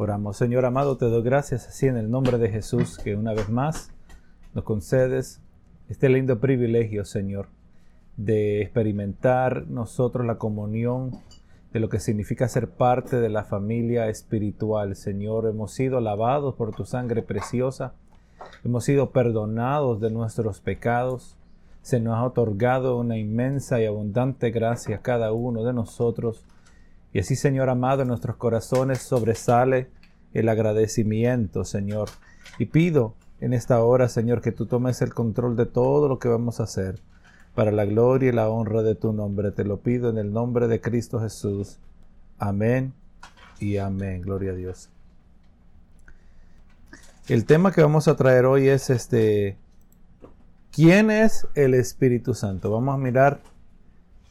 Oramos, 0.00 0.36
Señor 0.36 0.64
amado, 0.64 0.96
te 0.96 1.06
doy 1.06 1.24
gracias 1.24 1.66
así 1.66 1.88
en 1.88 1.96
el 1.96 2.08
nombre 2.08 2.38
de 2.38 2.48
Jesús 2.48 2.98
que 2.98 3.16
una 3.16 3.34
vez 3.34 3.48
más 3.48 3.90
nos 4.54 4.62
concedes 4.62 5.42
este 5.88 6.08
lindo 6.08 6.38
privilegio, 6.38 7.04
Señor, 7.04 7.48
de 8.16 8.62
experimentar 8.62 9.66
nosotros 9.66 10.24
la 10.24 10.38
comunión 10.38 11.18
de 11.72 11.80
lo 11.80 11.88
que 11.88 11.98
significa 11.98 12.46
ser 12.46 12.70
parte 12.70 13.18
de 13.18 13.28
la 13.28 13.42
familia 13.42 14.08
espiritual. 14.08 14.94
Señor, 14.94 15.48
hemos 15.48 15.72
sido 15.72 16.00
lavados 16.00 16.54
por 16.54 16.72
tu 16.76 16.84
sangre 16.84 17.22
preciosa, 17.22 17.94
hemos 18.64 18.84
sido 18.84 19.10
perdonados 19.10 20.00
de 20.00 20.12
nuestros 20.12 20.60
pecados, 20.60 21.36
se 21.82 21.98
nos 21.98 22.14
ha 22.14 22.22
otorgado 22.22 23.00
una 23.00 23.18
inmensa 23.18 23.80
y 23.80 23.86
abundante 23.86 24.52
gracia 24.52 24.94
a 24.94 25.02
cada 25.02 25.32
uno 25.32 25.64
de 25.64 25.72
nosotros 25.72 26.44
y 27.12 27.20
así, 27.20 27.36
Señor 27.36 27.70
amado, 27.70 28.02
en 28.02 28.08
nuestros 28.08 28.36
corazones 28.36 28.98
sobresale 28.98 29.88
el 30.34 30.48
agradecimiento, 30.48 31.64
Señor. 31.64 32.10
Y 32.58 32.66
pido 32.66 33.14
en 33.40 33.52
esta 33.52 33.82
hora, 33.82 34.08
Señor, 34.08 34.40
que 34.40 34.52
tú 34.52 34.66
tomes 34.66 35.00
el 35.02 35.14
control 35.14 35.56
de 35.56 35.66
todo 35.66 36.08
lo 36.08 36.18
que 36.18 36.28
vamos 36.28 36.60
a 36.60 36.64
hacer 36.64 37.00
para 37.54 37.72
la 37.72 37.84
gloria 37.84 38.28
y 38.28 38.32
la 38.32 38.48
honra 38.48 38.82
de 38.82 38.94
tu 38.94 39.12
nombre. 39.12 39.50
Te 39.52 39.64
lo 39.64 39.78
pido 39.78 40.10
en 40.10 40.18
el 40.18 40.32
nombre 40.32 40.68
de 40.68 40.80
Cristo 40.80 41.20
Jesús. 41.20 41.78
Amén 42.38 42.92
y 43.58 43.78
amén. 43.78 44.22
Gloria 44.22 44.52
a 44.52 44.54
Dios. 44.54 44.90
El 47.28 47.44
tema 47.44 47.72
que 47.72 47.82
vamos 47.82 48.08
a 48.08 48.16
traer 48.16 48.46
hoy 48.46 48.68
es 48.68 48.90
este 48.90 49.56
¿Quién 50.72 51.10
es 51.10 51.46
el 51.54 51.74
Espíritu 51.74 52.34
Santo? 52.34 52.70
Vamos 52.70 52.94
a 52.94 52.98
mirar 52.98 53.40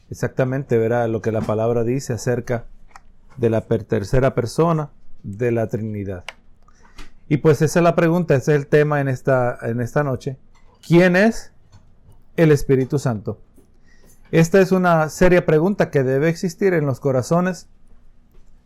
exactamente 0.09 0.77
verá 0.77 1.07
lo 1.07 1.21
que 1.21 1.31
la 1.31 1.41
palabra 1.41 1.83
dice 1.83 2.13
acerca 2.13 2.65
de 3.37 3.49
la 3.49 3.61
tercera 3.61 4.33
persona 4.33 4.89
de 5.23 5.51
la 5.51 5.67
Trinidad. 5.67 6.23
Y 7.29 7.37
pues 7.37 7.61
esa 7.61 7.79
es 7.79 7.83
la 7.83 7.95
pregunta, 7.95 8.35
ese 8.35 8.53
es 8.53 8.61
el 8.61 8.67
tema 8.67 9.01
en 9.01 9.07
esta, 9.07 9.57
en 9.61 9.81
esta 9.81 10.03
noche. 10.03 10.37
¿Quién 10.85 11.15
es 11.15 11.51
el 12.37 12.51
Espíritu 12.51 12.99
Santo? 12.99 13.41
Esta 14.31 14.59
es 14.61 14.71
una 14.71 15.09
seria 15.09 15.45
pregunta 15.45 15.89
que 15.89 16.03
debe 16.03 16.29
existir 16.29 16.73
en 16.73 16.85
los 16.85 16.99
corazones 16.99 17.67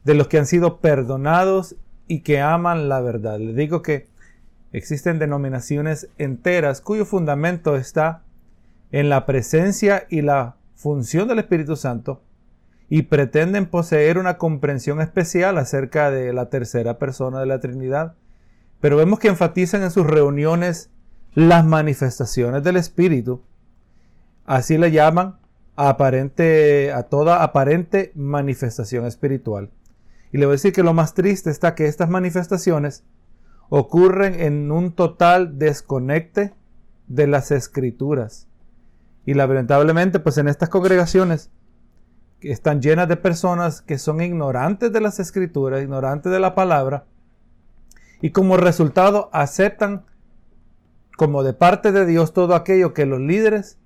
de 0.03 0.15
los 0.15 0.27
que 0.27 0.39
han 0.39 0.45
sido 0.45 0.79
perdonados 0.79 1.75
y 2.07 2.21
que 2.21 2.41
aman 2.41 2.89
la 2.89 2.99
verdad. 3.01 3.39
Le 3.39 3.53
digo 3.53 3.81
que 3.81 4.07
existen 4.71 5.19
denominaciones 5.19 6.09
enteras 6.17 6.81
cuyo 6.81 7.05
fundamento 7.05 7.75
está 7.75 8.23
en 8.91 9.09
la 9.09 9.25
presencia 9.25 10.05
y 10.09 10.21
la 10.21 10.55
función 10.81 11.27
del 11.27 11.37
Espíritu 11.37 11.75
Santo 11.75 12.23
y 12.89 13.03
pretenden 13.03 13.67
poseer 13.67 14.17
una 14.17 14.39
comprensión 14.39 14.99
especial 14.99 15.59
acerca 15.59 16.09
de 16.09 16.33
la 16.33 16.49
tercera 16.49 16.97
persona 16.97 17.39
de 17.39 17.45
la 17.45 17.59
Trinidad. 17.59 18.15
Pero 18.79 18.97
vemos 18.97 19.19
que 19.19 19.27
enfatizan 19.27 19.83
en 19.83 19.91
sus 19.91 20.07
reuniones 20.07 20.89
las 21.35 21.63
manifestaciones 21.63 22.63
del 22.63 22.77
Espíritu. 22.77 23.43
Así 24.45 24.79
le 24.79 24.91
llaman 24.91 25.37
a, 25.75 25.89
aparente, 25.89 26.91
a 26.91 27.03
toda 27.03 27.43
aparente 27.43 28.11
manifestación 28.15 29.05
espiritual. 29.05 29.69
Y 30.33 30.39
le 30.39 30.47
voy 30.47 30.53
a 30.53 30.55
decir 30.55 30.73
que 30.73 30.83
lo 30.83 30.93
más 30.93 31.13
triste 31.13 31.51
está 31.51 31.75
que 31.75 31.85
estas 31.85 32.09
manifestaciones 32.09 33.03
ocurren 33.69 34.41
en 34.41 34.71
un 34.71 34.93
total 34.93 35.59
desconecte 35.59 36.53
de 37.07 37.27
las 37.27 37.51
escrituras. 37.51 38.47
Y 39.25 39.33
lamentablemente, 39.33 40.19
pues 40.19 40.37
en 40.37 40.47
estas 40.47 40.69
congregaciones 40.69 41.51
que 42.39 42.51
están 42.51 42.81
llenas 42.81 43.07
de 43.07 43.17
personas 43.17 43.81
que 43.81 43.97
son 43.97 44.21
ignorantes 44.21 44.91
de 44.91 45.01
las 45.01 45.19
escrituras, 45.19 45.83
ignorantes 45.83 46.31
de 46.31 46.39
la 46.39 46.55
palabra, 46.55 47.05
y 48.21 48.31
como 48.31 48.57
resultado 48.57 49.29
aceptan 49.33 50.05
como 51.17 51.43
de 51.43 51.53
parte 51.53 51.91
de 51.91 52.05
Dios 52.05 52.33
todo 52.33 52.55
aquello 52.55 52.93
que 52.93 53.05
los 53.05 53.19
líderes 53.19 53.77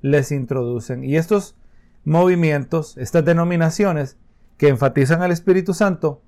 les 0.00 0.32
introducen. 0.32 1.04
Y 1.04 1.16
estos 1.16 1.56
movimientos, 2.04 2.96
estas 2.96 3.24
denominaciones 3.24 4.16
que 4.56 4.68
enfatizan 4.68 5.22
al 5.22 5.30
Espíritu 5.30 5.74
Santo, 5.74 6.22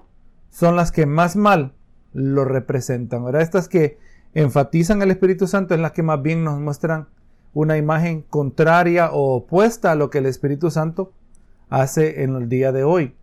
son 0.51 0.77
las 0.77 0.93
que 0.93 1.07
más 1.07 1.35
mal 1.35 1.75
lo 2.13 2.45
representan. 2.45 3.23
Ahora, 3.23 3.43
estas 3.43 3.69
que 3.69 3.99
enfatizan 4.35 5.03
al 5.03 5.11
Espíritu 5.11 5.47
Santo 5.47 5.75
es 5.75 5.81
las 5.81 5.93
que 5.93 6.03
más 6.03 6.23
bien 6.23 6.45
nos 6.45 6.61
muestran 6.61 7.09
una 7.55 7.79
imagen 7.79 8.23
contraria 8.23 9.11
o 9.13 9.37
opuesta 9.37 9.93
a 9.93 9.95
lo 9.95 10.11
que 10.11 10.19
el 10.19 10.27
Espíritu 10.27 10.71
Santo 10.71 11.13
hace 11.71 12.23
en 12.23 12.35
el 12.37 12.49
día 12.49 12.73
de 12.73 12.85
hoy. 12.85 13.15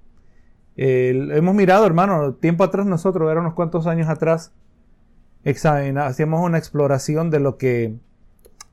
hemos 0.76 1.54
mirado, 1.54 1.86
hermano, 1.86 2.34
tiempo 2.34 2.64
atrás 2.64 2.86
nosotros, 2.86 3.30
era 3.30 3.42
unos 3.42 3.54
cuantos 3.54 3.86
años 3.88 4.10
atrás, 4.10 4.54
hacíamos 5.44 6.46
una 6.46 6.58
exploración 6.58 7.30
de 7.30 7.40
lo 7.40 7.58
que 7.58 7.96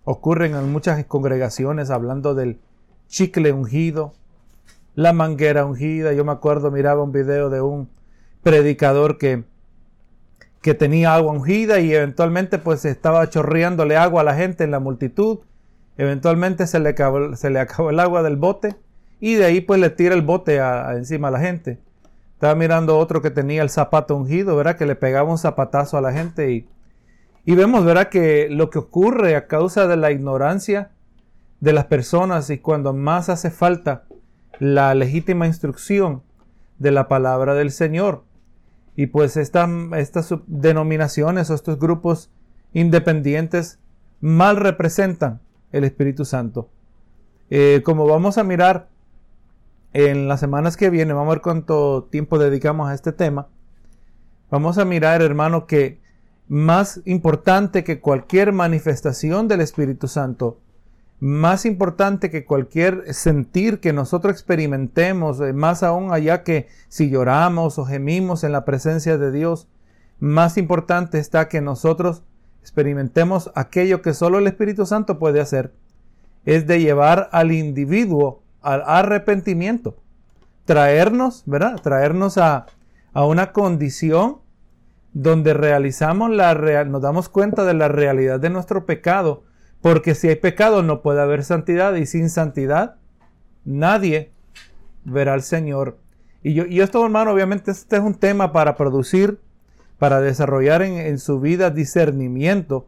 ocurre 0.04 0.46
en 0.46 0.72
muchas 0.72 1.04
congregaciones, 1.04 1.90
hablando 1.90 2.34
del 2.34 2.60
chicle 3.08 3.52
ungido, 3.52 4.12
la 4.94 5.12
manguera 5.12 5.64
ungida. 5.66 6.12
Yo 6.12 6.24
me 6.24 6.32
acuerdo, 6.32 6.70
miraba 6.70 7.02
un 7.02 7.12
video 7.12 7.50
de 7.50 7.60
un 7.60 7.88
predicador 8.42 9.18
que, 9.18 9.44
que 10.62 10.74
tenía 10.74 11.14
agua 11.14 11.32
ungida 11.32 11.80
y 11.80 11.94
eventualmente 11.94 12.58
pues 12.58 12.84
estaba 12.84 13.28
chorreándole 13.30 13.96
agua 13.96 14.22
a 14.22 14.24
la 14.24 14.34
gente 14.34 14.64
en 14.64 14.70
la 14.70 14.80
multitud 14.80 15.40
Eventualmente 15.98 16.68
se 16.68 16.78
le, 16.78 16.90
acabó, 16.90 17.34
se 17.34 17.50
le 17.50 17.58
acabó 17.58 17.90
el 17.90 17.98
agua 17.98 18.22
del 18.22 18.36
bote 18.36 18.76
y 19.18 19.34
de 19.34 19.44
ahí 19.44 19.60
pues 19.60 19.80
le 19.80 19.90
tira 19.90 20.14
el 20.14 20.22
bote 20.22 20.60
encima 20.94 21.28
a 21.28 21.32
la 21.32 21.40
gente. 21.40 21.80
Estaba 22.34 22.54
mirando 22.54 22.96
otro 22.96 23.20
que 23.20 23.32
tenía 23.32 23.62
el 23.62 23.68
zapato 23.68 24.14
ungido, 24.14 24.54
¿verdad? 24.54 24.76
Que 24.76 24.86
le 24.86 24.94
pegaba 24.94 25.28
un 25.28 25.38
zapatazo 25.38 25.98
a 25.98 26.00
la 26.00 26.12
gente 26.12 26.52
y, 26.52 26.68
y 27.44 27.56
vemos, 27.56 27.84
¿verdad? 27.84 28.10
Que 28.10 28.46
lo 28.48 28.70
que 28.70 28.78
ocurre 28.78 29.34
a 29.34 29.48
causa 29.48 29.88
de 29.88 29.96
la 29.96 30.12
ignorancia 30.12 30.92
de 31.58 31.72
las 31.72 31.86
personas 31.86 32.48
y 32.50 32.58
cuando 32.58 32.92
más 32.92 33.28
hace 33.28 33.50
falta 33.50 34.04
la 34.60 34.94
legítima 34.94 35.48
instrucción 35.48 36.22
de 36.78 36.92
la 36.92 37.08
palabra 37.08 37.54
del 37.54 37.72
Señor. 37.72 38.22
Y 38.98 39.06
pues 39.06 39.36
estas 39.36 39.70
denominaciones 40.48 41.48
o 41.50 41.54
estos 41.54 41.78
grupos 41.78 42.32
independientes 42.72 43.78
mal 44.20 44.56
representan 44.56 45.40
el 45.70 45.84
Espíritu 45.84 46.24
Santo. 46.24 46.68
Eh, 47.48 47.82
como 47.84 48.08
vamos 48.08 48.38
a 48.38 48.42
mirar 48.42 48.88
en 49.92 50.26
las 50.26 50.40
semanas 50.40 50.76
que 50.76 50.90
vienen, 50.90 51.14
vamos 51.14 51.30
a 51.30 51.34
ver 51.36 51.42
cuánto 51.42 52.08
tiempo 52.10 52.40
dedicamos 52.40 52.90
a 52.90 52.94
este 52.94 53.12
tema. 53.12 53.46
Vamos 54.50 54.78
a 54.78 54.84
mirar, 54.84 55.22
hermano, 55.22 55.68
que 55.68 56.00
más 56.48 57.00
importante 57.04 57.84
que 57.84 58.00
cualquier 58.00 58.50
manifestación 58.50 59.46
del 59.46 59.60
Espíritu 59.60 60.08
Santo, 60.08 60.58
más 61.20 61.66
importante 61.66 62.30
que 62.30 62.44
cualquier 62.44 63.12
sentir 63.12 63.80
que 63.80 63.92
nosotros 63.92 64.32
experimentemos, 64.32 65.40
eh, 65.40 65.52
más 65.52 65.82
aún 65.82 66.12
allá 66.12 66.44
que 66.44 66.68
si 66.88 67.10
lloramos 67.10 67.78
o 67.78 67.84
gemimos 67.84 68.44
en 68.44 68.52
la 68.52 68.64
presencia 68.64 69.18
de 69.18 69.32
Dios, 69.32 69.68
más 70.20 70.56
importante 70.58 71.18
está 71.18 71.48
que 71.48 71.60
nosotros 71.60 72.22
experimentemos 72.60 73.50
aquello 73.54 74.02
que 74.02 74.14
solo 74.14 74.38
el 74.38 74.46
Espíritu 74.46 74.86
Santo 74.86 75.18
puede 75.18 75.40
hacer, 75.40 75.72
es 76.44 76.66
de 76.66 76.80
llevar 76.80 77.28
al 77.32 77.52
individuo 77.52 78.42
al 78.60 78.82
arrepentimiento, 78.86 79.96
traernos, 80.64 81.42
¿verdad? 81.46 81.80
Traernos 81.80 82.38
a, 82.38 82.66
a 83.12 83.24
una 83.24 83.52
condición 83.52 84.38
donde 85.12 85.54
realizamos 85.54 86.30
la 86.30 86.54
real, 86.54 86.90
nos 86.90 87.02
damos 87.02 87.28
cuenta 87.28 87.64
de 87.64 87.74
la 87.74 87.88
realidad 87.88 88.40
de 88.40 88.50
nuestro 88.50 88.84
pecado, 88.84 89.44
porque 89.80 90.14
si 90.14 90.28
hay 90.28 90.36
pecado 90.36 90.82
no 90.82 91.02
puede 91.02 91.20
haber 91.20 91.44
santidad 91.44 91.94
y 91.94 92.06
sin 92.06 92.30
santidad 92.30 92.96
nadie 93.64 94.32
verá 95.04 95.34
al 95.34 95.42
Señor. 95.42 95.98
Y 96.42 96.54
yo, 96.54 96.66
y 96.66 96.80
esto, 96.80 97.04
hermano, 97.04 97.32
obviamente 97.32 97.70
este 97.70 97.96
es 97.96 98.02
un 98.02 98.14
tema 98.14 98.52
para 98.52 98.76
producir 98.76 99.40
para 99.98 100.20
desarrollar 100.20 100.82
en, 100.82 101.18
su 101.18 101.40
vida 101.40 101.70
discernimiento, 101.70 102.86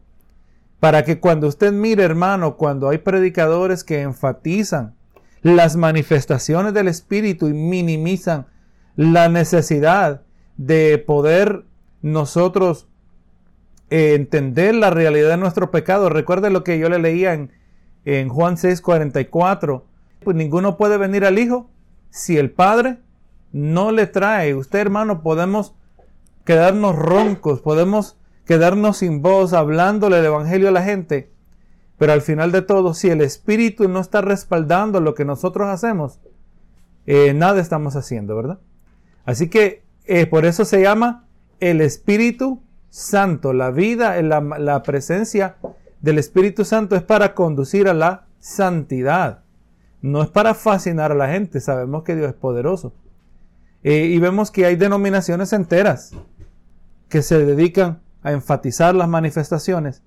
para 0.79 1.03
que 1.03 1.19
cuando 1.19 1.47
usted 1.47 1.71
mire, 1.73 2.03
hermano, 2.03 2.55
cuando 2.55 2.89
hay 2.89 2.99
predicadores 2.99 3.83
que 3.83 4.01
enfatizan 4.01 4.95
las 5.41 5.75
manifestaciones 5.75 6.73
del 6.73 6.87
Espíritu 6.87 7.47
y 7.47 7.53
minimizan 7.53 8.47
la 8.95 9.27
necesidad 9.27 10.21
de 10.57 10.97
poder 11.05 11.65
nosotros 12.01 12.87
eh, 13.91 14.15
entender 14.15 14.73
la 14.73 14.89
realidad 14.89 15.29
de 15.29 15.37
nuestro 15.37 15.69
pecado. 15.69 16.09
Recuerde 16.09 16.49
lo 16.49 16.63
que 16.63 16.79
yo 16.79 16.89
le 16.89 16.97
leía 16.97 17.33
en, 17.33 17.51
en 18.05 18.29
Juan 18.29 18.55
6:44. 18.55 19.83
Pues 20.23 20.37
ninguno 20.37 20.77
puede 20.77 20.97
venir 20.97 21.25
al 21.25 21.37
Hijo 21.37 21.69
si 22.09 22.37
el 22.37 22.51
Padre 22.51 22.99
no 23.51 23.91
le 23.91 24.07
trae. 24.07 24.55
Usted, 24.55 24.79
hermano, 24.79 25.21
podemos 25.21 25.75
quedarnos 26.45 26.95
roncos, 26.95 27.59
podemos 27.59 28.17
quedarnos 28.45 28.97
sin 28.97 29.21
voz 29.21 29.51
hablándole 29.51 30.19
el 30.19 30.25
Evangelio 30.25 30.69
a 30.69 30.71
la 30.71 30.83
gente, 30.83 31.29
pero 31.97 32.13
al 32.13 32.21
final 32.21 32.51
de 32.51 32.61
todo, 32.61 32.93
si 32.93 33.09
el 33.09 33.21
Espíritu 33.21 33.89
no 33.89 33.99
está 33.99 34.21
respaldando 34.21 35.01
lo 35.01 35.15
que 35.15 35.25
nosotros 35.25 35.67
hacemos, 35.67 36.19
eh, 37.05 37.33
nada 37.33 37.59
estamos 37.59 37.95
haciendo, 37.95 38.35
¿verdad? 38.37 38.59
Así 39.25 39.49
que 39.49 39.83
eh, 40.05 40.27
por 40.27 40.45
eso 40.45 40.65
se 40.65 40.81
llama 40.81 41.27
el 41.59 41.81
Espíritu 41.81 42.61
Santo. 42.91 43.53
La 43.53 43.71
vida, 43.71 44.21
la, 44.21 44.41
la 44.41 44.83
presencia 44.83 45.55
del 46.01 46.19
Espíritu 46.19 46.65
Santo 46.65 46.95
es 46.95 47.01
para 47.01 47.33
conducir 47.33 47.87
a 47.87 47.95
la 47.95 48.27
santidad. 48.39 49.43
No 50.01 50.21
es 50.21 50.29
para 50.29 50.53
fascinar 50.53 51.11
a 51.11 51.15
la 51.15 51.29
gente. 51.29 51.59
Sabemos 51.61 52.03
que 52.03 52.15
Dios 52.15 52.29
es 52.29 52.35
poderoso. 52.35 52.93
Eh, 53.83 54.05
y 54.05 54.19
vemos 54.19 54.51
que 54.51 54.65
hay 54.65 54.75
denominaciones 54.75 55.53
enteras 55.53 56.11
que 57.09 57.21
se 57.21 57.43
dedican 57.43 58.01
a 58.21 58.31
enfatizar 58.31 58.93
las 58.93 59.09
manifestaciones 59.09 60.03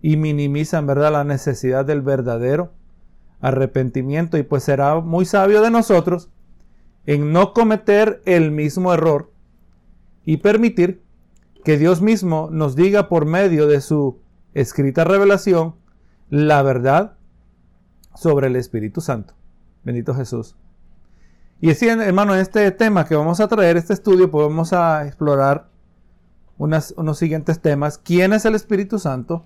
y 0.00 0.16
minimizan, 0.16 0.86
¿verdad?, 0.86 1.12
la 1.12 1.24
necesidad 1.24 1.84
del 1.84 2.02
verdadero 2.02 2.72
arrepentimiento. 3.40 4.38
Y 4.38 4.42
pues 4.42 4.64
será 4.64 5.00
muy 5.00 5.24
sabio 5.24 5.60
de 5.60 5.70
nosotros 5.70 6.30
en 7.06 7.32
no 7.32 7.52
cometer 7.52 8.22
el 8.24 8.52
mismo 8.52 8.94
error 8.94 9.32
y 10.24 10.38
permitir 10.38 11.01
que 11.64 11.78
Dios 11.78 12.02
mismo 12.02 12.48
nos 12.50 12.76
diga 12.76 13.08
por 13.08 13.26
medio 13.26 13.66
de 13.66 13.80
su 13.80 14.20
escrita 14.54 15.04
revelación 15.04 15.76
la 16.28 16.62
verdad 16.62 17.16
sobre 18.14 18.48
el 18.48 18.56
Espíritu 18.56 19.00
Santo. 19.00 19.34
Bendito 19.84 20.14
Jesús. 20.14 20.56
Y 21.60 21.70
así, 21.70 21.88
hermano, 21.88 22.34
en 22.34 22.40
este 22.40 22.70
tema 22.72 23.06
que 23.06 23.14
vamos 23.14 23.40
a 23.40 23.48
traer, 23.48 23.76
este 23.76 23.92
estudio, 23.92 24.30
pues 24.30 24.46
vamos 24.48 24.72
a 24.72 25.06
explorar 25.06 25.68
unos 26.58 27.18
siguientes 27.18 27.60
temas. 27.60 27.98
¿Quién 27.98 28.32
es 28.32 28.44
el 28.44 28.54
Espíritu 28.54 28.98
Santo? 28.98 29.44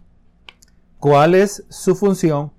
¿Cuál 0.98 1.34
es 1.34 1.64
su 1.68 1.94
función? 1.94 2.52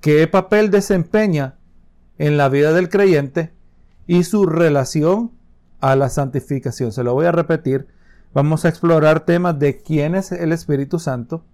¿Qué 0.00 0.26
papel 0.26 0.70
desempeña 0.70 1.56
en 2.18 2.36
la 2.36 2.48
vida 2.48 2.72
del 2.72 2.88
creyente? 2.88 3.52
Y 4.06 4.24
su 4.24 4.46
relación 4.46 5.32
a 5.80 5.96
la 5.96 6.08
santificación. 6.08 6.92
Se 6.92 7.04
lo 7.04 7.12
voy 7.14 7.26
a 7.26 7.32
repetir. 7.32 7.88
Vamos 8.34 8.64
a 8.64 8.68
explorar 8.68 9.20
temas 9.20 9.60
de 9.60 9.78
quién 9.80 10.16
es 10.16 10.32
el 10.32 10.50
Espíritu 10.50 10.98
Santo. 10.98 11.44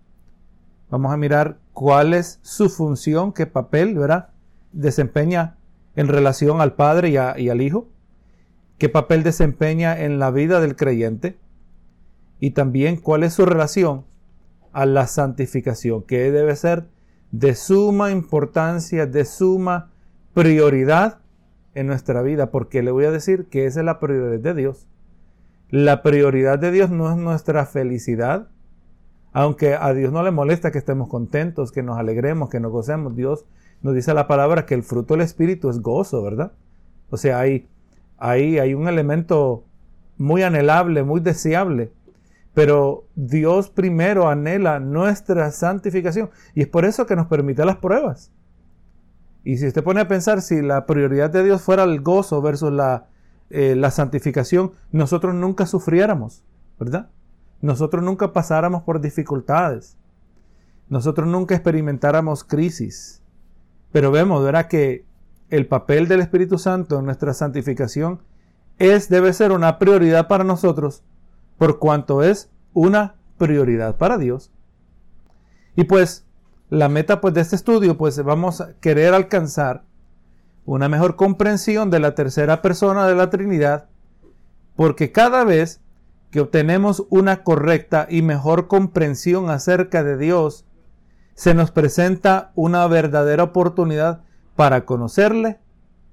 Vamos 0.89 1.13
a 1.13 1.19
mirar 1.19 1.59
cuál 1.75 2.15
es 2.15 2.41
su 2.41 2.71
función, 2.71 3.35
qué 3.35 3.45
papel. 3.47 3.99
Desempeña 4.73 5.59
en 5.95 6.09
relación 6.09 6.63
al 6.63 6.73
Padre 6.77 7.11
y, 7.11 7.49
al 7.51 7.61
Hijo, 7.61 7.89
qué 8.79 8.89
papel 8.89 9.23
desempeña 9.23 10.01
en 10.01 10.19
la 10.19 10.31
vida 10.31 10.59
del 10.63 10.75
creyente 10.75 11.37
y 12.39 12.53
también 12.53 12.97
cuál 12.97 13.25
es 13.25 13.35
su 13.35 13.45
relación 13.45 14.07
a 14.73 14.87
la 14.87 15.07
santificación, 15.07 16.03
que 16.05 16.33
debe 16.33 16.57
ser 16.57 16.89
de 17.31 17.57
suma 17.57 18.11
importancia, 18.11 19.05
de 19.05 19.27
suma 19.27 19.91
prioridad 20.33 21.19
en 21.75 21.89
nuestra 21.89 22.23
vida, 22.23 22.51
porque 22.51 22.83
le 22.83 22.91
voy 22.91 23.05
a 23.05 23.11
decir 23.11 23.49
que 23.51 23.67
esa 23.67 23.81
es 23.81 23.87
la 23.87 24.01
prioridad 24.01 24.39
de 24.39 24.55
Dios. 24.55 24.87
La 25.71 26.03
prioridad 26.03 26.59
de 26.59 26.73
Dios 26.73 26.91
no 26.91 27.11
es 27.11 27.17
nuestra 27.17 27.65
felicidad, 27.65 28.49
aunque 29.33 29.75
a 29.75 29.95
Dios 29.95 30.13
no 30.13 30.25
le 30.25 30.33
molesta 30.33 30.73
que 30.73 30.79
estemos 30.79 31.09
contentos, 31.09 31.71
que 31.71 31.85
nos 31.85 31.97
alegremos, 31.97 32.51
que 32.51 32.59
nos 32.59 32.73
gocemos. 32.73 33.15
Dios 33.15 33.47
nos 33.81 33.95
dice 33.95 34.13
la 34.13 34.27
palabra 34.27 34.67
que 34.67 34.75
el 34.75 34.83
fruto 34.83 35.15
del 35.15 35.21
Espíritu 35.21 35.71
es 35.71 35.81
gozo, 35.81 36.23
¿verdad? 36.23 36.53
O 37.11 37.17
sea, 37.17 37.39
hay, 37.39 37.69
hay, 38.19 38.59
hay 38.59 38.75
un 38.75 38.89
elemento 38.89 39.63
muy 40.19 40.43
anhelable, 40.43 41.05
muy 41.05 41.21
deseable. 41.21 41.93
Pero 42.53 43.05
Dios 43.15 43.71
primero 43.71 44.29
anhela 44.29 44.81
nuestra 44.81 45.53
santificación 45.53 46.31
y 46.53 46.63
es 46.63 46.67
por 46.67 46.85
eso 46.85 47.07
que 47.07 47.15
nos 47.15 47.29
permite 47.29 47.65
las 47.65 47.77
pruebas. 47.77 48.33
Y 49.45 49.59
si 49.59 49.69
usted 49.69 49.85
pone 49.85 50.01
a 50.01 50.09
pensar 50.09 50.43
si 50.43 50.63
la 50.63 50.85
prioridad 50.85 51.31
de 51.31 51.45
Dios 51.45 51.63
fuera 51.63 51.85
el 51.85 52.01
gozo 52.01 52.43
versus 52.43 52.73
la, 52.73 53.07
eh, 53.51 53.75
la 53.77 53.91
santificación, 53.91 54.73
nosotros 54.93 55.35
nunca 55.35 55.67
sufriéramos, 55.67 56.45
¿verdad? 56.79 57.11
Nosotros 57.61 58.03
nunca 58.03 58.33
pasáramos 58.33 58.83
por 58.85 59.01
dificultades. 59.01 59.99
Nosotros 60.89 61.29
nunca 61.29 61.55
experimentáramos 61.55 62.45
crisis. 62.45 63.23
Pero 63.93 64.11
vemos, 64.11 64.43
¿verdad? 64.43 64.69
Que 64.69 65.05
el 65.51 65.67
papel 65.67 66.09
del 66.09 66.21
Espíritu 66.21 66.59
Santo 66.59 66.99
en 66.99 67.05
nuestra 67.05 67.35
santificación 67.35 68.23
es, 68.79 69.09
debe 69.09 69.33
ser 69.33 69.53
una 69.53 69.79
prioridad 69.79 70.29
para 70.29 70.45
nosotros, 70.45 71.03
por 71.59 71.79
cuanto 71.79 72.23
es 72.23 72.51
una 72.73 73.17
prioridad 73.37 73.97
para 73.97 74.17
Dios. 74.17 74.51
Y 75.77 75.85
pues, 75.85 76.25
la 76.69 76.89
meta 76.89 77.21
pues, 77.21 77.35
de 77.35 77.41
este 77.41 77.57
estudio, 77.57 77.99
pues 77.99 78.23
vamos 78.23 78.61
a 78.61 78.75
querer 78.81 79.13
alcanzar 79.13 79.85
una 80.65 80.89
mejor 80.89 81.17
comprensión 81.17 81.91
de 81.91 82.01
la 82.01 82.15
tercera 82.15 82.63
persona 82.63 83.07
de 83.07 83.15
la 83.15 83.31
Trinidad, 83.31 83.89
porque 84.77 85.13
cada 85.13 85.45
vez 85.45 85.81
que 86.31 86.41
obtenemos 86.41 87.07
una 87.11 87.43
correcta 87.43 88.07
y 88.09 88.23
mejor 88.23 88.69
comprensión 88.69 89.51
acerca 89.51 90.05
de 90.05 90.17
Dios, 90.17 90.65
se 91.35 91.55
nos 91.55 91.71
presenta 91.71 92.53
una 92.55 92.87
verdadera 92.87 93.45
oportunidad 93.45 94.23
para 94.57 94.85
conocerle 94.85 95.59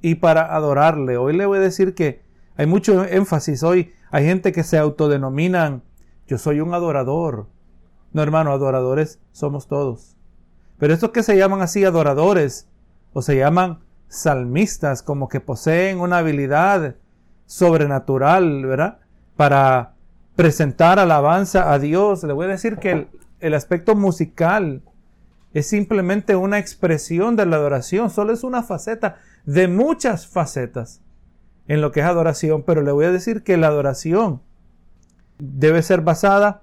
y 0.01 0.15
para 0.15 0.55
adorarle. 0.55 1.17
Hoy 1.17 1.35
le 1.35 1.45
voy 1.45 1.57
a 1.57 1.61
decir 1.61 1.93
que 1.93 2.21
hay 2.55 2.65
mucho 2.65 3.03
énfasis 3.03 3.61
hoy. 3.63 3.93
Hay 4.09 4.25
gente 4.25 4.51
que 4.51 4.63
se 4.63 4.77
autodenominan, 4.77 5.83
yo 6.27 6.37
soy 6.37 6.61
un 6.61 6.73
adorador. 6.73 7.47
No, 8.13 8.23
hermano, 8.23 8.51
adoradores 8.51 9.19
somos 9.31 9.67
todos. 9.67 10.15
Pero 10.79 10.93
estos 10.93 11.11
que 11.11 11.23
se 11.23 11.37
llaman 11.37 11.61
así 11.61 11.83
adoradores 11.83 12.67
o 13.13 13.21
se 13.21 13.35
llaman 13.35 13.79
salmistas, 14.07 15.03
como 15.03 15.27
que 15.27 15.39
poseen 15.39 15.99
una 15.99 16.19
habilidad 16.19 16.95
sobrenatural, 17.45 18.65
¿verdad? 18.65 18.99
Para 19.35 19.93
presentar 20.35 20.99
alabanza 20.99 21.71
a 21.71 21.79
Dios. 21.79 22.23
Le 22.23 22.33
voy 22.33 22.45
a 22.45 22.49
decir 22.49 22.77
que 22.77 22.91
el, 22.91 23.07
el 23.39 23.53
aspecto 23.53 23.95
musical 23.95 24.81
es 25.53 25.67
simplemente 25.67 26.35
una 26.35 26.59
expresión 26.59 27.35
de 27.35 27.45
la 27.45 27.55
adoración, 27.55 28.09
solo 28.09 28.33
es 28.33 28.43
una 28.43 28.63
faceta 28.63 29.17
de 29.45 29.67
muchas 29.67 30.27
facetas 30.27 31.01
en 31.67 31.81
lo 31.81 31.91
que 31.91 32.01
es 32.01 32.05
adoración, 32.05 32.63
pero 32.63 32.81
le 32.81 32.91
voy 32.91 33.05
a 33.05 33.11
decir 33.11 33.43
que 33.43 33.57
la 33.57 33.67
adoración 33.67 34.41
debe 35.39 35.81
ser 35.81 36.01
basada 36.01 36.61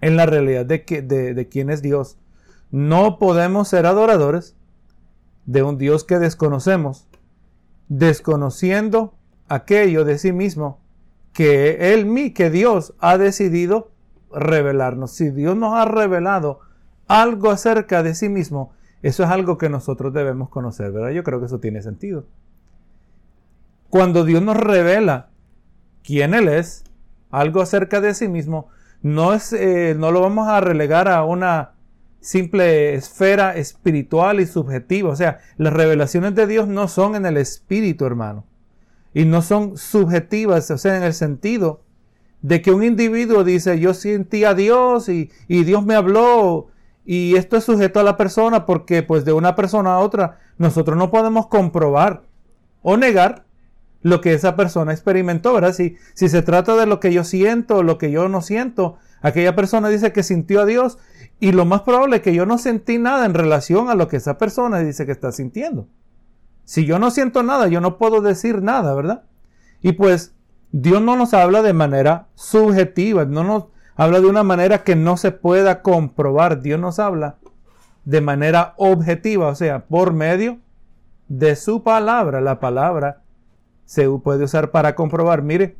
en 0.00 0.16
la 0.16 0.26
realidad 0.26 0.66
de, 0.66 0.84
que, 0.84 1.02
de, 1.02 1.48
quién 1.48 1.70
es 1.70 1.82
Dios. 1.82 2.18
No 2.70 3.18
podemos 3.18 3.68
ser 3.68 3.86
adoradores 3.86 4.56
de 5.50 5.64
un 5.64 5.78
Dios 5.78 6.04
que 6.04 6.20
desconocemos, 6.20 7.08
desconociendo 7.88 9.14
aquello 9.48 10.04
de 10.04 10.16
sí 10.16 10.30
mismo 10.30 10.78
que 11.32 11.92
Él, 11.92 12.32
que 12.34 12.50
Dios 12.50 12.94
ha 13.00 13.18
decidido 13.18 13.90
revelarnos. 14.32 15.10
Si 15.10 15.30
Dios 15.30 15.56
nos 15.56 15.74
ha 15.74 15.86
revelado 15.86 16.60
algo 17.08 17.50
acerca 17.50 18.04
de 18.04 18.14
sí 18.14 18.28
mismo, 18.28 18.72
eso 19.02 19.24
es 19.24 19.30
algo 19.30 19.58
que 19.58 19.68
nosotros 19.68 20.14
debemos 20.14 20.50
conocer, 20.50 20.92
¿verdad? 20.92 21.10
Yo 21.10 21.24
creo 21.24 21.40
que 21.40 21.46
eso 21.46 21.58
tiene 21.58 21.82
sentido. 21.82 22.26
Cuando 23.88 24.24
Dios 24.24 24.42
nos 24.42 24.56
revela 24.56 25.30
quién 26.04 26.32
Él 26.32 26.46
es, 26.46 26.84
algo 27.32 27.60
acerca 27.60 28.00
de 28.00 28.14
sí 28.14 28.28
mismo, 28.28 28.68
no, 29.02 29.34
es, 29.34 29.52
eh, 29.52 29.96
no 29.98 30.12
lo 30.12 30.20
vamos 30.20 30.46
a 30.46 30.60
relegar 30.60 31.08
a 31.08 31.24
una 31.24 31.72
simple 32.20 32.94
esfera 32.94 33.56
espiritual 33.56 34.40
y 34.40 34.46
subjetiva. 34.46 35.10
O 35.10 35.16
sea, 35.16 35.40
las 35.56 35.72
revelaciones 35.72 36.34
de 36.34 36.46
Dios 36.46 36.68
no 36.68 36.88
son 36.88 37.16
en 37.16 37.26
el 37.26 37.36
espíritu, 37.36 38.04
hermano. 38.06 38.44
Y 39.12 39.24
no 39.24 39.42
son 39.42 39.76
subjetivas, 39.76 40.70
o 40.70 40.78
sea, 40.78 40.96
en 40.96 41.02
el 41.02 41.14
sentido 41.14 41.82
de 42.42 42.62
que 42.62 42.70
un 42.70 42.84
individuo 42.84 43.44
dice, 43.44 43.78
yo 43.80 43.92
sentí 43.92 44.44
a 44.44 44.54
Dios 44.54 45.08
y, 45.08 45.30
y 45.48 45.64
Dios 45.64 45.84
me 45.84 45.94
habló 45.94 46.68
y 47.04 47.36
esto 47.36 47.56
es 47.56 47.64
sujeto 47.64 48.00
a 48.00 48.04
la 48.04 48.16
persona 48.16 48.66
porque 48.66 49.02
pues 49.02 49.24
de 49.24 49.32
una 49.32 49.56
persona 49.56 49.94
a 49.94 49.98
otra 49.98 50.38
nosotros 50.58 50.96
no 50.96 51.10
podemos 51.10 51.48
comprobar 51.48 52.22
o 52.82 52.96
negar 52.96 53.44
lo 54.02 54.20
que 54.20 54.32
esa 54.32 54.56
persona 54.56 54.92
experimentó, 54.92 55.52
¿verdad? 55.52 55.72
Si, 55.72 55.96
si 56.14 56.28
se 56.28 56.42
trata 56.42 56.76
de 56.76 56.86
lo 56.86 57.00
que 57.00 57.12
yo 57.12 57.24
siento 57.24 57.82
lo 57.82 57.98
que 57.98 58.10
yo 58.10 58.28
no 58.28 58.40
siento, 58.40 58.96
aquella 59.20 59.54
persona 59.54 59.88
dice 59.88 60.12
que 60.12 60.22
sintió 60.22 60.62
a 60.62 60.66
Dios 60.66 60.98
y 61.38 61.52
lo 61.52 61.64
más 61.64 61.82
probable 61.82 62.16
es 62.16 62.22
que 62.22 62.34
yo 62.34 62.46
no 62.46 62.58
sentí 62.58 62.98
nada 62.98 63.26
en 63.26 63.34
relación 63.34 63.88
a 63.88 63.94
lo 63.94 64.08
que 64.08 64.16
esa 64.16 64.38
persona 64.38 64.78
dice 64.80 65.06
que 65.06 65.12
está 65.12 65.32
sintiendo. 65.32 65.88
Si 66.64 66.84
yo 66.84 66.98
no 66.98 67.10
siento 67.10 67.42
nada, 67.42 67.66
yo 67.68 67.80
no 67.80 67.98
puedo 67.98 68.20
decir 68.20 68.62
nada, 68.62 68.94
¿verdad? 68.94 69.24
Y 69.82 69.92
pues 69.92 70.34
Dios 70.72 71.02
no 71.02 71.16
nos 71.16 71.34
habla 71.34 71.62
de 71.62 71.72
manera 71.72 72.28
subjetiva, 72.34 73.24
no 73.24 73.42
nos, 73.42 73.64
habla 73.96 74.20
de 74.20 74.26
una 74.26 74.42
manera 74.42 74.84
que 74.84 74.96
no 74.96 75.16
se 75.16 75.32
pueda 75.32 75.82
comprobar. 75.82 76.62
Dios 76.62 76.78
nos 76.78 76.98
habla 76.98 77.38
de 78.04 78.20
manera 78.20 78.74
objetiva, 78.76 79.48
o 79.48 79.54
sea, 79.54 79.86
por 79.86 80.12
medio 80.12 80.58
de 81.28 81.56
su 81.56 81.82
palabra. 81.82 82.40
La 82.40 82.60
palabra 82.60 83.22
se 83.90 84.08
puede 84.08 84.44
usar 84.44 84.70
para 84.70 84.94
comprobar. 84.94 85.42
Mire 85.42 85.74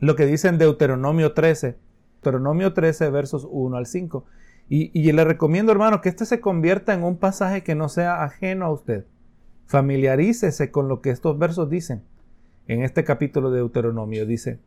lo 0.00 0.16
que 0.16 0.26
dice 0.26 0.48
en 0.48 0.58
Deuteronomio 0.58 1.34
13. 1.34 1.78
Deuteronomio 2.14 2.72
13, 2.72 3.10
versos 3.10 3.46
1 3.48 3.76
al 3.76 3.86
5. 3.86 4.24
Y, 4.68 4.90
y 4.92 5.12
le 5.12 5.24
recomiendo, 5.24 5.70
hermano, 5.70 6.00
que 6.00 6.08
este 6.08 6.26
se 6.26 6.40
convierta 6.40 6.92
en 6.92 7.04
un 7.04 7.18
pasaje 7.18 7.62
que 7.62 7.76
no 7.76 7.88
sea 7.88 8.24
ajeno 8.24 8.66
a 8.66 8.72
usted. 8.72 9.06
Familiarícese 9.66 10.72
con 10.72 10.88
lo 10.88 11.00
que 11.00 11.10
estos 11.10 11.38
versos 11.38 11.70
dicen. 11.70 12.02
En 12.66 12.82
este 12.82 13.04
capítulo 13.04 13.52
de 13.52 13.58
Deuteronomio 13.58 14.26
dice, 14.26 14.58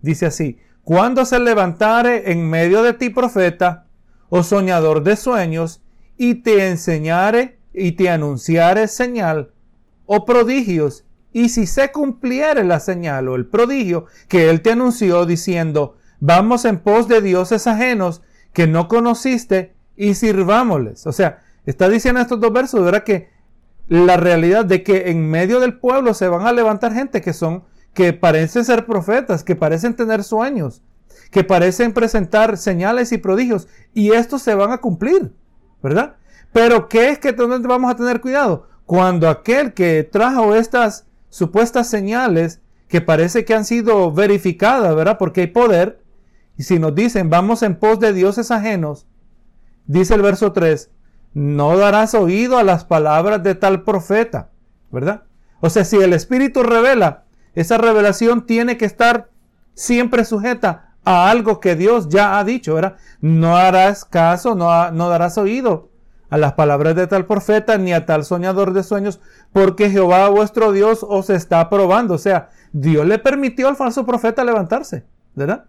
Dice 0.00 0.26
así, 0.26 0.60
cuando 0.84 1.24
se 1.24 1.40
levantare 1.40 2.30
en 2.30 2.48
medio 2.48 2.84
de 2.84 2.92
ti 2.92 3.10
profeta 3.10 3.88
o 4.28 4.44
soñador 4.44 5.02
de 5.02 5.16
sueños 5.16 5.82
y 6.16 6.36
te 6.36 6.68
enseñare 6.68 7.58
y 7.74 7.92
te 7.92 8.10
anunciare 8.10 8.86
señal 8.86 9.50
o 10.04 10.24
prodigios, 10.24 11.05
y 11.36 11.50
si 11.50 11.66
se 11.66 11.92
cumpliere 11.92 12.64
la 12.64 12.80
señal 12.80 13.28
o 13.28 13.34
el 13.34 13.44
prodigio 13.44 14.06
que 14.26 14.48
él 14.48 14.62
te 14.62 14.70
anunció 14.70 15.26
diciendo, 15.26 15.98
vamos 16.18 16.64
en 16.64 16.78
pos 16.78 17.08
de 17.08 17.20
dioses 17.20 17.66
ajenos 17.66 18.22
que 18.54 18.66
no 18.66 18.88
conociste 18.88 19.74
y 19.96 20.14
sirvámosles. 20.14 21.06
O 21.06 21.12
sea, 21.12 21.42
está 21.66 21.90
diciendo 21.90 22.22
estos 22.22 22.40
dos 22.40 22.54
versos, 22.54 22.82
¿verdad? 22.82 23.04
Que 23.04 23.28
la 23.86 24.16
realidad 24.16 24.64
de 24.64 24.82
que 24.82 25.10
en 25.10 25.28
medio 25.28 25.60
del 25.60 25.78
pueblo 25.78 26.14
se 26.14 26.26
van 26.26 26.46
a 26.46 26.54
levantar 26.54 26.94
gente 26.94 27.20
que 27.20 27.34
son, 27.34 27.64
que 27.92 28.14
parecen 28.14 28.64
ser 28.64 28.86
profetas, 28.86 29.44
que 29.44 29.56
parecen 29.56 29.94
tener 29.94 30.24
sueños, 30.24 30.82
que 31.30 31.44
parecen 31.44 31.92
presentar 31.92 32.56
señales 32.56 33.12
y 33.12 33.18
prodigios, 33.18 33.68
y 33.92 34.12
estos 34.12 34.40
se 34.40 34.54
van 34.54 34.72
a 34.72 34.78
cumplir, 34.78 35.34
¿verdad? 35.82 36.16
Pero 36.54 36.88
¿qué 36.88 37.10
es 37.10 37.18
que 37.18 37.32
vamos 37.32 37.90
a 37.90 37.96
tener 37.96 38.22
cuidado? 38.22 38.68
Cuando 38.86 39.28
aquel 39.28 39.74
que 39.74 40.02
trajo 40.02 40.54
estas 40.54 41.05
supuestas 41.36 41.90
señales, 41.90 42.62
que 42.88 43.02
parece 43.02 43.44
que 43.44 43.52
han 43.52 43.66
sido 43.66 44.10
verificadas, 44.10 44.96
¿verdad? 44.96 45.18
Porque 45.18 45.42
hay 45.42 45.46
poder, 45.48 46.00
y 46.56 46.62
si 46.62 46.78
nos 46.78 46.94
dicen, 46.94 47.28
vamos 47.28 47.62
en 47.62 47.76
pos 47.76 48.00
de 48.00 48.14
dioses 48.14 48.50
ajenos, 48.50 49.06
dice 49.84 50.14
el 50.14 50.22
verso 50.22 50.52
3, 50.52 50.90
no 51.34 51.76
darás 51.76 52.14
oído 52.14 52.56
a 52.56 52.62
las 52.62 52.86
palabras 52.86 53.42
de 53.42 53.54
tal 53.54 53.84
profeta, 53.84 54.48
¿verdad? 54.90 55.24
O 55.60 55.68
sea, 55.68 55.84
si 55.84 55.96
el 55.96 56.14
Espíritu 56.14 56.62
revela, 56.62 57.24
esa 57.54 57.76
revelación 57.76 58.46
tiene 58.46 58.78
que 58.78 58.86
estar 58.86 59.28
siempre 59.74 60.24
sujeta 60.24 60.94
a 61.04 61.28
algo 61.28 61.60
que 61.60 61.76
Dios 61.76 62.08
ya 62.08 62.38
ha 62.38 62.44
dicho, 62.44 62.76
¿verdad? 62.76 62.96
No 63.20 63.58
harás 63.58 64.06
caso, 64.06 64.54
no, 64.54 64.90
no 64.90 65.10
darás 65.10 65.36
oído 65.36 65.90
a 66.28 66.38
las 66.38 66.54
palabras 66.54 66.94
de 66.96 67.06
tal 67.06 67.26
profeta 67.26 67.78
ni 67.78 67.92
a 67.92 68.06
tal 68.06 68.24
soñador 68.24 68.72
de 68.72 68.82
sueños, 68.82 69.20
porque 69.52 69.90
Jehová 69.90 70.28
vuestro 70.28 70.72
Dios 70.72 71.04
os 71.08 71.30
está 71.30 71.68
probando. 71.70 72.14
O 72.14 72.18
sea, 72.18 72.50
Dios 72.72 73.06
le 73.06 73.18
permitió 73.18 73.68
al 73.68 73.76
falso 73.76 74.04
profeta 74.04 74.44
levantarse, 74.44 75.04
¿verdad? 75.34 75.66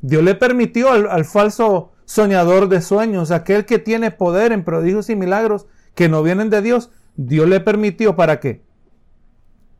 Dios 0.00 0.22
le 0.22 0.34
permitió 0.34 0.90
al, 0.90 1.08
al 1.08 1.24
falso 1.24 1.92
soñador 2.04 2.68
de 2.68 2.80
sueños, 2.80 3.30
aquel 3.30 3.64
que 3.64 3.78
tiene 3.78 4.10
poder 4.10 4.52
en 4.52 4.64
prodigios 4.64 5.08
y 5.10 5.16
milagros 5.16 5.66
que 5.94 6.08
no 6.08 6.22
vienen 6.22 6.50
de 6.50 6.62
Dios, 6.62 6.90
Dios 7.16 7.48
le 7.48 7.60
permitió 7.60 8.16
para 8.16 8.40
qué? 8.40 8.62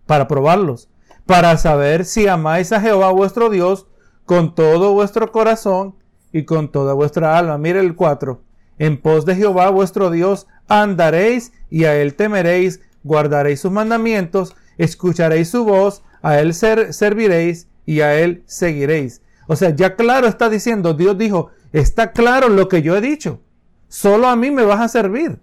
Para 0.07 0.29
probarlos, 0.29 0.89
para 1.27 1.57
saber 1.57 2.05
si 2.05 2.29
amáis 2.29 2.73
a 2.73 2.81
Jehová 2.81 3.11
vuestro 3.11 3.51
Dios 3.51 3.87
con 4.27 4.55
todo 4.55 4.93
vuestro 4.93 5.33
corazón 5.33 5.97
y 6.33 6.45
con 6.45 6.71
toda 6.71 6.95
vuestra 6.95 7.39
alma. 7.39 7.59
Mire 7.59 7.81
el 7.81 7.95
4. 7.95 8.41
En 8.83 9.01
pos 9.01 9.25
de 9.25 9.37
Jehová 9.37 9.71
vuestro 9.71 10.11
Dios 10.11 10.49
andaréis 10.67 11.53
y 11.71 11.85
a 11.85 11.95
él 11.95 12.15
temeréis, 12.15 12.81
guardaréis 13.05 13.61
sus 13.61 13.71
mandamientos, 13.71 14.57
escucharéis 14.77 15.51
su 15.51 15.65
voz, 15.65 16.03
a 16.21 16.41
él 16.41 16.53
serviréis 16.53 17.69
y 17.87 18.01
a 18.01 18.19
él 18.19 18.43
seguiréis. 18.47 19.23
O 19.47 19.55
sea, 19.55 19.71
ya 19.71 19.95
claro 19.95 20.27
está 20.27 20.49
diciendo, 20.49 20.95
Dios 20.95 21.17
dijo, 21.17 21.53
Está 21.73 22.11
claro 22.11 22.49
lo 22.49 22.69
que 22.69 22.83
yo 22.83 22.97
he 22.97 23.01
dicho. 23.01 23.41
Solo 23.87 24.27
a 24.27 24.35
mí 24.35 24.51
me 24.51 24.65
vas 24.65 24.81
a 24.81 24.89
servir. 24.89 25.39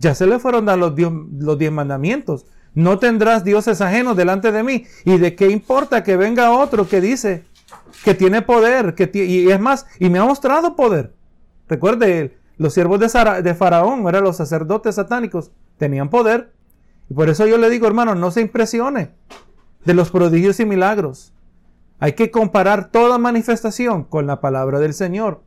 Ya 0.00 0.16
se 0.16 0.26
le 0.26 0.40
fueron 0.40 0.66
dar 0.66 0.76
los, 0.76 0.96
diez 0.96 1.70
mandamientos. 1.70 2.46
No 2.74 2.98
tendrás 2.98 3.44
dioses 3.44 3.80
ajenos 3.80 4.16
delante 4.16 4.50
de 4.50 4.64
mí. 4.64 4.86
¿Y 5.04 5.18
de 5.18 5.36
qué 5.36 5.50
importa 5.50 6.02
que 6.02 6.16
venga 6.16 6.50
otro 6.50 6.88
que 6.88 7.00
dice 7.00 7.44
que 8.02 8.14
tiene 8.14 8.42
poder? 8.42 8.96
Que 8.96 9.08
y 9.14 9.52
es 9.52 9.60
más, 9.60 9.86
y 10.00 10.10
me 10.10 10.18
ha 10.18 10.24
mostrado 10.24 10.74
poder. 10.74 11.14
Recuerde, 11.68 12.41
los 12.62 12.74
siervos 12.74 13.00
de, 13.00 13.54
Faraón, 13.54 14.06
eran 14.06 14.22
los 14.22 14.36
sacerdotes 14.36 14.94
satánicos, 14.94 15.50
tenían 15.78 16.08
poder. 16.08 16.52
Y 17.10 17.14
por 17.14 17.28
eso 17.28 17.46
yo 17.46 17.58
le 17.58 17.68
digo, 17.68 17.88
hermano, 17.88 18.14
no 18.14 18.30
se 18.30 18.40
impresione 18.40 19.10
de 19.84 19.94
los 19.94 20.10
prodigios 20.10 20.60
y 20.60 20.64
milagros. 20.64 21.32
Hay 21.98 22.12
que 22.12 22.30
comparar 22.30 22.90
toda 22.90 23.18
manifestación 23.18 24.04
con 24.04 24.26
la 24.26 24.40
palabra 24.40 24.78
del 24.78 24.94
Señor. 24.94 25.42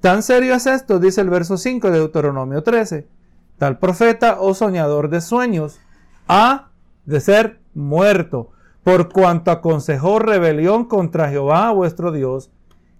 Tan 0.00 0.22
serio 0.22 0.54
es 0.54 0.66
esto, 0.66 0.98
dice 0.98 1.20
el 1.20 1.30
verso 1.30 1.56
5 1.56 1.90
de 1.90 1.98
Deuteronomio 1.98 2.62
13. 2.62 3.06
Tal 3.58 3.78
profeta 3.78 4.40
o 4.40 4.52
soñador 4.52 5.08
de 5.08 5.20
sueños 5.20 5.80
ha 6.26 6.70
de 7.04 7.20
ser 7.20 7.60
muerto, 7.74 8.50
por 8.82 9.12
cuanto 9.12 9.52
aconsejó 9.52 10.18
rebelión 10.18 10.84
contra 10.84 11.28
Jehová 11.28 11.70
vuestro 11.70 12.12
Dios, 12.12 12.50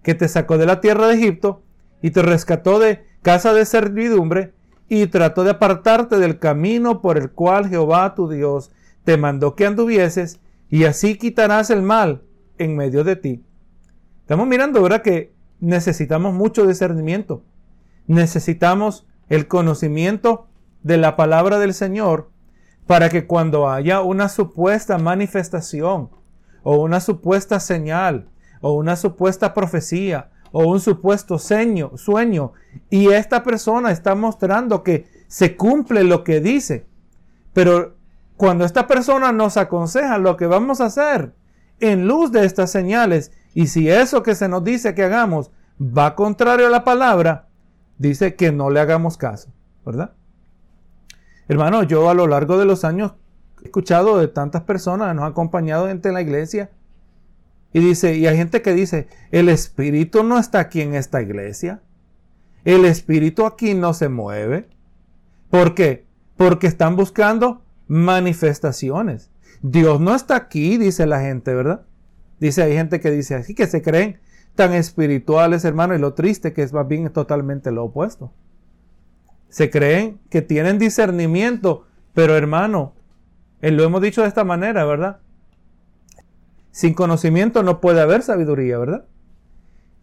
que 0.03 0.15
te 0.15 0.27
sacó 0.29 0.57
de 0.57 0.65
la 0.65 0.79
tierra 0.79 1.07
de 1.07 1.15
Egipto 1.15 1.63
y 2.01 2.11
te 2.11 2.21
rescató 2.21 2.79
de 2.79 3.05
casa 3.27 3.53
de 3.53 3.65
servidumbre 3.65 4.53
y 4.87 5.07
trató 5.07 5.43
de 5.43 5.49
apartarte 5.49 6.17
del 6.17 6.39
camino 6.39 7.01
por 7.01 7.17
el 7.17 7.29
cual 7.29 7.67
Jehová 7.67 8.15
tu 8.15 8.29
Dios 8.29 8.71
te 9.03 9.17
mandó 9.17 9.53
que 9.53 9.65
anduvieses, 9.65 10.39
y 10.69 10.85
así 10.85 11.17
quitarás 11.17 11.69
el 11.69 11.81
mal 11.81 12.21
en 12.57 12.77
medio 12.77 13.03
de 13.03 13.17
ti. 13.17 13.43
Estamos 14.21 14.47
mirando, 14.47 14.81
¿verdad? 14.81 15.01
Que 15.01 15.33
necesitamos 15.59 16.33
mucho 16.33 16.65
discernimiento. 16.65 17.43
Necesitamos 18.05 19.05
el 19.27 19.49
conocimiento 19.49 20.47
de 20.83 20.95
la 20.95 21.17
palabra 21.17 21.59
del 21.59 21.73
Señor 21.73 22.29
para 22.85 23.09
que 23.09 23.27
cuando 23.27 23.69
haya 23.69 23.99
una 23.99 24.29
supuesta 24.29 24.97
manifestación 24.99 26.11
o 26.63 26.77
una 26.77 27.01
supuesta 27.01 27.59
señal 27.59 28.29
o 28.61 28.71
una 28.71 28.95
supuesta 28.95 29.53
profecía 29.53 30.29
o 30.51 30.67
un 30.67 30.79
supuesto 30.79 31.37
sueño, 31.39 31.91
sueño 31.95 32.53
y 32.89 33.09
esta 33.09 33.43
persona 33.43 33.91
está 33.91 34.15
mostrando 34.15 34.83
que 34.83 35.07
se 35.27 35.55
cumple 35.55 36.03
lo 36.03 36.23
que 36.23 36.39
dice, 36.39 36.87
pero 37.53 37.95
cuando 38.37 38.65
esta 38.65 38.87
persona 38.87 39.31
nos 39.31 39.57
aconseja 39.57 40.17
lo 40.17 40.37
que 40.37 40.45
vamos 40.45 40.79
a 40.79 40.85
hacer 40.85 41.33
en 41.79 42.07
luz 42.07 42.31
de 42.31 42.45
estas 42.45 42.71
señales 42.71 43.31
y 43.53 43.67
si 43.67 43.89
eso 43.89 44.23
que 44.23 44.35
se 44.35 44.47
nos 44.47 44.63
dice 44.63 44.95
que 44.95 45.03
hagamos 45.03 45.51
va 45.79 46.15
contrario 46.15 46.67
a 46.67 46.71
la 46.71 46.83
palabra, 46.83 47.47
dice 47.97 48.35
que 48.35 48.51
no 48.51 48.69
le 48.69 48.79
hagamos 48.79 49.17
caso, 49.17 49.51
¿verdad? 49.85 50.13
Hermano, 51.47 51.83
yo 51.83 52.09
a 52.09 52.13
lo 52.13 52.27
largo 52.27 52.57
de 52.57 52.65
los 52.65 52.83
años 52.83 53.13
he 53.61 53.65
escuchado 53.65 54.17
de 54.19 54.27
tantas 54.27 54.63
personas, 54.63 55.15
nos 55.15 55.23
ha 55.23 55.27
acompañado 55.27 55.87
gente 55.87 56.09
en 56.09 56.15
la 56.15 56.21
iglesia, 56.21 56.69
y 57.73 57.79
dice, 57.79 58.15
y 58.15 58.27
hay 58.27 58.37
gente 58.37 58.61
que 58.61 58.73
dice, 58.73 59.07
el 59.31 59.49
Espíritu 59.49 60.23
no 60.23 60.39
está 60.39 60.59
aquí 60.59 60.81
en 60.81 60.95
esta 60.95 61.21
iglesia, 61.21 61.81
el 62.63 62.85
Espíritu 62.85 63.45
aquí 63.45 63.73
no 63.73 63.93
se 63.93 64.09
mueve. 64.09 64.67
¿Por 65.49 65.75
qué? 65.75 66.05
Porque 66.35 66.67
están 66.67 66.95
buscando 66.95 67.63
manifestaciones. 67.87 69.31
Dios 69.61 69.99
no 69.99 70.15
está 70.15 70.35
aquí, 70.35 70.77
dice 70.77 71.05
la 71.05 71.21
gente, 71.21 71.53
¿verdad? 71.53 71.85
Dice, 72.39 72.63
hay 72.63 72.73
gente 72.73 72.99
que 72.99 73.11
dice 73.11 73.35
así, 73.35 73.55
que 73.55 73.67
se 73.67 73.81
creen 73.81 74.19
tan 74.55 74.73
espirituales, 74.73 75.65
hermano, 75.65 75.95
y 75.95 75.99
lo 75.99 76.13
triste 76.13 76.53
que 76.53 76.63
es 76.63 76.73
más 76.73 76.87
bien 76.87 77.09
totalmente 77.11 77.71
lo 77.71 77.85
opuesto. 77.85 78.33
Se 79.49 79.69
creen 79.69 80.19
que 80.29 80.41
tienen 80.41 80.77
discernimiento, 80.77 81.85
pero 82.13 82.35
hermano, 82.35 82.93
eh, 83.61 83.71
lo 83.71 83.83
hemos 83.83 84.01
dicho 84.01 84.21
de 84.21 84.27
esta 84.27 84.43
manera, 84.43 84.83
¿verdad? 84.85 85.19
Sin 86.77 86.93
conocimiento 86.93 87.63
no 87.63 87.81
puede 87.81 88.01
haber 88.01 88.21
sabiduría, 88.21 88.77
¿verdad? 88.77 89.05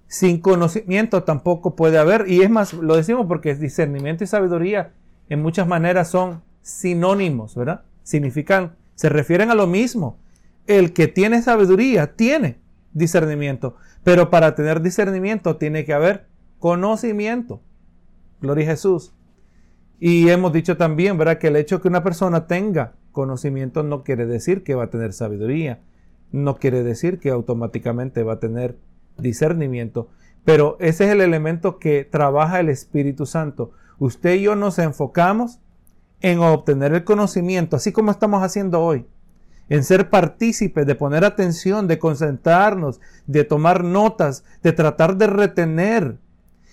Sin 0.09 0.41
conocimiento 0.41 1.23
tampoco 1.23 1.77
puede 1.77 1.99
haber, 1.99 2.29
y 2.29 2.43
es 2.43 2.51
más, 2.51 2.73
lo 2.73 2.97
decimos 2.97 3.27
porque 3.29 3.55
discernimiento 3.55 4.25
y 4.25 4.27
sabiduría 4.27 4.93
en 5.29 5.41
muchas 5.41 5.69
maneras 5.69 6.09
son 6.09 6.43
sinónimos, 6.63 7.55
¿verdad? 7.55 7.83
Significan, 8.03 8.75
se 8.97 9.09
refieren 9.09 9.53
a 9.53 9.55
lo 9.55 9.69
mismo 9.69 10.19
el 10.67 10.93
que 10.93 11.07
tiene 11.07 11.43
sabiduría 11.43 12.17
tiene 12.17 12.59
discernimiento, 12.93 13.77
pero 14.03 14.29
para 14.31 14.57
tener 14.57 14.83
discernimiento 14.83 15.59
tiene 15.59 15.85
que 15.85 15.95
haber 15.95 16.27
conocimiento. 16.59 17.61
Gloria 18.41 18.67
a 18.67 18.71
Jesús. 18.71 19.15
Y 20.01 20.29
hemos 20.29 20.53
dicho 20.53 20.77
también, 20.77 21.19
¿verdad? 21.19 21.39
Que 21.39 21.47
el 21.47 21.55
hecho 21.55 21.81
que 21.81 21.87
una 21.87 22.03
persona 22.03 22.49
tenga 22.49 22.95
conocimiento 23.13 23.85
no 23.85 24.03
quiere 24.03 24.27
decir 24.27 24.65
que 24.65 24.75
va 24.75 24.83
a 24.83 24.91
tener 24.91 25.13
sabiduría, 25.13 25.79
no 26.35 26.57
quiere 26.57 26.83
decir 26.83 27.21
que 27.21 27.31
automáticamente 27.31 28.25
va 28.25 28.35
a 28.35 28.41
tener 28.41 28.77
discernimiento, 29.19 30.09
pero 30.45 30.77
ese 30.81 31.05
es 31.05 31.11
el 31.11 31.21
elemento 31.21 31.79
que 31.79 32.05
trabaja 32.05 32.59
el 32.59 32.69
Espíritu 32.69 33.25
Santo. 33.25 33.71
Usted 33.99 34.35
y 34.35 34.43
yo 34.43 34.57
nos 34.57 34.81
enfocamos 34.81 35.61
en 36.21 36.41
obtener 36.41 36.93
el 36.93 37.05
conocimiento, 37.05 37.77
así 37.77 37.93
como 37.93 38.11
estamos 38.11 38.43
haciendo 38.43 38.83
hoy 38.83 39.07
en 39.69 39.85
ser 39.85 40.11
partícipes, 40.11 40.87
de 40.87 40.95
poner 40.97 41.25
atención, 41.25 41.87
de 41.87 41.99
concentrarnos, 41.99 43.01
de 43.27 43.45
tomar 43.45 43.85
notas, 43.85 44.45
de 44.63 44.73
tratar 44.73 45.17
de 45.17 45.29
retener. 45.29 46.19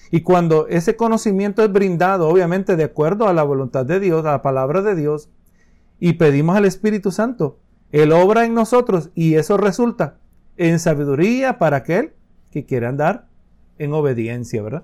Y 0.09 0.21
cuando 0.21 0.67
ese 0.67 0.95
conocimiento 0.95 1.63
es 1.63 1.71
brindado, 1.71 2.27
obviamente 2.27 2.75
de 2.75 2.83
acuerdo 2.83 3.27
a 3.27 3.33
la 3.33 3.43
voluntad 3.43 3.85
de 3.85 3.99
Dios, 3.99 4.25
a 4.25 4.31
la 4.31 4.41
palabra 4.41 4.81
de 4.81 4.95
Dios, 4.95 5.29
y 5.99 6.13
pedimos 6.13 6.57
al 6.57 6.65
Espíritu 6.65 7.11
Santo, 7.11 7.59
Él 7.91 8.11
obra 8.11 8.45
en 8.45 8.53
nosotros 8.53 9.09
y 9.15 9.35
eso 9.35 9.57
resulta 9.57 10.17
en 10.57 10.79
sabiduría 10.79 11.57
para 11.57 11.77
aquel 11.77 12.13
que 12.51 12.65
quiere 12.65 12.87
andar 12.87 13.27
en 13.77 13.93
obediencia, 13.93 14.61
¿verdad? 14.61 14.83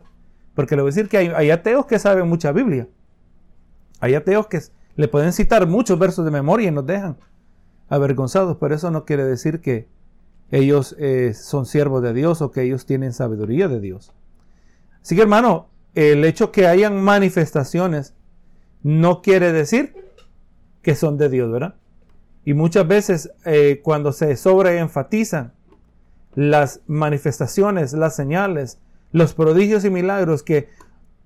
Porque 0.56 0.76
le 0.76 0.82
voy 0.82 0.90
a 0.90 0.94
decir 0.96 1.10
que 1.10 1.18
hay, 1.18 1.52
ateos 1.52 1.86
que 1.86 2.00
saben 2.00 2.28
mucha 2.28 2.52
Biblia. 2.52 2.88
Hay 4.00 4.16
ateos 4.16 4.48
que 4.48 4.60
le 4.96 5.08
pueden 5.08 5.34
citar 5.34 5.68
muchos 5.68 6.00
versos 6.00 6.26
de 6.26 6.32
memoria 6.32 6.70
y 6.70 6.72
nos 6.72 6.86
dejan 6.86 7.18
avergonzados, 7.90 8.58
pero 8.60 8.76
eso 8.76 8.92
no 8.92 9.06
quiere 9.06 9.24
decir 9.24 9.62
que 9.62 9.88
ellos 10.50 10.96
eh, 11.00 11.34
son 11.34 11.66
siervos 11.66 12.02
de 12.02 12.14
Dios 12.14 12.42
o 12.42 12.52
que 12.52 12.64
ellos 12.64 12.86
tienen 12.86 13.14
sabiduría 13.14 13.68
de 13.68 13.80
Dios. 13.80 14.14
Así 15.02 15.16
que 15.16 15.22
hermano, 15.22 15.70
el 15.94 16.26
hecho 16.26 16.52
que 16.52 16.68
hayan 16.68 17.02
manifestaciones 17.02 18.16
no 18.84 19.22
quiere 19.22 19.52
decir 19.52 19.96
que 20.82 20.96
son 20.96 21.18
de 21.18 21.30
Dios, 21.30 21.52
¿verdad? 21.52 21.76
Y 22.48 22.54
muchas 22.54 22.88
veces 22.88 23.30
eh, 23.44 23.82
cuando 23.84 24.14
se 24.14 24.38
sobreenfatizan 24.38 25.52
las 26.34 26.80
manifestaciones, 26.88 27.92
las 27.92 28.16
señales, 28.16 28.80
los 29.12 29.34
prodigios 29.34 29.84
y 29.84 29.90
milagros 29.90 30.44
que 30.44 30.70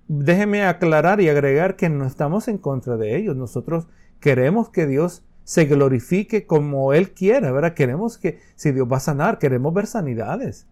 déjeme 0.08 0.66
aclarar 0.66 1.22
y 1.22 1.30
agregar 1.30 1.76
que 1.76 1.90
no 1.90 2.08
estamos 2.08 2.48
en 2.48 2.58
contra 2.58 2.98
de 2.98 3.18
ellos. 3.18 3.36
Nosotros 3.36 3.88
queremos 4.20 4.70
que 4.70 4.88
Dios 4.88 5.24
se 5.44 5.66
glorifique 5.66 6.48
como 6.48 6.92
Él 6.92 7.12
quiera, 7.12 7.52
¿verdad? 7.52 7.76
Queremos 7.76 8.18
que 8.18 8.40
si 8.56 8.72
Dios 8.72 8.92
va 8.92 8.98
a 8.98 9.02
sanar, 9.02 9.38
queremos 9.38 9.76
ver 9.76 9.86
sanidades. 9.86 10.66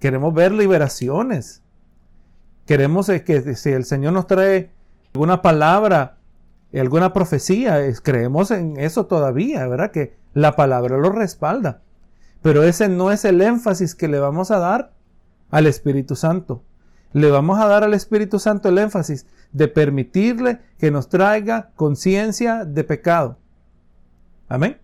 Queremos 0.00 0.34
ver 0.34 0.50
liberaciones. 0.50 1.62
Queremos 2.66 3.06
que 3.06 3.54
si 3.54 3.70
el 3.70 3.84
Señor 3.84 4.12
nos 4.12 4.26
trae 4.26 4.70
alguna 5.14 5.40
palabra, 5.40 6.18
alguna 6.78 7.12
profecía, 7.12 7.80
creemos 8.02 8.50
en 8.50 8.78
eso 8.78 9.06
todavía, 9.06 9.66
¿verdad? 9.66 9.90
Que 9.90 10.16
la 10.32 10.56
palabra 10.56 10.96
lo 10.96 11.10
respalda. 11.10 11.82
Pero 12.40 12.62
ese 12.64 12.88
no 12.88 13.12
es 13.12 13.24
el 13.24 13.40
énfasis 13.40 13.94
que 13.94 14.08
le 14.08 14.18
vamos 14.18 14.50
a 14.50 14.58
dar 14.58 14.92
al 15.50 15.66
Espíritu 15.66 16.16
Santo. 16.16 16.64
Le 17.12 17.30
vamos 17.30 17.60
a 17.60 17.66
dar 17.66 17.84
al 17.84 17.94
Espíritu 17.94 18.38
Santo 18.38 18.68
el 18.68 18.78
énfasis 18.78 19.26
de 19.52 19.68
permitirle 19.68 20.60
que 20.78 20.90
nos 20.90 21.08
traiga 21.08 21.70
conciencia 21.76 22.64
de 22.64 22.84
pecado. 22.84 23.38
Amén. 24.48 24.78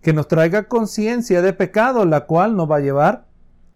Que 0.00 0.12
nos 0.12 0.26
traiga 0.26 0.68
conciencia 0.68 1.42
de 1.42 1.52
pecado, 1.52 2.06
la 2.06 2.24
cual 2.24 2.56
nos 2.56 2.70
va 2.70 2.76
a 2.76 2.80
llevar 2.80 3.26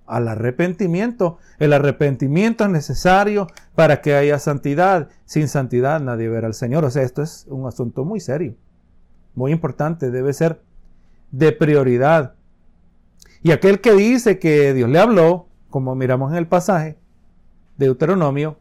al 0.06 0.28
arrepentimiento. 0.28 1.38
El 1.58 1.72
arrepentimiento 1.72 2.64
es 2.64 2.70
necesario 2.70 3.46
para 3.74 4.00
que 4.00 4.14
haya 4.14 4.38
santidad. 4.38 5.08
Sin 5.24 5.48
santidad 5.48 6.00
nadie 6.00 6.28
verá 6.28 6.46
al 6.46 6.54
Señor. 6.54 6.84
O 6.84 6.90
sea, 6.90 7.02
esto 7.02 7.22
es 7.22 7.46
un 7.48 7.66
asunto 7.66 8.04
muy 8.04 8.20
serio, 8.20 8.54
muy 9.34 9.52
importante, 9.52 10.10
debe 10.10 10.32
ser 10.32 10.60
de 11.30 11.52
prioridad. 11.52 12.34
Y 13.42 13.52
aquel 13.52 13.80
que 13.80 13.92
dice 13.92 14.38
que 14.38 14.72
Dios 14.72 14.88
le 14.88 14.98
habló, 14.98 15.48
como 15.70 15.94
miramos 15.94 16.32
en 16.32 16.38
el 16.38 16.46
pasaje 16.46 16.96
de 17.76 17.86
Deuteronomio, 17.86 18.58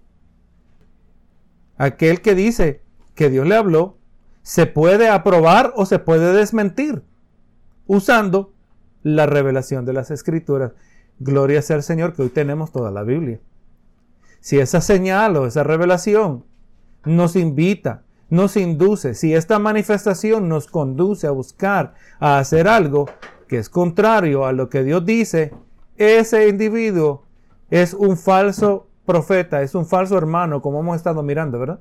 aquel 1.77 2.21
que 2.21 2.35
dice 2.35 2.81
que 3.15 3.29
Dios 3.29 3.47
le 3.47 3.55
habló, 3.55 3.97
se 4.41 4.65
puede 4.65 5.09
aprobar 5.09 5.73
o 5.75 5.85
se 5.85 5.99
puede 5.99 6.33
desmentir 6.33 7.03
usando 7.87 8.53
la 9.03 9.25
revelación 9.25 9.85
de 9.85 9.93
las 9.93 10.11
escrituras. 10.11 10.71
Gloria 11.23 11.61
sea 11.61 11.77
al 11.77 11.83
Señor 11.83 12.13
que 12.13 12.21
hoy 12.21 12.29
tenemos 12.29 12.71
toda 12.71 12.91
la 12.91 13.03
Biblia. 13.03 13.39
Si 14.41 14.59
esa 14.59 14.81
señal 14.81 15.37
o 15.37 15.47
esa 15.47 15.63
revelación 15.63 16.43
nos 17.05 17.37
invita, 17.37 18.03
nos 18.29 18.57
induce, 18.57 19.13
si 19.13 19.33
esta 19.33 19.57
manifestación 19.57 20.49
nos 20.49 20.67
conduce 20.67 21.27
a 21.27 21.31
buscar, 21.31 21.93
a 22.19 22.39
hacer 22.39 22.67
algo, 22.67 23.09
que 23.47 23.57
es 23.57 23.69
contrario 23.69 24.45
a 24.45 24.51
lo 24.51 24.69
que 24.69 24.83
Dios 24.83 25.05
dice, 25.05 25.53
ese 25.95 26.49
individuo 26.49 27.23
es 27.69 27.93
un 27.93 28.17
falso 28.17 28.87
profeta, 29.05 29.61
es 29.61 29.75
un 29.75 29.85
falso 29.85 30.17
hermano, 30.17 30.61
como 30.61 30.81
hemos 30.81 30.97
estado 30.97 31.23
mirando, 31.23 31.57
¿verdad? 31.57 31.79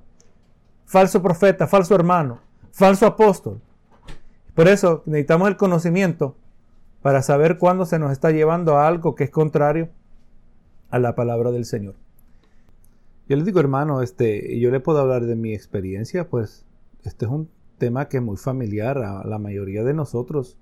Falso 0.84 1.20
profeta, 1.20 1.66
falso 1.66 1.96
hermano, 1.96 2.40
falso 2.70 3.06
apóstol. 3.06 3.60
Por 4.54 4.68
eso 4.68 5.02
necesitamos 5.06 5.48
el 5.48 5.56
conocimiento 5.56 6.36
para 7.02 7.22
saber 7.22 7.58
cuándo 7.58 7.84
se 7.84 7.98
nos 7.98 8.12
está 8.12 8.30
llevando 8.30 8.76
a 8.76 8.86
algo 8.86 9.14
que 9.14 9.24
es 9.24 9.30
contrario 9.30 9.90
a 10.90 10.98
la 10.98 11.14
palabra 11.14 11.50
del 11.50 11.64
Señor. 11.64 11.96
Yo 13.28 13.36
les 13.36 13.44
digo, 13.44 13.60
hermano, 13.60 14.02
este, 14.02 14.58
yo 14.58 14.70
le 14.70 14.80
puedo 14.80 14.98
hablar 14.98 15.26
de 15.26 15.36
mi 15.36 15.54
experiencia, 15.54 16.28
pues 16.28 16.64
este 17.02 17.24
es 17.26 17.30
un 17.30 17.48
tema 17.78 18.08
que 18.08 18.18
es 18.18 18.22
muy 18.22 18.36
familiar 18.36 18.98
a 18.98 19.24
la 19.26 19.38
mayoría 19.38 19.84
de 19.84 19.94
nosotros 19.94 20.56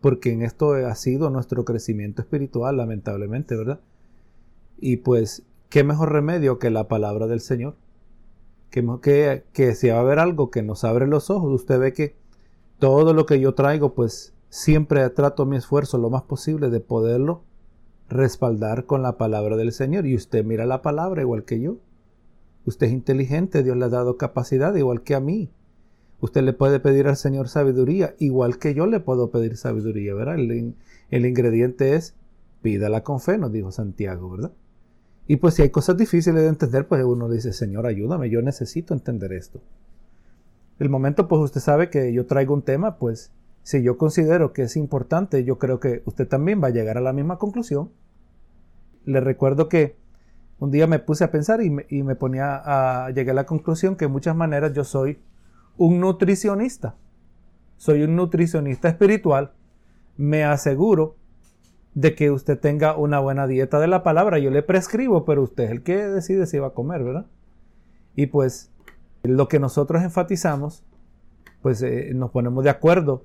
porque 0.00 0.32
en 0.32 0.42
esto 0.42 0.74
ha 0.74 0.94
sido 0.94 1.30
nuestro 1.30 1.64
crecimiento 1.64 2.22
espiritual, 2.22 2.76
lamentablemente, 2.76 3.56
¿verdad? 3.56 3.80
Y 4.78 4.98
pues, 4.98 5.42
¿qué 5.68 5.84
mejor 5.84 6.12
remedio 6.12 6.58
que 6.58 6.70
la 6.70 6.86
palabra 6.86 7.26
del 7.26 7.40
Señor? 7.40 7.74
Que, 8.70 8.86
que, 9.02 9.44
que 9.52 9.74
si 9.74 9.88
va 9.88 9.96
a 9.96 10.00
haber 10.00 10.18
algo 10.18 10.50
que 10.50 10.62
nos 10.62 10.84
abre 10.84 11.06
los 11.06 11.30
ojos, 11.30 11.52
usted 11.52 11.80
ve 11.80 11.92
que 11.92 12.14
todo 12.78 13.14
lo 13.14 13.26
que 13.26 13.40
yo 13.40 13.54
traigo, 13.54 13.94
pues 13.94 14.32
siempre 14.48 15.08
trato 15.10 15.46
mi 15.46 15.56
esfuerzo 15.56 15.98
lo 15.98 16.10
más 16.10 16.22
posible 16.22 16.70
de 16.70 16.80
poderlo 16.80 17.42
respaldar 18.08 18.86
con 18.86 19.02
la 19.02 19.16
palabra 19.16 19.56
del 19.56 19.72
Señor. 19.72 20.06
Y 20.06 20.14
usted 20.14 20.44
mira 20.44 20.66
la 20.66 20.82
palabra 20.82 21.22
igual 21.22 21.44
que 21.44 21.60
yo. 21.60 21.78
Usted 22.64 22.88
es 22.88 22.92
inteligente, 22.92 23.62
Dios 23.62 23.76
le 23.76 23.84
ha 23.84 23.88
dado 23.88 24.16
capacidad 24.16 24.74
igual 24.74 25.02
que 25.02 25.14
a 25.14 25.20
mí. 25.20 25.50
Usted 26.20 26.42
le 26.42 26.52
puede 26.52 26.80
pedir 26.80 27.06
al 27.06 27.16
Señor 27.16 27.48
sabiduría, 27.48 28.14
igual 28.18 28.58
que 28.58 28.74
yo 28.74 28.86
le 28.86 29.00
puedo 29.00 29.30
pedir 29.30 29.56
sabiduría, 29.56 30.14
¿verdad? 30.14 30.36
El, 30.36 31.26
ingrediente 31.26 31.94
es 31.94 32.14
pídala 32.62 33.04
con 33.04 33.20
fe, 33.20 33.38
nos 33.38 33.52
dijo 33.52 33.70
Santiago, 33.70 34.30
¿verdad? 34.30 34.52
Y 35.28 35.36
pues 35.36 35.54
si 35.54 35.62
hay 35.62 35.70
cosas 35.70 35.96
difíciles 35.96 36.42
de 36.42 36.48
entender, 36.48 36.88
pues 36.88 37.04
uno 37.04 37.28
dice, 37.28 37.52
Señor, 37.52 37.86
ayúdame, 37.86 38.30
yo 38.30 38.40
necesito 38.42 38.94
entender 38.94 39.32
esto. 39.32 39.60
El 40.78 40.88
momento, 40.88 41.28
pues 41.28 41.40
usted 41.42 41.60
sabe 41.60 41.90
que 41.90 42.12
yo 42.12 42.26
traigo 42.26 42.54
un 42.54 42.62
tema, 42.62 42.98
pues 42.98 43.30
si 43.66 43.82
yo 43.82 43.98
considero 43.98 44.52
que 44.52 44.62
es 44.62 44.76
importante, 44.76 45.42
yo 45.42 45.58
creo 45.58 45.80
que 45.80 46.00
usted 46.04 46.28
también 46.28 46.62
va 46.62 46.68
a 46.68 46.70
llegar 46.70 46.98
a 46.98 47.00
la 47.00 47.12
misma 47.12 47.36
conclusión. 47.36 47.90
Le 49.04 49.18
recuerdo 49.18 49.68
que 49.68 49.96
un 50.60 50.70
día 50.70 50.86
me 50.86 51.00
puse 51.00 51.24
a 51.24 51.32
pensar 51.32 51.60
y 51.60 51.70
me, 51.70 51.84
y 51.90 52.04
me 52.04 52.14
ponía 52.14 52.62
a 52.64 53.10
llegar 53.10 53.32
a 53.32 53.42
la 53.42 53.46
conclusión 53.46 53.96
que 53.96 54.04
de 54.04 54.08
muchas 54.08 54.36
maneras 54.36 54.72
yo 54.72 54.84
soy 54.84 55.18
un 55.76 55.98
nutricionista. 55.98 56.94
Soy 57.76 58.04
un 58.04 58.14
nutricionista 58.14 58.88
espiritual. 58.88 59.50
Me 60.16 60.44
aseguro 60.44 61.16
de 61.92 62.14
que 62.14 62.30
usted 62.30 62.60
tenga 62.60 62.96
una 62.96 63.18
buena 63.18 63.48
dieta 63.48 63.80
de 63.80 63.88
la 63.88 64.04
palabra. 64.04 64.38
Yo 64.38 64.50
le 64.50 64.62
prescribo, 64.62 65.24
pero 65.24 65.42
usted 65.42 65.64
es 65.64 65.70
el 65.72 65.82
que 65.82 65.96
decide 66.06 66.46
si 66.46 66.60
va 66.60 66.68
a 66.68 66.74
comer, 66.74 67.02
¿verdad? 67.02 67.26
Y 68.14 68.26
pues 68.26 68.70
lo 69.24 69.48
que 69.48 69.58
nosotros 69.58 70.04
enfatizamos, 70.04 70.84
pues 71.62 71.82
eh, 71.82 72.12
nos 72.14 72.30
ponemos 72.30 72.62
de 72.62 72.70
acuerdo 72.70 73.24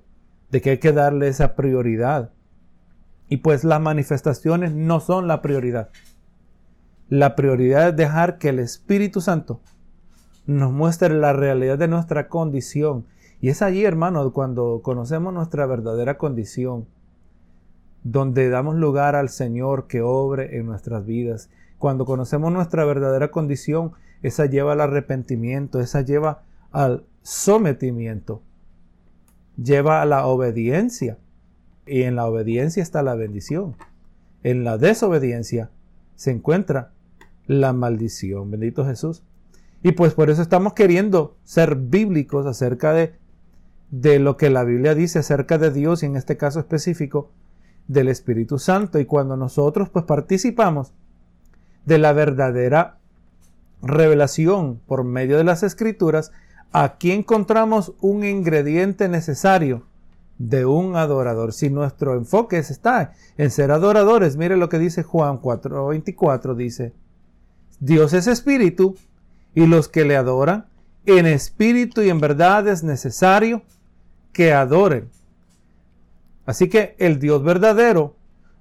de 0.52 0.62
que 0.62 0.72
hay 0.72 0.78
que 0.78 0.92
darle 0.92 1.28
esa 1.28 1.56
prioridad. 1.56 2.32
Y 3.28 3.38
pues 3.38 3.64
las 3.64 3.82
manifestaciones 3.82 4.74
no 4.74 5.00
son 5.00 5.28
la 5.28 5.42
prioridad. 5.42 5.90
La 7.08 7.36
prioridad 7.36 7.90
es 7.90 7.96
dejar 7.96 8.38
que 8.38 8.50
el 8.50 8.60
Espíritu 8.60 9.22
Santo 9.22 9.62
nos 10.46 10.72
muestre 10.72 11.14
la 11.14 11.34
realidad 11.34 11.78
de 11.78 11.88
nuestra 11.88 12.28
condición. 12.28 13.06
Y 13.40 13.50
es 13.50 13.62
allí, 13.62 13.86
hermano, 13.86 14.32
cuando 14.34 14.82
conocemos 14.84 15.34
nuestra 15.34 15.66
verdadera 15.66 16.18
condición, 16.18 16.88
donde 18.04 18.50
damos 18.50 18.76
lugar 18.76 19.16
al 19.16 19.30
Señor 19.30 19.88
que 19.88 20.02
obre 20.02 20.58
en 20.58 20.66
nuestras 20.66 21.06
vidas. 21.06 21.50
Cuando 21.78 22.06
conocemos 22.06 22.52
nuestra 22.52 22.86
verdadera 22.86 23.32
condición, 23.32 23.94
esa 24.22 24.46
lleva 24.46 24.74
al 24.74 24.82
arrepentimiento, 24.82 25.80
esa 25.80 26.02
lleva 26.02 26.44
al 26.72 27.06
sometimiento, 27.22 28.42
lleva 29.58 30.02
a 30.02 30.06
la 30.06 30.26
obediencia. 30.26 31.18
Y 31.86 32.04
en 32.04 32.16
la 32.16 32.26
obediencia 32.26 32.84
está 32.84 33.04
la 33.04 33.16
bendición. 33.16 33.76
En 34.44 34.64
la 34.64 34.78
desobediencia 34.78 35.72
se 36.16 36.32
encuentra 36.32 36.92
la 37.48 37.74
maldición. 37.74 38.52
Bendito 38.52 38.86
Jesús. 38.86 39.24
Y 39.84 39.94
pues 39.94 40.14
por 40.14 40.30
eso 40.30 40.42
estamos 40.42 40.74
queriendo 40.74 41.38
ser 41.44 41.76
bíblicos 41.76 42.46
acerca 42.46 42.94
de, 42.94 43.16
de 43.90 44.20
lo 44.20 44.38
que 44.38 44.50
la 44.50 44.64
Biblia 44.64 44.94
dice 44.94 45.20
acerca 45.20 45.58
de 45.58 45.72
Dios 45.72 46.04
y 46.04 46.06
en 46.06 46.16
este 46.16 46.38
caso 46.38 46.60
específico 46.60 47.32
del 47.88 48.08
Espíritu 48.08 48.60
Santo. 48.60 49.00
Y 49.00 49.06
cuando 49.06 49.36
nosotros 49.38 49.90
pues 49.90 50.06
participamos 50.06 50.94
de 51.86 51.98
la 51.98 52.14
verdadera 52.14 53.00
revelación 53.82 54.80
por 54.86 55.04
medio 55.04 55.38
de 55.38 55.44
las 55.44 55.64
escrituras, 55.64 56.32
aquí 56.72 57.12
encontramos 57.12 57.94
un 58.02 58.24
ingrediente 58.24 59.10
necesario 59.10 59.86
de 60.38 60.66
un 60.66 60.96
adorador. 60.96 61.54
Si 61.54 61.70
nuestro 61.70 62.16
enfoque 62.16 62.58
está 62.58 63.14
en 63.38 63.52
ser 63.52 63.72
adoradores, 63.72 64.38
mire 64.38 64.58
lo 64.58 64.70
que 64.70 64.80
dice 64.80 65.04
Juan 65.04 65.40
4:24, 65.40 66.56
dice, 66.56 66.94
Dios 67.80 68.14
es 68.14 68.28
espíritu 68.28 68.96
y 69.54 69.66
los 69.68 69.88
que 69.88 70.06
le 70.06 70.16
adoran, 70.16 70.66
en 71.06 71.26
espíritu 71.26 72.02
y 72.02 72.10
en 72.10 72.20
verdad 72.20 72.68
es 72.68 72.84
necesario 72.84 73.64
que 74.34 74.54
adoren. 74.54 75.10
Así 76.46 76.70
que 76.70 76.96
el 77.00 77.20
Dios 77.20 77.44
verdadero 77.44 78.16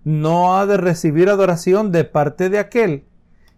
no 0.04 0.56
ha 0.56 0.66
de 0.66 0.76
recibir 0.76 1.28
adoración 1.28 1.92
de 1.92 2.04
parte 2.04 2.48
de 2.48 2.58
aquel 2.58 3.04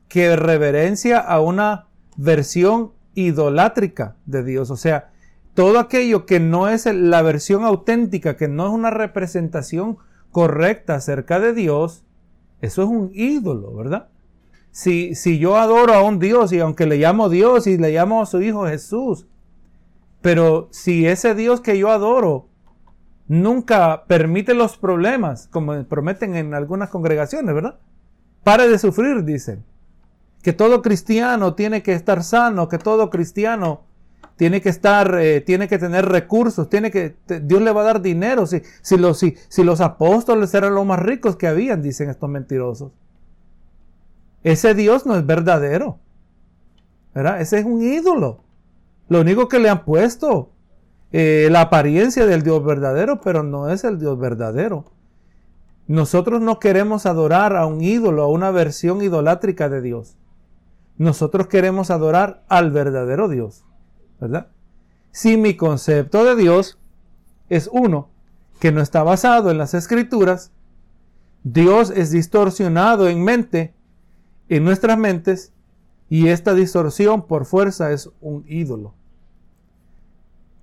que 0.08 0.36
reverencia 0.36 1.18
a 1.18 1.40
una 1.40 1.86
versión 2.16 2.92
idolátrica 3.14 4.16
de 4.26 4.42
Dios. 4.44 4.70
O 4.70 4.76
sea, 4.76 5.10
todo 5.54 5.78
aquello 5.78 6.26
que 6.26 6.40
no 6.40 6.68
es 6.68 6.86
la 6.86 7.22
versión 7.22 7.64
auténtica, 7.64 8.36
que 8.36 8.48
no 8.48 8.66
es 8.66 8.72
una 8.72 8.90
representación 8.90 9.98
correcta 10.30 10.94
acerca 10.94 11.40
de 11.40 11.52
Dios, 11.52 12.04
eso 12.60 12.82
es 12.82 12.88
un 12.88 13.10
ídolo, 13.12 13.74
¿verdad? 13.74 14.08
Si, 14.70 15.14
si 15.14 15.38
yo 15.38 15.58
adoro 15.58 15.92
a 15.92 16.02
un 16.02 16.18
Dios 16.18 16.52
y 16.52 16.60
aunque 16.60 16.86
le 16.86 16.96
llamo 16.96 17.28
Dios 17.28 17.66
y 17.66 17.76
le 17.76 17.92
llamo 17.92 18.22
a 18.22 18.26
su 18.26 18.40
Hijo 18.40 18.66
Jesús, 18.66 19.26
pero 20.22 20.68
si 20.70 21.06
ese 21.06 21.34
Dios 21.34 21.60
que 21.60 21.76
yo 21.76 21.90
adoro 21.90 22.48
nunca 23.28 24.04
permite 24.06 24.54
los 24.54 24.78
problemas, 24.78 25.48
como 25.48 25.84
prometen 25.84 26.36
en 26.36 26.54
algunas 26.54 26.88
congregaciones, 26.88 27.54
¿verdad? 27.54 27.78
Pare 28.42 28.68
de 28.68 28.78
sufrir, 28.78 29.24
dicen 29.24 29.64
que 30.42 30.52
todo 30.52 30.82
cristiano 30.82 31.54
tiene 31.54 31.82
que 31.82 31.92
estar 31.94 32.22
sano, 32.22 32.68
que 32.68 32.78
todo 32.78 33.10
cristiano 33.10 33.82
tiene 34.36 34.60
que 34.60 34.68
estar, 34.68 35.14
eh, 35.20 35.40
tiene 35.40 35.68
que 35.68 35.78
tener 35.78 36.06
recursos, 36.06 36.68
tiene 36.68 36.90
que, 36.90 37.14
Dios 37.42 37.62
le 37.62 37.72
va 37.72 37.82
a 37.82 37.84
dar 37.84 38.02
dinero. 38.02 38.46
Si, 38.46 38.62
si, 38.80 38.96
los, 38.96 39.18
si, 39.18 39.36
si 39.48 39.62
los 39.62 39.80
apóstoles 39.80 40.52
eran 40.54 40.74
los 40.74 40.84
más 40.84 40.98
ricos 40.98 41.36
que 41.36 41.46
habían, 41.46 41.80
dicen 41.80 42.10
estos 42.10 42.28
mentirosos. 42.28 42.92
Ese 44.42 44.74
Dios 44.74 45.06
no 45.06 45.16
es 45.16 45.24
verdadero. 45.24 45.98
¿verdad? 47.14 47.40
Ese 47.40 47.58
es 47.58 47.64
un 47.64 47.82
ídolo. 47.82 48.40
Lo 49.08 49.20
único 49.20 49.48
que 49.48 49.58
le 49.58 49.68
han 49.68 49.84
puesto, 49.84 50.50
eh, 51.12 51.48
la 51.50 51.62
apariencia 51.62 52.26
del 52.26 52.42
Dios 52.42 52.64
verdadero, 52.64 53.20
pero 53.20 53.42
no 53.42 53.68
es 53.70 53.84
el 53.84 53.98
Dios 53.98 54.18
verdadero. 54.18 54.84
Nosotros 55.86 56.40
no 56.40 56.58
queremos 56.58 57.06
adorar 57.06 57.56
a 57.56 57.66
un 57.66 57.82
ídolo, 57.82 58.22
a 58.22 58.28
una 58.28 58.50
versión 58.50 59.02
idolátrica 59.02 59.68
de 59.68 59.82
Dios. 59.82 60.16
Nosotros 60.98 61.46
queremos 61.46 61.90
adorar 61.90 62.44
al 62.48 62.70
verdadero 62.70 63.28
Dios, 63.28 63.64
¿verdad? 64.20 64.48
Si 65.10 65.36
mi 65.36 65.56
concepto 65.56 66.24
de 66.24 66.36
Dios 66.36 66.78
es 67.48 67.68
uno 67.72 68.10
que 68.60 68.72
no 68.72 68.80
está 68.80 69.02
basado 69.02 69.50
en 69.50 69.58
las 69.58 69.74
escrituras, 69.74 70.52
Dios 71.44 71.90
es 71.90 72.10
distorsionado 72.10 73.08
en 73.08 73.22
mente, 73.22 73.74
en 74.48 74.64
nuestras 74.64 74.96
mentes, 74.96 75.52
y 76.08 76.28
esta 76.28 76.54
distorsión 76.54 77.26
por 77.26 77.46
fuerza 77.46 77.90
es 77.90 78.10
un 78.20 78.44
ídolo. 78.46 78.94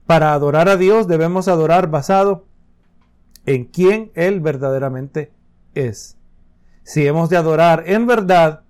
Para 0.06 0.34
adorar 0.34 0.70
a 0.70 0.78
Dios 0.78 1.08
debemos 1.08 1.48
adorar 1.48 1.90
basado 1.90 2.46
en 3.46 3.66
quién 3.66 4.12
Él 4.14 4.40
verdaderamente 4.40 5.32
es. 5.74 6.18
Si 6.84 7.06
hemos 7.06 7.30
de 7.30 7.38
adorar 7.38 7.84
en 7.88 8.08
verdad, 8.08 8.62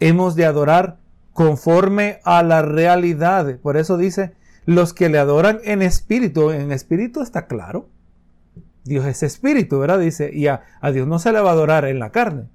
hemos 0.00 0.34
de 0.34 0.46
adorar 0.46 0.98
conforme 1.32 2.20
a 2.24 2.42
la 2.42 2.62
realidad. 2.62 3.58
Por 3.60 3.76
eso 3.76 3.96
dice, 3.96 4.34
los 4.66 4.92
que 4.92 5.08
le 5.08 5.18
adoran 5.18 5.60
en 5.64 5.82
espíritu, 5.82 6.50
en 6.50 6.72
espíritu 6.72 7.22
está 7.22 7.46
claro. 7.46 7.88
Dios 8.84 9.06
es 9.06 9.22
espíritu, 9.22 9.78
¿verdad? 9.78 9.98
Dice, 9.98 10.30
y 10.32 10.46
a, 10.48 10.62
Dios 10.92 11.06
no 11.06 11.18
se 11.18 11.32
le 11.32 11.40
va 11.40 11.50
a 11.50 11.52
adorar 11.52 11.84
en 11.84 11.98
la 11.98 12.10
carne, 12.10 12.48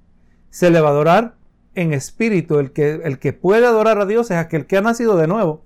se 0.50 0.70
le 0.70 0.80
va 0.80 0.88
a 0.88 0.92
adorar 0.92 1.34
en 1.74 1.92
espíritu. 1.92 2.58
El 2.58 2.72
que, 2.72 3.00
el 3.04 3.18
que 3.18 3.32
puede 3.32 3.66
adorar 3.66 4.00
a 4.00 4.06
Dios 4.06 4.30
es 4.30 4.36
aquel 4.36 4.66
que 4.66 4.76
ha 4.76 4.82
nacido 4.82 5.16
de 5.16 5.28
nuevo, 5.28 5.64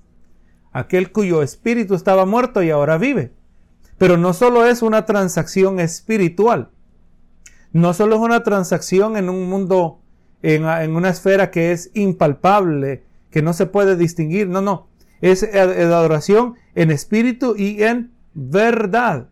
aquel 0.72 1.12
cuyo 1.12 1.42
espíritu 1.42 1.94
estaba 1.94 2.26
muerto 2.26 2.62
y 2.62 2.70
ahora 2.70 2.98
vive. 2.98 3.32
Pero 3.98 4.16
no 4.16 4.32
solo 4.32 4.64
es 4.64 4.82
una 4.82 5.04
transacción 5.04 5.80
espiritual, 5.80 6.70
no 7.72 7.94
solo 7.94 8.16
es 8.16 8.22
una 8.22 8.42
transacción 8.42 9.16
en 9.16 9.28
un 9.28 9.48
mundo 9.48 9.99
en, 10.42 10.96
una 10.96 11.10
esfera 11.10 11.50
que 11.50 11.72
es 11.72 11.90
impalpable, 11.94 13.04
que 13.30 13.42
no 13.42 13.52
se 13.52 13.66
puede 13.66 13.96
distinguir. 13.96 14.48
No, 14.48 14.60
no. 14.60 14.88
Es 15.20 15.42
adoración 15.42 16.54
en 16.74 16.90
espíritu 16.90 17.54
y 17.56 17.82
en 17.82 18.12
verdad. 18.34 19.28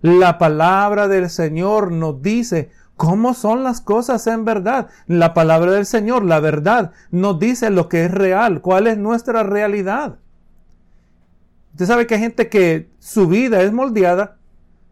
La 0.00 0.38
palabra 0.38 1.08
del 1.08 1.30
Señor 1.30 1.92
nos 1.92 2.22
dice 2.22 2.70
cómo 2.96 3.34
son 3.34 3.64
las 3.64 3.80
cosas 3.80 4.26
en 4.26 4.44
verdad. 4.44 4.88
La 5.06 5.34
palabra 5.34 5.72
del 5.72 5.86
Señor, 5.86 6.24
la 6.24 6.40
verdad, 6.40 6.92
nos 7.10 7.38
dice 7.38 7.70
lo 7.70 7.88
que 7.88 8.04
es 8.04 8.10
real, 8.10 8.60
cuál 8.60 8.86
es 8.86 8.98
nuestra 8.98 9.42
realidad. 9.42 10.18
Usted 11.72 11.86
sabe 11.86 12.06
que 12.06 12.14
hay 12.14 12.20
gente 12.20 12.48
que 12.48 12.90
su 12.98 13.28
vida 13.28 13.62
es 13.62 13.72
moldeada 13.72 14.36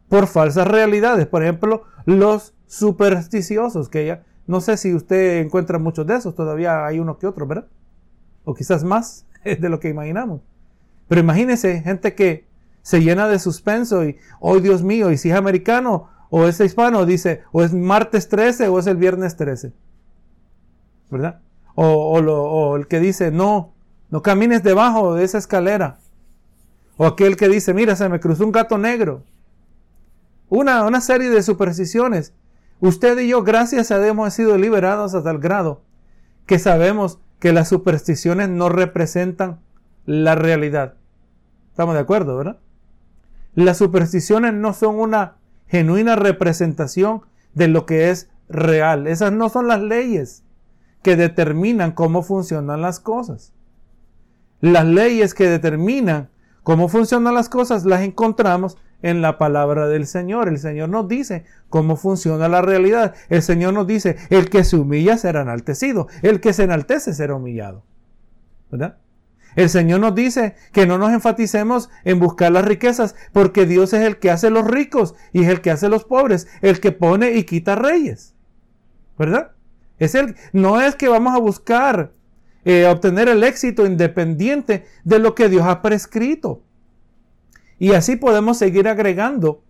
por 0.08 0.28
falsas 0.28 0.68
realidades. 0.68 1.26
Por 1.26 1.42
ejemplo, 1.42 1.82
los 2.04 2.54
supersticiosos, 2.66 3.88
que 3.88 4.06
ya 4.06 4.22
no 4.46 4.60
sé 4.60 4.76
si 4.76 4.94
usted 4.94 5.40
encuentra 5.40 5.78
muchos 5.78 6.06
de 6.06 6.16
esos, 6.16 6.34
todavía 6.34 6.86
hay 6.86 7.00
uno 7.00 7.18
que 7.18 7.26
otro, 7.26 7.46
¿verdad? 7.46 7.66
O 8.44 8.54
quizás 8.54 8.84
más 8.84 9.26
de 9.44 9.68
lo 9.68 9.80
que 9.80 9.88
imaginamos. 9.88 10.40
Pero 11.08 11.20
imagínese 11.20 11.82
gente 11.82 12.14
que 12.14 12.46
se 12.82 13.00
llena 13.00 13.28
de 13.28 13.38
suspenso 13.38 14.04
y, 14.04 14.16
oh 14.40 14.60
Dios 14.60 14.82
mío, 14.82 15.10
y 15.10 15.18
si 15.18 15.30
es 15.30 15.36
americano 15.36 16.08
o 16.30 16.46
es 16.46 16.60
hispano, 16.60 17.06
dice, 17.06 17.42
o 17.52 17.62
es 17.62 17.72
martes 17.72 18.28
13 18.28 18.68
o 18.68 18.78
es 18.78 18.86
el 18.86 18.96
viernes 18.96 19.36
13. 19.36 19.72
¿Verdad? 21.10 21.40
O, 21.74 22.76
el 22.76 22.86
que 22.86 23.00
dice, 23.00 23.30
no, 23.30 23.72
no 24.10 24.22
camines 24.22 24.62
debajo 24.62 25.14
de 25.14 25.24
esa 25.24 25.38
escalera. 25.38 25.98
O 26.96 27.06
aquel 27.06 27.36
que 27.36 27.48
dice, 27.48 27.74
mira, 27.74 27.94
se 27.96 28.08
me 28.08 28.18
cruzó 28.18 28.44
un 28.44 28.52
gato 28.52 28.78
negro. 28.78 29.22
Una, 30.48 30.84
una 30.84 31.00
serie 31.00 31.28
de 31.28 31.42
supersticiones 31.42 32.32
Usted 32.80 33.18
y 33.18 33.28
yo, 33.28 33.42
gracias 33.42 33.90
a 33.90 33.98
Dios, 33.98 34.10
hemos 34.10 34.34
sido 34.34 34.58
liberados 34.58 35.14
a 35.14 35.22
tal 35.22 35.38
grado 35.38 35.82
que 36.46 36.58
sabemos 36.58 37.18
que 37.38 37.52
las 37.52 37.68
supersticiones 37.68 38.48
no 38.48 38.68
representan 38.68 39.60
la 40.04 40.34
realidad. 40.34 40.94
¿Estamos 41.70 41.94
de 41.94 42.00
acuerdo, 42.00 42.36
verdad? 42.36 42.58
Las 43.54 43.78
supersticiones 43.78 44.52
no 44.52 44.72
son 44.72 45.00
una 45.00 45.36
genuina 45.66 46.16
representación 46.16 47.22
de 47.54 47.68
lo 47.68 47.86
que 47.86 48.10
es 48.10 48.28
real. 48.48 49.06
Esas 49.06 49.32
no 49.32 49.48
son 49.48 49.66
las 49.66 49.80
leyes 49.80 50.44
que 51.02 51.16
determinan 51.16 51.92
cómo 51.92 52.22
funcionan 52.22 52.82
las 52.82 53.00
cosas. 53.00 53.52
Las 54.60 54.84
leyes 54.84 55.34
que 55.34 55.48
determinan 55.48 56.30
cómo 56.62 56.88
funcionan 56.88 57.34
las 57.34 57.48
cosas 57.48 57.84
las 57.84 58.02
encontramos 58.02 58.76
en 59.06 59.22
la 59.22 59.38
palabra 59.38 59.86
del 59.88 60.06
Señor. 60.06 60.48
El 60.48 60.58
Señor 60.58 60.88
nos 60.88 61.06
dice 61.08 61.44
cómo 61.68 61.96
funciona 61.96 62.48
la 62.48 62.60
realidad. 62.60 63.14
El 63.28 63.42
Señor 63.42 63.72
nos 63.72 63.86
dice, 63.86 64.16
el 64.30 64.50
que 64.50 64.64
se 64.64 64.76
humilla 64.76 65.16
será 65.16 65.42
enaltecido, 65.42 66.08
el 66.22 66.40
que 66.40 66.52
se 66.52 66.64
enaltece 66.64 67.14
será 67.14 67.36
humillado. 67.36 67.84
¿Verdad? 68.70 68.98
El 69.54 69.70
Señor 69.70 70.00
nos 70.00 70.14
dice 70.14 70.56
que 70.72 70.86
no 70.86 70.98
nos 70.98 71.12
enfaticemos 71.12 71.88
en 72.04 72.18
buscar 72.18 72.52
las 72.52 72.64
riquezas, 72.64 73.14
porque 73.32 73.64
Dios 73.64 73.92
es 73.92 74.02
el 74.02 74.18
que 74.18 74.30
hace 74.30 74.50
los 74.50 74.66
ricos 74.66 75.14
y 75.32 75.44
es 75.44 75.48
el 75.48 75.60
que 75.60 75.70
hace 75.70 75.88
los 75.88 76.04
pobres, 76.04 76.48
el 76.60 76.80
que 76.80 76.92
pone 76.92 77.32
y 77.32 77.44
quita 77.44 77.74
reyes. 77.74 78.34
¿Verdad? 79.18 79.52
Es 79.98 80.14
el, 80.14 80.36
no 80.52 80.80
es 80.80 80.94
que 80.96 81.08
vamos 81.08 81.34
a 81.34 81.38
buscar 81.38 82.12
eh, 82.64 82.86
obtener 82.86 83.28
el 83.28 83.44
éxito 83.44 83.86
independiente 83.86 84.84
de 85.04 85.20
lo 85.20 85.34
que 85.34 85.48
Dios 85.48 85.64
ha 85.64 85.80
prescrito. 85.80 86.62
Y 87.78 87.92
así 87.92 88.16
podemos 88.16 88.58
seguir 88.58 88.88
agregando 88.88 89.62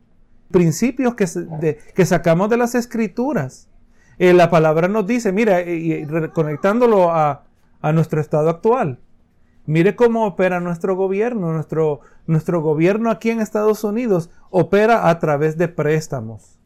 principios 0.50 1.14
que, 1.14 1.78
que 1.94 2.06
sacamos 2.06 2.48
de 2.50 2.56
las 2.56 2.74
escrituras. 2.74 3.68
Eh, 4.18 4.32
la 4.32 4.50
palabra 4.50 4.88
nos 4.88 5.06
dice, 5.06 5.32
mira, 5.32 5.60
y, 5.62 6.06
conectándolo 6.32 7.10
a, 7.10 7.44
a, 7.80 7.92
nuestro 7.92 8.20
estado 8.20 8.48
actual, 8.48 8.98
mire 9.66 9.96
cómo 9.96 10.26
opera 10.26 10.60
nuestro 10.60 10.96
gobierno. 10.96 11.52
Nuestro, 11.52 12.00
nuestro 12.26 12.62
gobierno 12.62 13.10
aquí 13.10 13.30
en 13.30 13.40
Estados 13.40 13.84
Unidos 13.84 14.30
opera 14.50 15.08
a 15.08 15.18
través 15.18 15.58
de 15.58 15.68
préstamos. 15.68 16.58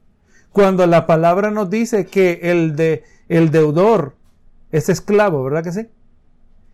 Cuando 0.52 0.86
la 0.86 1.06
palabra 1.06 1.50
nos 1.50 1.70
dice 1.70 2.06
que 2.06 2.40
el, 2.42 2.76
de, 2.76 3.04
el 3.28 3.50
deudor 3.50 4.16
es 4.72 4.88
esclavo, 4.88 5.42
¿verdad 5.44 5.64
que 5.64 5.72
sí? 5.72 5.88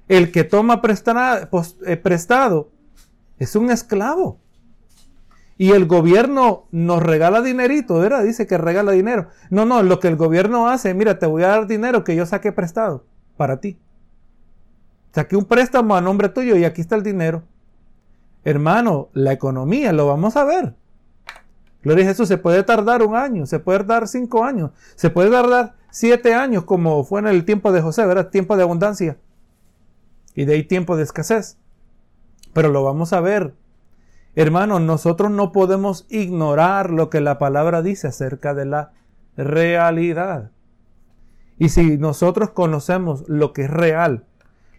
El 0.09 0.31
que 0.33 0.44
toma 0.44 0.81
eh, 0.85 1.96
prestado 1.96 2.70
es 3.38 3.57
un 3.57 3.70
esclavo. 3.70 4.38
Y 5.58 5.72
el 5.72 5.86
gobierno 5.86 6.66
nos 6.70 7.02
regala 7.02 7.40
dinerito, 7.40 7.98
¿verdad? 7.98 8.24
Dice 8.24 8.46
que 8.46 8.58
regala 8.58 8.92
dinero. 8.92 9.28
No, 9.48 9.64
no, 9.64 9.82
lo 9.82 10.00
que 10.00 10.08
el 10.08 10.16
gobierno 10.16 10.68
hace, 10.68 10.92
mira, 10.92 11.18
te 11.18 11.26
voy 11.26 11.44
a 11.44 11.48
dar 11.48 11.66
dinero 11.66 12.04
que 12.04 12.14
yo 12.14 12.26
saqué 12.26 12.52
prestado 12.52 13.06
para 13.36 13.58
ti. 13.58 13.78
Saqué 15.12 15.34
un 15.34 15.46
préstamo 15.46 15.96
a 15.96 16.02
nombre 16.02 16.28
tuyo 16.28 16.56
y 16.56 16.64
aquí 16.64 16.82
está 16.82 16.94
el 16.94 17.02
dinero. 17.02 17.42
Hermano, 18.44 19.08
la 19.14 19.32
economía, 19.32 19.92
lo 19.92 20.06
vamos 20.06 20.36
a 20.36 20.44
ver. 20.44 20.74
Gloria 21.82 22.04
a 22.04 22.08
Jesús, 22.08 22.28
se 22.28 22.36
puede 22.36 22.62
tardar 22.62 23.02
un 23.02 23.16
año, 23.16 23.46
se 23.46 23.58
puede 23.58 23.78
tardar 23.78 24.08
cinco 24.08 24.44
años, 24.44 24.72
se 24.94 25.08
puede 25.08 25.30
tardar 25.30 25.76
siete 25.90 26.34
años, 26.34 26.64
como 26.64 27.02
fue 27.04 27.20
en 27.20 27.28
el 27.28 27.44
tiempo 27.46 27.72
de 27.72 27.80
José, 27.80 28.04
¿verdad? 28.04 28.28
Tiempo 28.28 28.56
de 28.56 28.62
abundancia. 28.62 29.16
Y 30.34 30.44
de 30.44 30.54
ahí 30.54 30.64
tiempo 30.64 30.96
de 30.96 31.04
escasez. 31.04 31.56
Pero 32.52 32.68
lo 32.68 32.84
vamos 32.84 33.14
a 33.14 33.20
ver 33.20 33.54
Hermanos, 34.37 34.83
nosotros 34.83 35.31
no 35.31 35.51
podemos 35.51 36.05
ignorar 36.11 36.90
lo 36.90 37.09
que 37.09 37.22
la 37.22 37.38
palabra 37.38 37.81
dice 37.81 38.09
acerca 38.09 38.53
de 38.53 38.66
la 38.66 38.92
realidad. 39.35 40.51
Y 41.59 41.70
si 41.70 41.96
nosotros 41.96 42.51
conocemos 42.51 43.27
lo 43.29 43.55
que 43.55 43.62
es 43.62 43.70
real, 43.70 44.27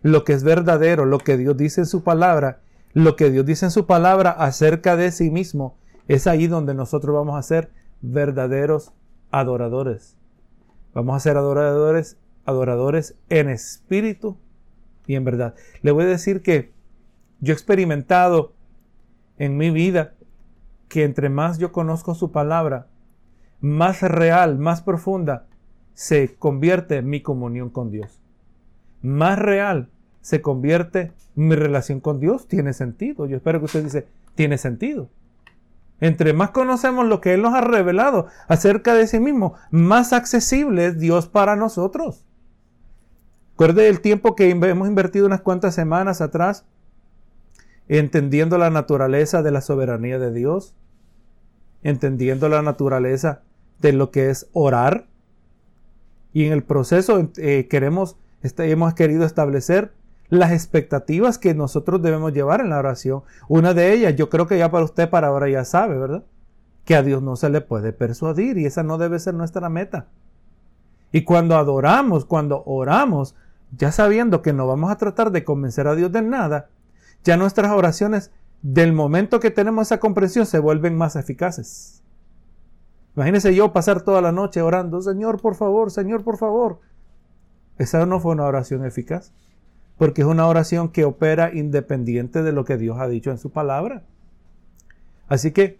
lo 0.03 0.23
que 0.23 0.33
es 0.33 0.43
verdadero, 0.43 1.05
lo 1.05 1.17
que 1.17 1.37
Dios 1.37 1.57
dice 1.57 1.81
en 1.81 1.87
su 1.87 2.03
palabra, 2.03 2.61
lo 2.93 3.15
que 3.15 3.31
Dios 3.31 3.47
dice 3.47 3.65
en 3.65 3.71
su 3.71 3.87
palabra 3.87 4.29
acerca 4.29 4.95
de 4.95 5.11
sí 5.11 5.31
mismo, 5.31 5.75
es 6.07 6.27
ahí 6.27 6.45
donde 6.45 6.75
nosotros 6.75 7.15
vamos 7.15 7.35
a 7.35 7.41
ser 7.41 7.71
verdaderos 8.01 8.93
adoradores. 9.31 10.17
Vamos 10.93 11.15
a 11.15 11.19
ser 11.19 11.35
adoradores, 11.35 12.17
adoradores 12.45 13.15
en 13.29 13.49
espíritu 13.49 14.37
y 15.07 15.15
en 15.15 15.23
verdad. 15.23 15.55
Le 15.81 15.89
voy 15.89 16.03
a 16.03 16.09
decir 16.09 16.43
que 16.43 16.73
yo 17.39 17.53
he 17.53 17.55
experimentado 17.55 18.53
en 19.37 19.57
mi 19.57 19.69
vida 19.69 20.13
que 20.87 21.03
entre 21.03 21.29
más 21.29 21.57
yo 21.57 21.71
conozco 21.71 22.15
su 22.15 22.31
palabra, 22.31 22.87
más 23.59 24.01
real, 24.01 24.57
más 24.57 24.81
profunda 24.81 25.45
se 25.93 26.35
convierte 26.35 27.01
mi 27.01 27.21
comunión 27.21 27.69
con 27.69 27.91
Dios. 27.91 28.21
Más 29.01 29.39
real 29.39 29.89
se 30.21 30.41
convierte 30.41 31.11
mi 31.35 31.55
relación 31.55 31.99
con 31.99 32.19
Dios. 32.19 32.47
Tiene 32.47 32.73
sentido. 32.73 33.25
Yo 33.25 33.37
espero 33.37 33.59
que 33.59 33.65
usted 33.65 33.83
dice, 33.83 34.07
tiene 34.35 34.57
sentido. 34.57 35.09
Entre 35.99 36.33
más 36.33 36.51
conocemos 36.51 37.07
lo 37.07 37.21
que 37.21 37.33
Él 37.33 37.41
nos 37.41 37.55
ha 37.55 37.61
revelado 37.61 38.27
acerca 38.47 38.93
de 38.93 39.07
sí 39.07 39.19
mismo, 39.19 39.55
más 39.71 40.13
accesible 40.13 40.85
es 40.85 40.99
Dios 40.99 41.27
para 41.27 41.55
nosotros. 41.55 42.25
Recuerde 43.53 43.87
el 43.87 44.01
tiempo 44.01 44.35
que 44.35 44.51
hemos 44.51 44.87
invertido 44.87 45.25
unas 45.25 45.41
cuantas 45.41 45.73
semanas 45.73 46.21
atrás 46.21 46.65
entendiendo 47.87 48.57
la 48.57 48.69
naturaleza 48.69 49.41
de 49.41 49.51
la 49.51 49.61
soberanía 49.61 50.19
de 50.19 50.33
Dios, 50.33 50.75
entendiendo 51.83 52.49
la 52.49 52.61
naturaleza 52.61 53.41
de 53.79 53.93
lo 53.93 54.11
que 54.11 54.29
es 54.29 54.47
orar. 54.53 55.05
Y 56.33 56.45
en 56.45 56.53
el 56.53 56.63
proceso 56.63 57.29
eh, 57.37 57.67
queremos, 57.69 58.17
este, 58.43 58.69
hemos 58.71 58.93
querido 58.93 59.25
establecer 59.25 59.91
las 60.29 60.51
expectativas 60.51 61.37
que 61.37 61.53
nosotros 61.53 62.01
debemos 62.01 62.33
llevar 62.33 62.59
en 62.59 62.69
la 62.69 62.79
oración. 62.79 63.23
Una 63.47 63.73
de 63.73 63.93
ellas, 63.93 64.15
yo 64.15 64.29
creo 64.29 64.47
que 64.47 64.57
ya 64.57 64.69
para 64.69 64.83
usted 64.83 65.09
para 65.09 65.27
ahora 65.27 65.49
ya 65.49 65.63
sabe, 65.63 65.97
¿verdad? 65.97 66.23
Que 66.83 66.95
a 66.95 67.03
Dios 67.03 67.23
no 67.23 67.35
se 67.35 67.49
le 67.49 67.61
puede 67.61 67.93
persuadir 67.93 68.57
y 68.57 68.65
esa 68.65 68.83
no 68.83 68.97
debe 68.97 69.19
ser 69.19 69.33
nuestra 69.33 69.69
meta. 69.69 70.07
Y 71.11 71.23
cuando 71.23 71.55
adoramos, 71.55 72.25
cuando 72.25 72.63
oramos, 72.65 73.35
ya 73.77 73.91
sabiendo 73.91 74.41
que 74.41 74.53
no 74.53 74.67
vamos 74.67 74.91
a 74.91 74.97
tratar 74.97 75.31
de 75.31 75.45
convencer 75.45 75.87
a 75.87 75.95
Dios 75.95 76.11
de 76.11 76.21
nada, 76.21 76.67
ya 77.23 77.37
nuestras 77.37 77.71
oraciones 77.71 78.31
del 78.61 78.93
momento 78.93 79.39
que 79.39 79.51
tenemos 79.51 79.87
esa 79.87 79.99
comprensión 79.99 80.45
se 80.45 80.59
vuelven 80.59 80.95
más 80.95 81.15
eficaces. 81.15 82.03
Imagínese 83.15 83.55
yo 83.55 83.73
pasar 83.73 84.01
toda 84.01 84.21
la 84.21 84.31
noche 84.31 84.61
orando, 84.61 85.01
Señor, 85.01 85.41
por 85.41 85.55
favor, 85.55 85.91
Señor, 85.91 86.23
por 86.23 86.37
favor. 86.37 86.79
Esa 87.77 88.05
no 88.05 88.19
fue 88.19 88.33
una 88.33 88.45
oración 88.45 88.85
eficaz 88.85 89.33
porque 89.97 90.21
es 90.21 90.27
una 90.27 90.47
oración 90.47 90.89
que 90.89 91.05
opera 91.05 91.51
independiente 91.53 92.43
de 92.43 92.51
lo 92.51 92.65
que 92.65 92.77
Dios 92.77 92.99
ha 92.99 93.07
dicho 93.07 93.31
en 93.31 93.39
su 93.39 93.51
palabra. 93.51 94.03
Así 95.27 95.51
que 95.51 95.79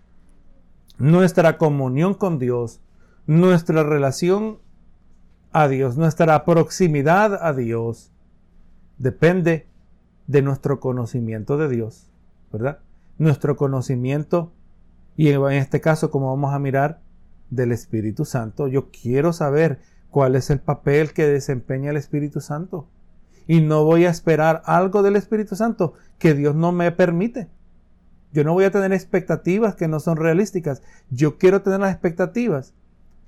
nuestra 0.97 1.57
comunión 1.57 2.15
con 2.15 2.39
Dios, 2.39 2.81
nuestra 3.27 3.83
relación 3.83 4.57
a 5.51 5.67
Dios, 5.67 5.97
nuestra 5.97 6.43
proximidad 6.45 7.35
a 7.39 7.53
Dios, 7.53 8.11
depende 8.97 9.67
de 10.27 10.41
nuestro 10.41 10.79
conocimiento 10.79 11.57
de 11.57 11.69
Dios, 11.69 12.09
¿verdad? 12.51 12.79
Nuestro 13.17 13.55
conocimiento, 13.55 14.51
y 15.15 15.29
en 15.29 15.51
este 15.53 15.81
caso, 15.81 16.11
como 16.11 16.27
vamos 16.27 16.53
a 16.53 16.59
mirar, 16.59 17.01
del 17.49 17.71
Espíritu 17.71 18.25
Santo. 18.25 18.67
Yo 18.67 18.89
quiero 18.91 19.33
saber 19.33 19.79
cuál 20.09 20.35
es 20.35 20.49
el 20.49 20.59
papel 20.59 21.13
que 21.13 21.27
desempeña 21.27 21.91
el 21.91 21.97
Espíritu 21.97 22.41
Santo 22.41 22.87
y 23.47 23.61
no 23.61 23.83
voy 23.85 24.05
a 24.05 24.09
esperar 24.09 24.61
algo 24.65 25.03
del 25.03 25.15
Espíritu 25.15 25.55
Santo 25.55 25.93
que 26.19 26.33
Dios 26.33 26.55
no 26.55 26.71
me 26.71 26.91
permite. 26.91 27.47
Yo 28.33 28.43
no 28.43 28.53
voy 28.53 28.65
a 28.65 28.71
tener 28.71 28.91
expectativas 28.91 29.75
que 29.75 29.87
no 29.87 29.99
son 29.99 30.17
realísticas. 30.17 30.83
Yo 31.09 31.37
quiero 31.37 31.61
tener 31.61 31.79
las 31.79 31.93
expectativas 31.93 32.73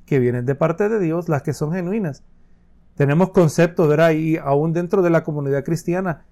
que 0.06 0.20
vienen 0.20 0.46
de 0.46 0.56
parte 0.56 0.90
de 0.90 1.00
Dios, 1.00 1.30
las 1.30 1.42
que 1.42 1.54
son 1.54 1.72
genuinas. 1.72 2.24
Tenemos 2.96 3.30
conceptos, 3.30 3.88
¿verdad? 3.88 4.12
Y 4.12 4.38
aún 4.38 4.74
dentro 4.74 5.02
de 5.02 5.10
la 5.10 5.24
comunidad 5.24 5.64
cristiana 5.64 6.26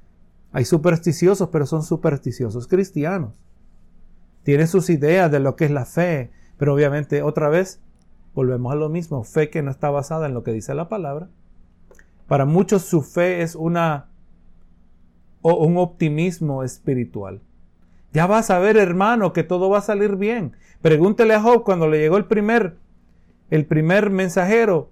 hay 0.51 0.65
supersticiosos, 0.65 1.49
pero 1.49 1.65
son 1.65 1.83
supersticiosos 1.83 2.67
cristianos. 2.67 3.33
Tienen 4.43 4.67
sus 4.67 4.89
ideas 4.89 5.31
de 5.31 5.39
lo 5.39 5.55
que 5.55 5.65
es 5.65 5.71
la 5.71 5.85
fe, 5.85 6.31
pero 6.57 6.73
obviamente 6.73 7.21
otra 7.21 7.49
vez 7.49 7.81
volvemos 8.33 8.71
a 8.71 8.75
lo 8.75 8.89
mismo, 8.89 9.23
fe 9.23 9.49
que 9.49 9.61
no 9.61 9.71
está 9.71 9.89
basada 9.89 10.25
en 10.27 10.33
lo 10.33 10.43
que 10.43 10.53
dice 10.53 10.73
la 10.73 10.89
palabra. 10.89 11.29
Para 12.27 12.45
muchos 12.45 12.83
su 12.83 13.01
fe 13.01 13.41
es 13.41 13.55
una 13.55 14.07
o 15.41 15.65
un 15.65 15.77
optimismo 15.77 16.63
espiritual. 16.63 17.41
Ya 18.13 18.25
vas 18.25 18.49
a 18.49 18.59
ver, 18.59 18.77
hermano, 18.77 19.33
que 19.33 19.43
todo 19.43 19.69
va 19.69 19.79
a 19.79 19.81
salir 19.81 20.15
bien. 20.15 20.55
Pregúntele 20.81 21.33
a 21.33 21.41
Job 21.41 21.63
cuando 21.63 21.87
le 21.87 21.99
llegó 21.99 22.17
el 22.17 22.25
primer, 22.25 22.77
el 23.49 23.65
primer 23.65 24.09
mensajero. 24.09 24.91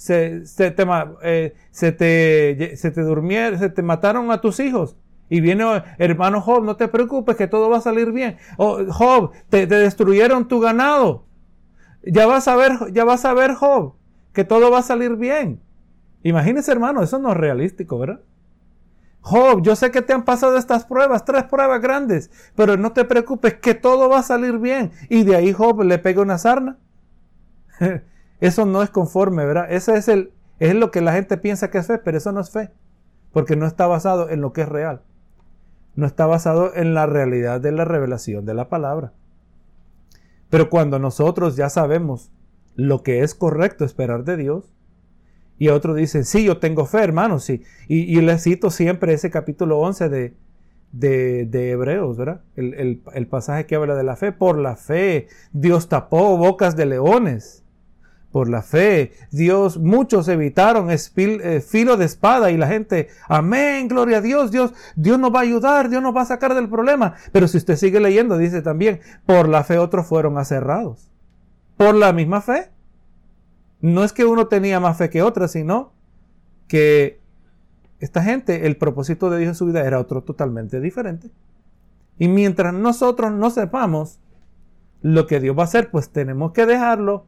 Se, 0.00 0.46
se, 0.46 0.70
te, 0.70 0.86
eh, 1.22 1.54
se, 1.70 1.92
te, 1.92 2.74
se 2.78 2.90
te 2.90 3.58
se 3.58 3.68
te 3.68 3.82
mataron 3.82 4.30
a 4.30 4.40
tus 4.40 4.58
hijos. 4.58 4.96
Y 5.28 5.42
viene, 5.42 5.62
hermano 5.98 6.40
Job, 6.40 6.64
no 6.64 6.76
te 6.76 6.88
preocupes, 6.88 7.36
que 7.36 7.46
todo 7.46 7.68
va 7.68 7.76
a 7.76 7.82
salir 7.82 8.10
bien. 8.10 8.38
Oh, 8.56 8.78
Job, 8.88 9.32
te, 9.50 9.66
te, 9.66 9.74
destruyeron 9.74 10.48
tu 10.48 10.58
ganado. 10.58 11.26
Ya 12.02 12.24
vas 12.24 12.48
a 12.48 12.56
ver, 12.56 12.72
ya 12.94 13.04
vas 13.04 13.26
a 13.26 13.34
ver, 13.34 13.52
Job, 13.52 13.92
que 14.32 14.42
todo 14.42 14.70
va 14.70 14.78
a 14.78 14.82
salir 14.82 15.16
bien. 15.16 15.60
Imagínese, 16.22 16.72
hermano, 16.72 17.02
eso 17.02 17.18
no 17.18 17.32
es 17.32 17.36
realístico, 17.36 17.98
¿verdad? 17.98 18.20
Job, 19.20 19.60
yo 19.60 19.76
sé 19.76 19.90
que 19.90 20.00
te 20.00 20.14
han 20.14 20.24
pasado 20.24 20.56
estas 20.56 20.86
pruebas, 20.86 21.26
tres 21.26 21.44
pruebas 21.44 21.82
grandes, 21.82 22.30
pero 22.54 22.78
no 22.78 22.92
te 22.92 23.04
preocupes, 23.04 23.52
que 23.52 23.74
todo 23.74 24.08
va 24.08 24.20
a 24.20 24.22
salir 24.22 24.56
bien. 24.56 24.92
Y 25.10 25.24
de 25.24 25.36
ahí 25.36 25.52
Job 25.52 25.82
le 25.82 25.98
pega 25.98 26.22
una 26.22 26.38
sarna. 26.38 26.78
eso 28.40 28.66
no 28.66 28.82
es 28.82 28.90
conforme, 28.90 29.44
¿verdad? 29.44 29.70
Eso 29.70 29.94
es, 29.94 30.08
el, 30.08 30.32
es 30.58 30.74
lo 30.74 30.90
que 30.90 31.00
la 31.00 31.12
gente 31.12 31.36
piensa 31.36 31.70
que 31.70 31.78
es 31.78 31.86
fe, 31.86 31.98
pero 31.98 32.18
eso 32.18 32.32
no 32.32 32.40
es 32.40 32.50
fe, 32.50 32.70
porque 33.32 33.56
no 33.56 33.66
está 33.66 33.86
basado 33.86 34.30
en 34.30 34.40
lo 34.40 34.52
que 34.52 34.62
es 34.62 34.68
real. 34.68 35.02
No 35.94 36.06
está 36.06 36.26
basado 36.26 36.74
en 36.74 36.94
la 36.94 37.06
realidad 37.06 37.60
de 37.60 37.72
la 37.72 37.84
revelación 37.84 38.46
de 38.46 38.54
la 38.54 38.68
palabra. 38.68 39.12
Pero 40.48 40.70
cuando 40.70 40.98
nosotros 40.98 41.56
ya 41.56 41.68
sabemos 41.68 42.32
lo 42.74 43.02
que 43.02 43.22
es 43.22 43.34
correcto 43.34 43.84
esperar 43.84 44.24
de 44.24 44.36
Dios, 44.36 44.72
y 45.58 45.68
otros 45.68 45.96
dicen, 45.96 46.24
sí, 46.24 46.44
yo 46.44 46.56
tengo 46.56 46.86
fe, 46.86 47.02
hermano, 47.02 47.38
sí. 47.38 47.62
Y, 47.86 48.16
y 48.16 48.22
les 48.22 48.42
cito 48.42 48.70
siempre 48.70 49.12
ese 49.12 49.30
capítulo 49.30 49.78
11 49.80 50.08
de, 50.08 50.34
de, 50.92 51.70
Hebreos, 51.70 52.16
¿verdad? 52.16 52.40
El, 52.56 53.02
el, 53.12 53.26
pasaje 53.26 53.66
que 53.66 53.74
habla 53.76 53.94
de 53.94 54.02
la 54.02 54.16
fe. 54.16 54.32
Por 54.32 54.58
la 54.58 54.76
fe, 54.76 55.28
Dios 55.52 55.88
tapó 55.88 56.36
bocas 56.36 56.76
de 56.76 56.86
leones. 56.86 57.59
Por 58.32 58.48
la 58.48 58.62
fe, 58.62 59.12
Dios, 59.32 59.78
muchos 59.78 60.28
evitaron 60.28 60.88
eh, 60.90 61.60
filo 61.60 61.96
de 61.96 62.04
espada 62.04 62.52
y 62.52 62.56
la 62.56 62.68
gente, 62.68 63.08
amén, 63.28 63.88
gloria 63.88 64.18
a 64.18 64.20
Dios, 64.20 64.52
Dios, 64.52 64.72
Dios 64.94 65.18
nos 65.18 65.34
va 65.34 65.40
a 65.40 65.42
ayudar, 65.42 65.90
Dios 65.90 66.00
nos 66.00 66.14
va 66.14 66.22
a 66.22 66.26
sacar 66.26 66.54
del 66.54 66.68
problema. 66.68 67.14
Pero 67.32 67.48
si 67.48 67.58
usted 67.58 67.74
sigue 67.74 67.98
leyendo, 67.98 68.38
dice 68.38 68.62
también, 68.62 69.00
por 69.26 69.48
la 69.48 69.64
fe 69.64 69.78
otros 69.78 70.06
fueron 70.06 70.38
aserrados. 70.38 71.10
Por 71.76 71.96
la 71.96 72.12
misma 72.12 72.40
fe. 72.40 72.70
No 73.80 74.04
es 74.04 74.12
que 74.12 74.24
uno 74.24 74.46
tenía 74.46 74.78
más 74.78 74.98
fe 74.98 75.10
que 75.10 75.22
otra, 75.22 75.48
sino 75.48 75.92
que 76.68 77.20
esta 77.98 78.22
gente, 78.22 78.66
el 78.66 78.76
propósito 78.76 79.28
de 79.30 79.38
Dios 79.38 79.48
en 79.48 79.54
su 79.56 79.66
vida 79.66 79.84
era 79.84 79.98
otro 79.98 80.22
totalmente 80.22 80.80
diferente. 80.80 81.30
Y 82.16 82.28
mientras 82.28 82.72
nosotros 82.74 83.32
no 83.32 83.50
sepamos 83.50 84.20
lo 85.02 85.26
que 85.26 85.40
Dios 85.40 85.56
va 85.56 85.62
a 85.62 85.64
hacer, 85.64 85.90
pues 85.90 86.10
tenemos 86.10 86.52
que 86.52 86.66
dejarlo 86.66 87.26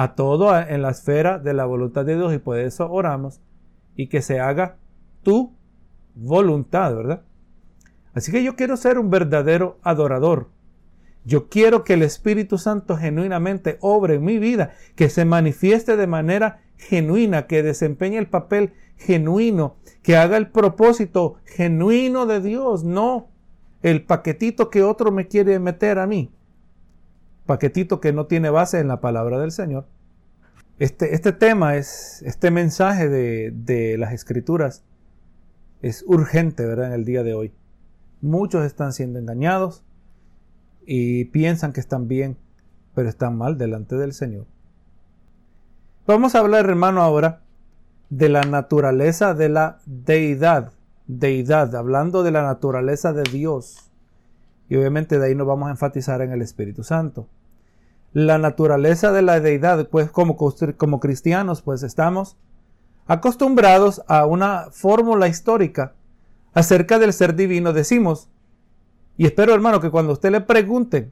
a 0.00 0.14
todo 0.14 0.56
en 0.56 0.80
la 0.80 0.90
esfera 0.90 1.40
de 1.40 1.52
la 1.54 1.64
voluntad 1.64 2.04
de 2.04 2.14
Dios 2.14 2.32
y 2.32 2.38
por 2.38 2.56
eso 2.56 2.88
oramos 2.88 3.40
y 3.96 4.06
que 4.06 4.22
se 4.22 4.38
haga 4.38 4.76
tu 5.24 5.56
voluntad, 6.14 6.94
¿verdad? 6.94 7.22
Así 8.14 8.30
que 8.30 8.44
yo 8.44 8.54
quiero 8.54 8.76
ser 8.76 9.00
un 9.00 9.10
verdadero 9.10 9.80
adorador. 9.82 10.50
Yo 11.24 11.48
quiero 11.48 11.82
que 11.82 11.94
el 11.94 12.02
Espíritu 12.02 12.58
Santo 12.58 12.96
genuinamente 12.96 13.76
obre 13.80 14.14
en 14.14 14.24
mi 14.24 14.38
vida, 14.38 14.70
que 14.94 15.10
se 15.10 15.24
manifieste 15.24 15.96
de 15.96 16.06
manera 16.06 16.60
genuina, 16.76 17.48
que 17.48 17.64
desempeñe 17.64 18.18
el 18.18 18.28
papel 18.28 18.74
genuino, 18.98 19.78
que 20.02 20.16
haga 20.16 20.36
el 20.36 20.48
propósito 20.48 21.38
genuino 21.44 22.26
de 22.26 22.40
Dios, 22.40 22.84
no 22.84 23.30
el 23.82 24.04
paquetito 24.04 24.70
que 24.70 24.84
otro 24.84 25.10
me 25.10 25.26
quiere 25.26 25.58
meter 25.58 25.98
a 25.98 26.06
mí. 26.06 26.30
Paquetito 27.48 28.00
que 28.00 28.12
no 28.12 28.26
tiene 28.26 28.50
base 28.50 28.78
en 28.78 28.86
la 28.86 29.00
palabra 29.00 29.40
del 29.40 29.50
Señor. 29.50 29.88
Este, 30.78 31.16
este 31.16 31.32
tema 31.32 31.74
es, 31.74 32.22
este 32.22 32.52
mensaje 32.52 33.08
de, 33.08 33.50
de 33.50 33.98
las 33.98 34.12
escrituras 34.12 34.84
es 35.82 36.04
urgente, 36.06 36.64
¿verdad? 36.64 36.86
En 36.86 36.92
el 36.92 37.04
día 37.04 37.24
de 37.24 37.34
hoy. 37.34 37.52
Muchos 38.20 38.64
están 38.64 38.92
siendo 38.92 39.18
engañados, 39.18 39.84
y 40.90 41.26
piensan 41.26 41.74
que 41.74 41.80
están 41.80 42.08
bien, 42.08 42.38
pero 42.94 43.10
están 43.10 43.36
mal 43.36 43.58
delante 43.58 43.96
del 43.96 44.14
Señor. 44.14 44.46
Vamos 46.06 46.34
a 46.34 46.38
hablar, 46.38 46.64
hermano, 46.64 47.02
ahora 47.02 47.42
de 48.08 48.30
la 48.30 48.40
naturaleza 48.40 49.34
de 49.34 49.50
la 49.50 49.80
deidad. 49.84 50.72
Deidad, 51.06 51.76
hablando 51.76 52.22
de 52.22 52.30
la 52.30 52.42
naturaleza 52.42 53.12
de 53.12 53.22
Dios. 53.24 53.90
Y 54.70 54.76
obviamente 54.76 55.18
de 55.18 55.26
ahí 55.26 55.34
nos 55.34 55.46
vamos 55.46 55.68
a 55.68 55.72
enfatizar 55.72 56.22
en 56.22 56.32
el 56.32 56.40
Espíritu 56.40 56.82
Santo. 56.82 57.28
La 58.12 58.38
naturaleza 58.38 59.12
de 59.12 59.22
la 59.22 59.40
deidad, 59.40 59.88
pues 59.88 60.10
como, 60.10 60.36
como 60.36 61.00
cristianos, 61.00 61.62
pues 61.62 61.82
estamos 61.82 62.36
acostumbrados 63.06 64.02
a 64.06 64.26
una 64.26 64.68
fórmula 64.70 65.28
histórica 65.28 65.94
acerca 66.52 66.98
del 66.98 67.12
ser 67.12 67.34
divino. 67.34 67.72
Decimos, 67.72 68.30
y 69.16 69.26
espero 69.26 69.54
hermano 69.54 69.80
que 69.80 69.90
cuando 69.90 70.12
usted 70.12 70.30
le 70.30 70.40
pregunte 70.40 71.10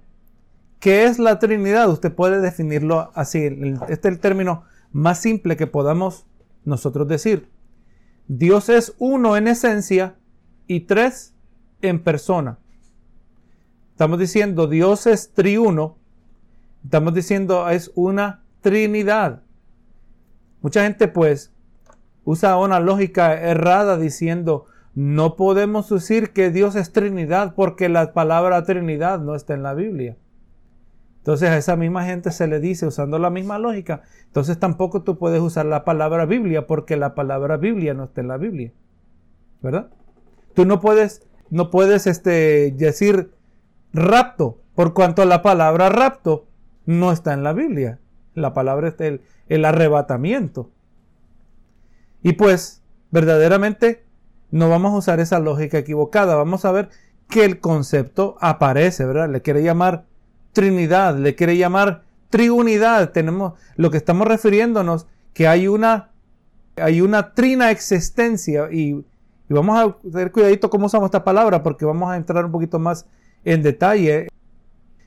qué 0.79 1.05
es 1.05 1.19
la 1.19 1.39
Trinidad, 1.39 1.91
usted 1.91 2.15
puede 2.15 2.41
definirlo 2.41 3.11
así. 3.15 3.45
Este 3.89 4.09
es 4.09 4.15
el 4.15 4.21
término 4.21 4.65
más 4.93 5.19
simple 5.19 5.57
que 5.57 5.67
podamos 5.67 6.27
nosotros 6.65 7.09
decir. 7.09 7.49
Dios 8.29 8.69
es 8.69 8.95
uno 8.99 9.37
en 9.37 9.49
esencia 9.49 10.17
y 10.67 10.81
tres 10.81 11.35
en 11.83 12.03
persona. 12.03 12.59
Estamos 13.91 14.19
diciendo 14.19 14.67
Dios 14.67 15.07
es 15.07 15.33
triuno. 15.33 15.99
Estamos 16.87 17.15
diciendo 17.15 17.69
es 17.69 17.91
una 17.97 18.45
trinidad. 18.61 19.43
Mucha 20.63 20.85
gente 20.85 21.09
pues 21.09 21.53
usa 22.23 22.57
una 22.59 22.79
lógica 22.79 23.35
errada 23.35 23.97
diciendo 23.97 24.67
no 24.95 25.35
podemos 25.35 25.91
decir 25.91 26.33
que 26.33 26.53
Dios 26.53 26.77
es 26.77 26.93
Trinidad 26.93 27.55
porque 27.57 27.89
la 27.89 28.13
palabra 28.13 28.63
Trinidad 28.63 29.19
no 29.19 29.35
está 29.35 29.55
en 29.55 29.65
la 29.65 29.75
Biblia. 29.75 30.17
Entonces 31.19 31.51
a 31.51 31.57
esa 31.57 31.75
misma 31.75 32.05
gente 32.05 32.31
se 32.31 32.47
le 32.47 32.61
dice 32.61 32.87
usando 32.87 33.19
la 33.19 33.31
misma 33.31 33.59
lógica. 33.59 34.03
Entonces 34.27 34.61
tampoco 34.61 35.03
tú 35.03 35.19
puedes 35.19 35.41
usar 35.41 35.67
la 35.67 35.85
palabra 35.85 36.25
Biblia 36.25 36.69
porque 36.69 36.97
la 36.97 37.17
palabra 37.17 37.57
Biblia 37.57 37.95
no 37.95 38.05
está 38.05 38.21
en 38.21 38.29
la 38.29 38.37
Biblia. 38.37 38.73
¿Verdad? 39.61 39.91
Tú 40.55 40.65
no 40.65 40.81
puedes, 40.81 41.27
no 41.51 41.73
puedes 41.73 42.07
este, 42.07 42.71
decir 42.71 43.33
rapto 43.93 44.61
por 44.77 44.95
cuanto 44.95 45.25
la 45.25 45.43
palabra 45.43 45.89
rapto 45.89 46.47
no 46.87 47.13
está 47.13 47.35
en 47.35 47.43
la 47.43 47.53
Biblia. 47.53 47.99
La 48.35 48.55
palabra 48.55 48.89
es 48.89 49.01
el, 49.01 49.21
el 49.49 49.65
arrebatamiento. 49.65 50.71
Y 52.23 52.33
pues 52.33 52.83
verdaderamente 53.11 54.05
no 54.51 54.69
vamos 54.69 54.93
a 54.95 54.99
usar 54.99 55.21
esa 55.21 55.39
lógica 55.39 55.79
equivocada. 55.79 56.35
Vamos 56.37 56.65
a 56.65 56.73
ver 56.73 56.89
que 57.29 57.45
el 57.45 57.61
concepto 57.61 58.37
aparece, 58.41 59.05
¿verdad? 59.05 59.29
Le 59.29 59.43
quiere 59.43 59.63
llamar 59.63 60.07
Trinidad, 60.53 61.17
le 61.19 61.35
quiere 61.35 61.57
llamar 61.57 62.05
triunidad. 62.31 63.11
Tenemos 63.11 63.55
lo 63.77 63.91
que 63.91 63.99
estamos 63.99 64.27
refiriéndonos 64.27 65.07
que 65.35 65.49
hay 65.49 65.69
una 65.69 66.13
hay 66.77 67.01
una 67.01 67.33
trina 67.33 67.71
existencia 67.71 68.69
y, 68.71 68.91
y 68.91 69.55
vamos 69.55 69.79
a 69.79 70.11
tener 70.11 70.31
cuidadito 70.31 70.69
cómo 70.69 70.87
usamos 70.87 71.07
esta 71.07 71.25
palabra 71.25 71.63
porque 71.63 71.85
vamos 71.85 72.11
a 72.11 72.17
entrar 72.17 72.45
un 72.45 72.53
poquito 72.53 72.79
más 72.79 73.07
en 73.45 73.63
detalle. 73.63 74.29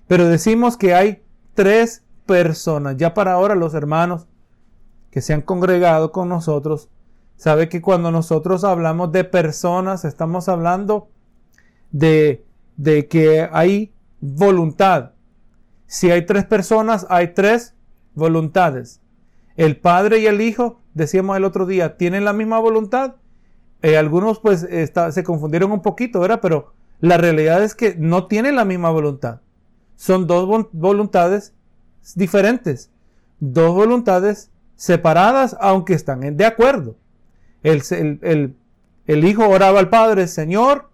Pero 0.08 0.28
decimos 0.28 0.78
que 0.78 0.96
hay 0.96 1.22
tres 1.54 2.04
personas. 2.26 2.98
Ya 2.98 3.14
para 3.14 3.34
ahora 3.34 3.56
los 3.56 3.74
hermanos 3.74 4.28
que 5.12 5.22
se 5.22 5.34
han 5.34 5.42
congregado 5.42 6.12
con 6.12 6.30
nosotros 6.30 6.90
sabe 7.36 7.70
que 7.70 7.82
cuando 7.82 8.12
nosotros 8.12 8.64
hablamos 8.64 9.12
de 9.12 9.24
personas 9.24 10.06
estamos 10.06 10.50
hablando 10.50 11.10
de, 11.92 12.46
de 12.78 13.08
que 13.08 13.48
hay 13.52 13.94
voluntad. 14.20 15.12
Si 15.88 16.12
hay 16.12 16.26
tres 16.26 16.46
personas, 16.46 17.08
hay 17.10 17.34
tres 17.34 17.74
voluntades. 18.14 19.02
El 19.56 19.78
Padre 19.78 20.20
y 20.20 20.28
el 20.28 20.42
Hijo, 20.42 20.82
decíamos 20.94 21.36
el 21.36 21.46
otro 21.46 21.66
día, 21.66 21.98
tienen 21.98 22.26
la 22.26 22.34
misma 22.34 22.60
voluntad. 22.60 23.16
Eh, 23.82 23.98
algunos 23.98 24.40
pues 24.40 24.68
se 24.70 25.24
confundieron 25.24 25.72
un 25.72 25.82
poquito, 25.82 26.20
¿verdad? 26.20 26.40
Pero 26.42 26.74
la 27.00 27.18
realidad 27.18 27.64
es 27.64 27.76
que 27.76 27.96
no 27.98 28.28
tienen 28.28 28.56
la 28.56 28.66
misma 28.66 28.92
voluntad. 28.92 29.42
Son 30.00 30.28
dos 30.28 30.70
voluntades 30.72 31.54
diferentes. 32.16 32.90
Dos 33.42 33.76
voluntades 33.76 34.50
separadas, 34.78 35.58
aunque 35.60 35.94
están 35.94 36.38
de 36.38 36.46
acuerdo. 36.46 36.96
El, 37.64 37.82
el, 37.92 38.56
el 39.08 39.26
Hijo 39.26 39.50
oraba 39.50 39.78
al 39.78 39.90
Padre, 39.90 40.28
Señor, 40.28 40.90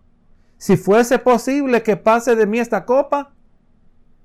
si 0.57 0.75
fuese 0.75 1.19
posible 1.19 1.83
que 1.83 1.97
pase 1.97 2.35
de 2.35 2.47
mí 2.47 2.57
esta 2.57 2.85
copa, 2.85 3.35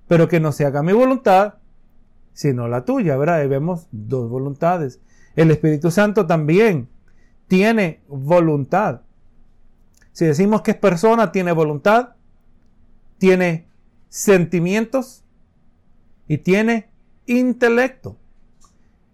pero 0.08 0.28
que 0.28 0.40
no 0.40 0.50
se 0.50 0.64
haga 0.64 0.82
mi 0.82 0.94
voluntad, 0.94 1.56
sino 2.32 2.66
la 2.66 2.86
tuya, 2.86 3.18
¿verdad? 3.18 3.46
vemos 3.50 3.86
dos 3.92 4.30
voluntades. 4.30 4.98
El 5.36 5.50
Espíritu 5.50 5.90
Santo 5.90 6.26
también 6.26 6.88
tiene 7.48 8.00
voluntad. 8.08 9.02
Si 10.12 10.24
decimos 10.24 10.62
que 10.62 10.70
es 10.70 10.78
persona, 10.78 11.32
tiene 11.32 11.52
voluntad, 11.52 12.14
tiene 13.18 13.69
sentimientos 14.10 15.24
y 16.28 16.38
tiene 16.38 16.90
intelecto. 17.24 18.18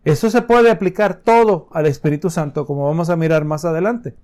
Eso 0.05 0.31
se 0.31 0.43
puede 0.43 0.71
aplicar 0.71 1.21
todo 1.23 1.69
al 1.71 1.87
Espíritu 1.87 2.31
Santo, 2.31 2.67
como 2.67 2.87
vamos 2.87 3.11
a 3.11 3.17
mirar 3.17 3.45
más 3.45 3.65
adelante. 3.65 4.17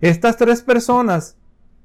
Estas 0.00 0.36
tres 0.36 0.62
personas 0.62 1.36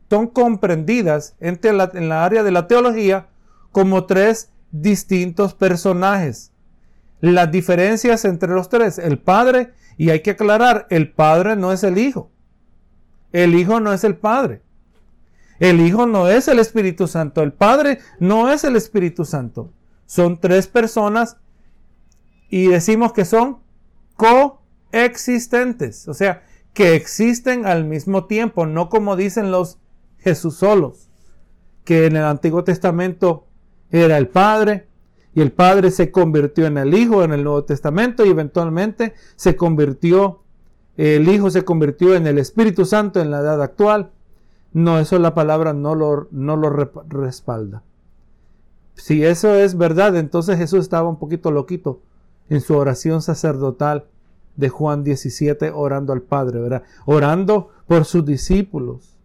son 0.10 0.28
comprendidas 0.28 1.36
en 1.40 2.10
la 2.10 2.26
área 2.26 2.44
de 2.44 2.52
la 2.52 2.68
teología 2.68 3.28
como 3.72 4.06
tres 4.06 4.52
distintos 4.72 5.54
personajes. 5.54 6.52
Las 7.22 7.52
diferencias 7.52 8.26
entre 8.26 8.50
los 8.50 8.70
tres, 8.70 8.98
el 8.98 9.20
Padre, 9.20 9.74
y 9.98 10.10
hay 10.10 10.22
que 10.22 10.32
aclarar, 10.32 10.88
el 10.90 11.12
Padre 11.12 11.56
no 11.56 11.72
es 11.72 11.84
el 11.84 11.98
Hijo. 11.98 12.32
El 13.32 13.56
Hijo 13.56 13.80
no 13.80 13.94
es 13.94 14.04
el 14.04 14.16
Padre. 14.16 14.62
El 15.62 15.80
Hijo 15.80 16.08
no 16.08 16.28
es 16.28 16.48
el 16.48 16.58
Espíritu 16.58 17.08
Santo. 17.08 17.44
El 17.44 17.54
Padre 17.54 18.00
no 18.20 18.52
es 18.52 18.64
el 18.64 18.76
Espíritu 18.76 19.26
Santo. 19.26 19.72
Son 20.08 20.40
tres 20.40 20.66
personas 20.66 21.38
y 22.50 22.66
decimos 22.66 23.14
que 23.14 23.26
son 23.26 23.60
coexistentes. 24.16 26.08
O 26.08 26.16
sea, 26.16 26.42
que 26.74 26.96
existen 26.96 27.68
al 27.68 27.86
mismo 27.86 28.26
tiempo, 28.26 28.66
no 28.66 28.90
como 28.90 29.16
dicen 29.16 29.52
los 29.52 29.78
Jesús 30.18 30.56
solos, 30.56 31.12
que 31.84 32.08
en 32.08 32.16
el 32.16 32.24
Antiguo 32.24 32.64
Testamento 32.64 33.46
era 33.92 34.18
el 34.18 34.30
Padre, 34.30 34.88
y 35.36 35.42
el 35.42 35.52
Padre 35.52 35.92
se 35.92 36.10
convirtió 36.10 36.66
en 36.66 36.80
el 36.80 36.92
Hijo 36.96 37.24
en 37.24 37.34
el 37.34 37.44
Nuevo 37.44 37.66
Testamento 37.66 38.26
y 38.26 38.30
eventualmente 38.30 39.14
se 39.36 39.56
convirtió, 39.56 40.42
el 40.98 41.30
Hijo 41.30 41.52
se 41.52 41.64
convirtió 41.64 42.16
en 42.16 42.26
el 42.26 42.40
Espíritu 42.40 42.84
Santo 42.84 43.22
en 43.22 43.30
la 43.30 43.42
edad 43.42 43.62
actual. 43.62 44.10
No, 44.74 45.00
eso 45.00 45.20
la 45.20 45.34
palabra 45.34 45.74
no 45.74 45.96
lo, 45.96 46.28
no 46.32 46.56
lo 46.56 46.70
respalda. 46.70 47.84
Si 48.96 49.24
eso 49.24 49.56
es 49.56 49.78
verdad, 49.78 50.16
entonces 50.16 50.58
Jesús 50.58 50.82
estaba 50.82 51.10
un 51.10 51.18
poquito 51.18 51.52
loquito 51.52 52.02
en 52.50 52.62
su 52.62 52.76
oración 52.76 53.22
sacerdotal 53.22 54.06
de 54.56 54.70
Juan 54.70 55.04
17 55.04 55.72
orando 55.72 56.14
al 56.14 56.22
Padre, 56.22 56.60
¿verdad? 56.60 56.84
Orando 57.06 57.70
por 57.88 58.06
sus 58.06 58.26
discípulos, 58.26 59.18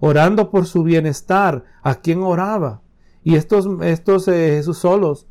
orando 0.00 0.50
por 0.50 0.66
su 0.66 0.82
bienestar. 0.82 1.64
¿A 1.82 1.96
quién 1.96 2.22
oraba? 2.22 2.80
Y 3.22 3.34
estos, 3.34 3.68
estos 3.82 4.28
eh, 4.28 4.54
Jesús 4.56 4.78
solos, 4.78 5.26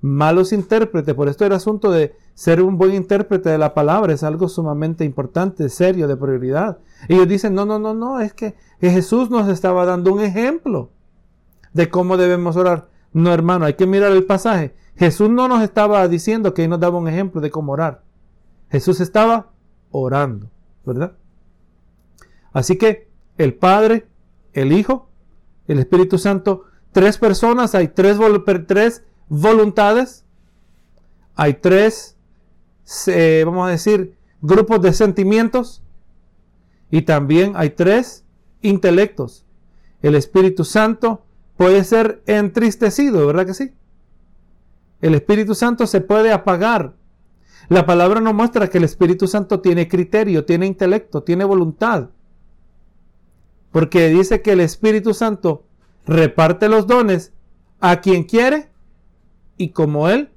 malos 0.00 0.52
intérpretes, 0.52 1.14
por 1.14 1.28
esto 1.28 1.44
el 1.44 1.52
asunto 1.52 1.90
de 1.90 2.14
ser 2.34 2.62
un 2.62 2.78
buen 2.78 2.94
intérprete 2.94 3.50
de 3.50 3.58
la 3.58 3.74
palabra 3.74 4.12
es 4.12 4.22
algo 4.22 4.48
sumamente 4.48 5.04
importante, 5.04 5.68
serio, 5.68 6.06
de 6.06 6.16
prioridad. 6.16 6.78
Ellos 7.08 7.28
dicen, 7.28 7.54
no, 7.54 7.64
no, 7.66 7.78
no, 7.78 7.94
no, 7.94 8.20
es 8.20 8.32
que 8.32 8.54
Jesús 8.80 9.30
nos 9.30 9.48
estaba 9.48 9.84
dando 9.84 10.12
un 10.12 10.20
ejemplo 10.20 10.90
de 11.72 11.88
cómo 11.88 12.16
debemos 12.16 12.56
orar. 12.56 12.88
No, 13.12 13.32
hermano, 13.32 13.64
hay 13.64 13.74
que 13.74 13.86
mirar 13.86 14.12
el 14.12 14.24
pasaje. 14.24 14.74
Jesús 14.96 15.30
no 15.30 15.48
nos 15.48 15.62
estaba 15.62 16.06
diciendo 16.08 16.54
que 16.54 16.68
nos 16.68 16.80
daba 16.80 16.98
un 16.98 17.08
ejemplo 17.08 17.40
de 17.40 17.50
cómo 17.50 17.72
orar. 17.72 18.02
Jesús 18.70 19.00
estaba 19.00 19.50
orando, 19.90 20.50
¿verdad? 20.84 21.12
Así 22.52 22.76
que 22.76 23.08
el 23.36 23.54
Padre, 23.54 24.06
el 24.52 24.72
Hijo, 24.72 25.08
el 25.66 25.78
Espíritu 25.78 26.18
Santo 26.18 26.64
tres 26.92 27.18
personas, 27.18 27.74
hay 27.74 27.88
tres, 27.88 28.18
tres 28.66 29.04
voluntades, 29.28 30.24
hay 31.34 31.54
tres, 31.54 32.16
eh, 33.06 33.42
vamos 33.46 33.68
a 33.68 33.70
decir, 33.70 34.16
grupos 34.40 34.82
de 34.82 34.92
sentimientos 34.92 35.82
y 36.90 37.02
también 37.02 37.52
hay 37.56 37.70
tres 37.70 38.24
intelectos. 38.62 39.44
El 40.02 40.14
Espíritu 40.14 40.64
Santo 40.64 41.24
puede 41.56 41.84
ser 41.84 42.22
entristecido, 42.26 43.26
¿verdad 43.26 43.46
que 43.46 43.54
sí? 43.54 43.72
El 45.00 45.14
Espíritu 45.14 45.54
Santo 45.54 45.86
se 45.86 46.00
puede 46.00 46.32
apagar. 46.32 46.94
La 47.68 47.84
palabra 47.84 48.20
nos 48.20 48.34
muestra 48.34 48.68
que 48.68 48.78
el 48.78 48.84
Espíritu 48.84 49.28
Santo 49.28 49.60
tiene 49.60 49.88
criterio, 49.88 50.44
tiene 50.44 50.66
intelecto, 50.66 51.22
tiene 51.22 51.44
voluntad. 51.44 52.10
Porque 53.70 54.08
dice 54.08 54.40
que 54.40 54.52
el 54.52 54.60
Espíritu 54.60 55.12
Santo 55.12 55.64
reparte 56.06 56.68
los 56.68 56.86
dones 56.86 57.32
a 57.80 58.00
quien 58.00 58.24
quiere 58.24 58.70
y 59.58 59.70
como 59.70 60.08
Él 60.08 60.30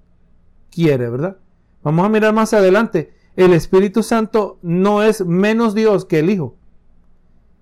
quiere, 0.69 1.09
¿verdad? 1.09 1.37
Vamos 1.83 2.05
a 2.05 2.09
mirar 2.09 2.33
más 2.33 2.53
adelante. 2.53 3.13
El 3.35 3.53
Espíritu 3.53 4.03
Santo 4.03 4.59
no 4.61 5.03
es 5.03 5.25
menos 5.25 5.73
Dios 5.73 6.05
que 6.05 6.19
el 6.19 6.29
Hijo. 6.29 6.57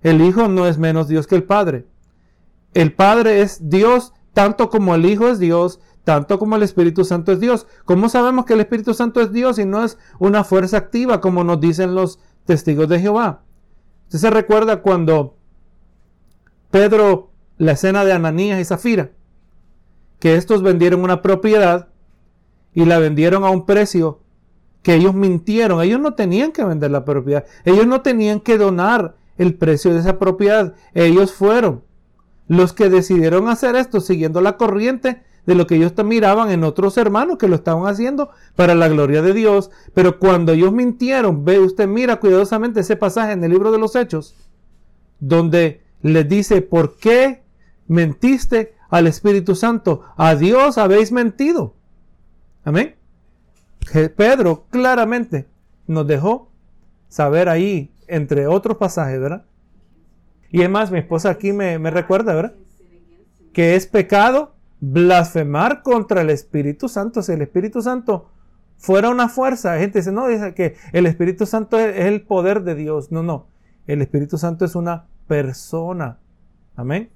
El 0.02 0.20
Hijo 0.22 0.48
no 0.48 0.66
es 0.66 0.78
menos 0.78 1.06
Dios 1.06 1.26
que 1.26 1.36
el 1.36 1.44
Padre. 1.44 1.86
El 2.74 2.92
Padre 2.92 3.42
es 3.42 3.68
Dios 3.68 4.14
tanto 4.32 4.70
como 4.70 4.94
el 4.94 5.04
Hijo 5.06 5.28
es 5.28 5.38
Dios, 5.38 5.80
tanto 6.04 6.38
como 6.38 6.56
el 6.56 6.62
Espíritu 6.62 7.04
Santo 7.04 7.32
es 7.32 7.40
Dios. 7.40 7.66
¿Cómo 7.84 8.08
sabemos 8.08 8.44
que 8.46 8.54
el 8.54 8.60
Espíritu 8.60 8.94
Santo 8.94 9.20
es 9.20 9.32
Dios 9.32 9.58
y 9.58 9.66
no 9.66 9.84
es 9.84 9.98
una 10.18 10.44
fuerza 10.44 10.78
activa 10.78 11.20
como 11.20 11.44
nos 11.44 11.60
dicen 11.60 11.94
los 11.94 12.18
testigos 12.44 12.88
de 12.88 13.00
Jehová? 13.00 13.42
Usted 14.04 14.18
se 14.18 14.30
recuerda 14.30 14.82
cuando 14.82 15.36
Pedro, 16.70 17.30
la 17.58 17.72
escena 17.72 18.04
de 18.04 18.12
Ananías 18.12 18.60
y 18.60 18.64
Zafira, 18.64 19.12
que 20.20 20.36
estos 20.36 20.62
vendieron 20.62 21.02
una 21.02 21.22
propiedad 21.22 21.88
y 22.72 22.84
la 22.84 23.00
vendieron 23.00 23.42
a 23.42 23.50
un 23.50 23.66
precio 23.66 24.20
que 24.82 24.94
ellos 24.94 25.14
mintieron. 25.14 25.82
Ellos 25.82 26.00
no 26.00 26.14
tenían 26.14 26.52
que 26.52 26.64
vender 26.64 26.90
la 26.90 27.04
propiedad. 27.04 27.44
Ellos 27.64 27.86
no 27.86 28.02
tenían 28.02 28.40
que 28.40 28.58
donar 28.58 29.16
el 29.38 29.54
precio 29.54 29.92
de 29.92 30.00
esa 30.00 30.18
propiedad. 30.18 30.74
Ellos 30.94 31.32
fueron 31.32 31.82
los 32.46 32.72
que 32.72 32.88
decidieron 32.88 33.48
hacer 33.48 33.76
esto 33.76 34.00
siguiendo 34.00 34.40
la 34.40 34.56
corriente 34.56 35.22
de 35.46 35.54
lo 35.54 35.66
que 35.66 35.76
ellos 35.76 35.92
miraban 36.04 36.50
en 36.50 36.64
otros 36.64 36.98
hermanos 36.98 37.38
que 37.38 37.48
lo 37.48 37.56
estaban 37.56 37.86
haciendo 37.86 38.30
para 38.56 38.74
la 38.74 38.88
gloria 38.88 39.22
de 39.22 39.32
Dios. 39.32 39.70
Pero 39.94 40.18
cuando 40.18 40.52
ellos 40.52 40.72
mintieron, 40.72 41.44
ve 41.44 41.58
usted, 41.58 41.88
mira 41.88 42.16
cuidadosamente 42.20 42.80
ese 42.80 42.96
pasaje 42.96 43.32
en 43.32 43.42
el 43.42 43.50
libro 43.50 43.72
de 43.72 43.78
los 43.78 43.96
Hechos, 43.96 44.36
donde 45.18 45.82
les 46.02 46.28
dice, 46.28 46.60
¿por 46.60 46.96
qué 46.96 47.42
mentiste 47.86 48.74
al 48.90 49.06
Espíritu 49.06 49.54
Santo? 49.54 50.02
A 50.16 50.34
Dios 50.34 50.78
habéis 50.78 51.12
mentido. 51.12 51.74
Amén. 52.64 52.96
Pedro 54.16 54.66
claramente 54.70 55.48
nos 55.86 56.06
dejó 56.06 56.50
saber 57.08 57.48
ahí, 57.48 57.92
entre 58.06 58.46
otros 58.46 58.76
pasajes, 58.76 59.20
¿verdad? 59.20 59.44
Y 60.50 60.62
es 60.62 60.70
más, 60.70 60.90
mi 60.90 60.98
esposa 60.98 61.30
aquí 61.30 61.52
me, 61.52 61.78
recuerda, 61.90 62.34
¿verdad? 62.34 62.54
Que 63.52 63.76
es 63.76 63.86
pecado 63.86 64.54
blasfemar 64.80 65.82
contra 65.82 66.22
el 66.22 66.30
Espíritu 66.30 66.88
Santo. 66.88 67.22
Si 67.22 67.32
el 67.32 67.42
Espíritu 67.42 67.82
Santo 67.82 68.30
fuera 68.76 69.10
una 69.10 69.28
fuerza, 69.28 69.74
la 69.74 69.80
gente 69.80 70.00
dice, 70.00 70.12
no, 70.12 70.26
dice 70.26 70.54
que 70.54 70.76
el 70.92 71.06
Espíritu 71.06 71.46
Santo 71.46 71.78
es, 71.78 72.06
el 72.06 72.22
poder 72.22 72.62
de 72.62 72.74
Dios. 72.74 73.12
No, 73.12 73.22
no. 73.22 73.46
El 73.86 74.02
Espíritu 74.02 74.38
Santo 74.38 74.64
es 74.64 74.74
una 74.74 75.06
persona. 75.26 76.18
Amén. 76.76 77.10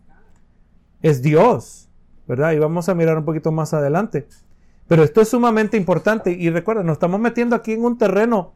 Es 1.05 1.21
Dios, 1.21 1.91
¿verdad? 2.27 2.53
Y 2.53 2.59
vamos 2.59 2.89
a 2.89 2.95
mirar 2.95 3.19
un 3.19 3.27
poquito 3.27 3.53
más 3.53 3.75
adelante. 3.75 4.27
Pero 4.89 5.03
esto 5.03 5.21
es 5.21 5.29
sumamente 5.29 5.77
importante 5.77 6.31
y 6.31 6.49
recuerda, 6.49 6.83
nos 6.83 6.95
estamos 6.95 7.21
metiendo 7.21 7.55
aquí 7.55 7.73
en 7.73 7.85
un 7.85 7.99
terreno 7.99 8.55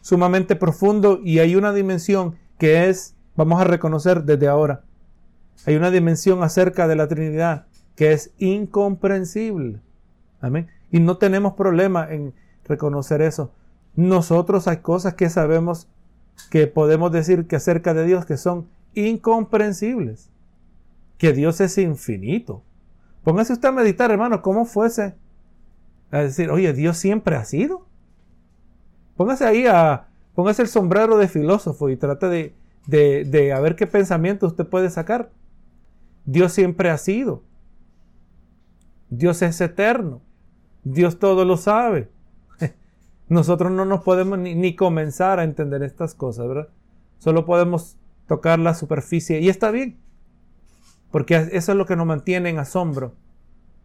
sumamente 0.00 0.54
profundo 0.54 1.18
y 1.24 1.40
hay 1.40 1.56
una 1.56 1.72
dimensión 1.72 2.36
que 2.56 2.88
es, 2.88 3.16
vamos 3.34 3.60
a 3.60 3.64
reconocer 3.64 4.22
desde 4.22 4.46
ahora, 4.46 4.84
hay 5.66 5.74
una 5.74 5.90
dimensión 5.90 6.44
acerca 6.44 6.86
de 6.86 6.94
la 6.94 7.08
Trinidad 7.08 7.66
que 7.96 8.12
es 8.12 8.32
incomprensible. 8.38 9.80
Amén. 10.40 10.68
Y 10.92 11.00
no 11.00 11.16
tenemos 11.16 11.54
problema 11.54 12.06
en 12.12 12.32
reconocer 12.64 13.22
eso. 13.22 13.50
Nosotros 13.96 14.68
hay 14.68 14.76
cosas 14.76 15.14
que 15.14 15.28
sabemos 15.28 15.88
que 16.48 16.68
podemos 16.68 17.10
decir 17.10 17.48
que 17.48 17.56
acerca 17.56 17.92
de 17.92 18.06
Dios 18.06 18.24
que 18.24 18.36
son 18.36 18.68
incomprensibles. 18.94 20.30
Que 21.20 21.34
Dios 21.34 21.60
es 21.60 21.76
infinito. 21.76 22.62
Póngase 23.24 23.52
usted 23.52 23.68
a 23.68 23.72
meditar, 23.72 24.10
hermano, 24.10 24.40
cómo 24.40 24.64
fuese 24.64 25.14
a 26.10 26.18
decir, 26.20 26.48
oye, 26.48 26.72
Dios 26.72 26.96
siempre 26.96 27.36
ha 27.36 27.44
sido. 27.44 27.86
Póngase 29.18 29.44
ahí 29.44 29.66
a, 29.66 30.08
póngase 30.34 30.62
el 30.62 30.68
sombrero 30.68 31.18
de 31.18 31.28
filósofo 31.28 31.90
y 31.90 31.96
trate 31.98 32.26
de, 32.30 32.54
de, 32.86 33.24
de 33.26 33.52
a 33.52 33.60
ver 33.60 33.76
qué 33.76 33.86
pensamiento 33.86 34.46
usted 34.46 34.66
puede 34.66 34.88
sacar. 34.88 35.30
Dios 36.24 36.54
siempre 36.54 36.88
ha 36.88 36.96
sido. 36.96 37.42
Dios 39.10 39.42
es 39.42 39.60
eterno. 39.60 40.22
Dios 40.84 41.18
todo 41.18 41.44
lo 41.44 41.58
sabe. 41.58 42.08
Nosotros 43.28 43.70
no 43.70 43.84
nos 43.84 44.00
podemos 44.04 44.38
ni, 44.38 44.54
ni, 44.54 44.74
comenzar 44.74 45.38
a 45.38 45.44
entender 45.44 45.82
estas 45.82 46.14
cosas, 46.14 46.48
¿verdad? 46.48 46.68
Solo 47.18 47.44
podemos 47.44 47.98
tocar 48.26 48.58
la 48.58 48.72
superficie 48.72 49.40
y 49.40 49.50
está 49.50 49.70
bien. 49.70 49.98
Porque 51.10 51.48
eso 51.52 51.72
es 51.72 51.78
lo 51.78 51.86
que 51.86 51.96
nos 51.96 52.06
mantiene 52.06 52.50
en 52.50 52.58
asombro 52.58 53.14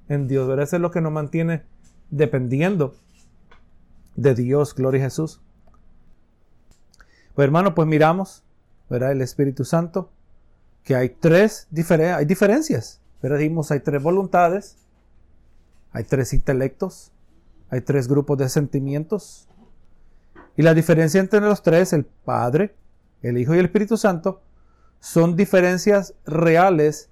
en 0.10 0.28
Dios, 0.28 0.48
¿verdad? 0.48 0.64
Eso 0.66 0.76
es 0.76 0.82
lo 0.82 0.92
que 0.92 1.02
nos 1.02 1.12
mantiene 1.12 1.64
dependiendo 2.10 2.96
de 4.16 4.36
Dios, 4.36 4.76
gloria 4.76 5.02
a 5.02 5.06
Jesús. 5.06 5.42
Pues 7.34 7.46
hermano, 7.46 7.76
pues 7.76 7.88
miramos, 7.88 8.44
¿verdad? 8.90 9.12
El 9.12 9.22
Espíritu 9.22 9.66
Santo, 9.66 10.12
que 10.84 10.96
hay 10.96 11.10
tres 11.10 11.68
hay 11.72 12.26
diferencias. 12.26 13.02
Pero 13.20 13.38
dijimos, 13.38 13.72
hay 13.72 13.80
tres 13.80 14.04
voluntades, 14.04 14.78
hay 15.92 16.04
tres 16.04 16.32
intelectos, 16.34 17.12
hay 17.70 17.82
tres 17.82 18.08
grupos 18.08 18.38
de 18.38 18.50
sentimientos. 18.50 19.50
Y 20.56 20.62
la 20.62 20.74
diferencia 20.74 21.20
entre 21.20 21.42
los 21.42 21.64
tres, 21.64 21.92
el 21.92 22.06
Padre, 22.06 22.76
el 23.22 23.38
Hijo 23.38 23.56
y 23.56 23.60
el 23.60 23.66
Espíritu 23.66 23.98
Santo, 23.98 24.42
son 25.00 25.36
diferencias 25.36 26.14
reales, 26.26 27.10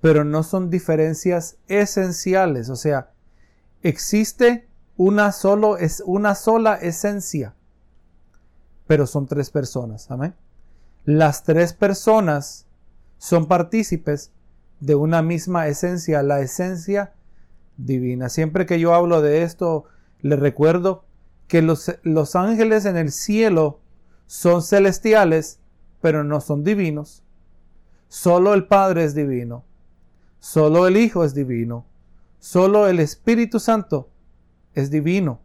pero 0.00 0.24
no 0.24 0.42
son 0.42 0.70
diferencias 0.70 1.56
esenciales. 1.66 2.70
O 2.70 2.76
sea, 2.76 3.10
existe 3.82 4.68
una, 4.96 5.32
solo, 5.32 5.76
una 6.04 6.34
sola 6.34 6.74
esencia, 6.74 7.54
pero 8.86 9.06
son 9.06 9.26
tres 9.26 9.50
personas. 9.50 10.10
Amén. 10.10 10.34
Las 11.04 11.42
tres 11.42 11.72
personas 11.72 12.66
son 13.18 13.46
partícipes 13.46 14.32
de 14.80 14.94
una 14.94 15.22
misma 15.22 15.66
esencia, 15.68 16.22
la 16.22 16.40
esencia 16.40 17.12
divina. 17.76 18.28
Siempre 18.28 18.66
que 18.66 18.78
yo 18.78 18.94
hablo 18.94 19.22
de 19.22 19.42
esto, 19.42 19.84
le 20.20 20.36
recuerdo 20.36 21.04
que 21.48 21.62
los, 21.62 21.96
los 22.02 22.36
ángeles 22.36 22.84
en 22.84 22.96
el 22.96 23.10
cielo 23.10 23.80
son 24.26 24.62
celestiales, 24.62 25.58
pero 26.00 26.22
no 26.22 26.40
son 26.40 26.62
divinos. 26.62 27.22
Solo 28.08 28.54
el 28.54 28.66
Padre 28.66 29.04
es 29.04 29.14
divino. 29.14 29.64
Solo 30.40 30.86
el 30.86 30.96
Hijo 30.96 31.24
es 31.24 31.34
divino. 31.34 31.86
Solo 32.38 32.86
el 32.88 33.00
Espíritu 33.00 33.58
Santo 33.58 34.10
es 34.74 34.90
divino. 34.90 35.40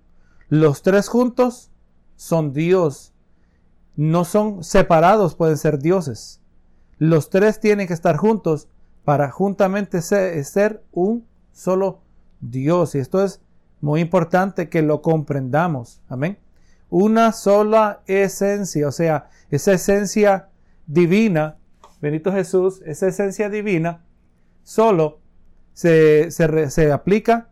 Los 0.49 0.83
tres 0.83 1.07
juntos 1.07 1.71
son 2.15 2.53
Dios. 2.53 3.13
No 3.95 4.25
son 4.25 4.63
separados, 4.63 5.35
pueden 5.35 5.57
ser 5.57 5.79
dioses. 5.79 6.41
Los 6.97 7.29
tres 7.29 7.59
tienen 7.59 7.87
que 7.87 7.93
estar 7.93 8.17
juntos 8.17 8.67
para 9.03 9.29
juntamente 9.31 10.01
ser, 10.01 10.83
un 10.91 11.27
solo 11.51 12.01
Dios. 12.39 12.95
Y 12.95 12.99
esto 12.99 13.23
es 13.23 13.41
muy 13.81 14.01
importante 14.01 14.69
que 14.69 14.81
lo 14.81 15.01
comprendamos. 15.01 16.01
Amén. 16.07 16.37
Una 16.89 17.31
sola 17.31 18.01
esencia, 18.05 18.87
o 18.87 18.91
sea, 18.91 19.29
esa 19.49 19.73
esencia 19.73 20.49
divina, 20.85 21.57
Benito 21.99 22.31
Jesús, 22.31 22.81
esa 22.85 23.07
esencia 23.07 23.49
divina, 23.49 24.03
solo 24.64 25.20
se, 25.74 26.30
aplica 26.91 27.49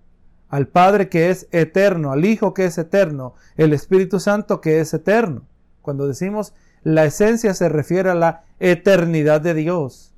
al 0.49 0.67
Padre 0.67 1.09
que 1.09 1.29
es 1.29 1.47
eterno, 1.51 2.11
al 2.11 2.25
Hijo 2.25 2.53
que 2.53 2.65
es 2.65 2.77
eterno, 2.77 3.35
el 3.55 3.73
Espíritu 3.73 4.19
Santo 4.19 4.61
que 4.61 4.79
es 4.79 4.93
eterno. 4.93 5.43
Cuando 5.81 6.07
decimos 6.07 6.53
la 6.83 7.05
esencia 7.05 7.53
se 7.53 7.69
refiere 7.69 8.09
a 8.09 8.15
la 8.15 8.43
eternidad 8.59 9.41
de 9.41 9.53
Dios, 9.53 10.13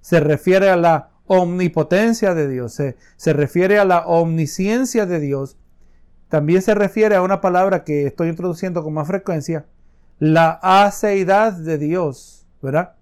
se 0.00 0.20
refiere 0.20 0.70
a 0.70 0.76
la 0.76 1.10
omnipotencia 1.26 2.34
de 2.34 2.48
Dios, 2.48 2.74
se, 2.74 2.96
se 3.16 3.32
refiere 3.32 3.78
a 3.78 3.84
la 3.84 4.06
omnisciencia 4.06 5.06
de 5.06 5.20
Dios, 5.20 5.56
también 6.28 6.62
se 6.62 6.74
refiere 6.74 7.14
a 7.14 7.22
una 7.22 7.40
palabra 7.40 7.84
que 7.84 8.06
estoy 8.06 8.28
introduciendo 8.28 8.82
con 8.82 8.94
más 8.94 9.06
frecuencia, 9.06 9.66
la 10.18 10.58
aceidad 10.62 11.52
de 11.52 11.78
Dios, 11.78 12.46
¿verdad? 12.60 12.94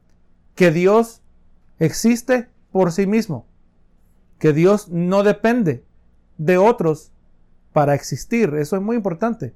Que 0.55 0.71
Dios 0.71 1.23
existe 1.79 2.49
por 2.73 2.93
sí 2.93 3.07
mismo 3.07 3.47
que 4.39 4.53
Dios 4.53 4.89
no 4.89 5.23
depende 5.23 5.85
de 6.39 6.59
otros 6.59 7.13
para 7.73 7.95
existir. 7.95 8.55
Eso 8.55 8.77
es 8.77 8.83
muy 8.83 8.97
importante. 8.97 9.55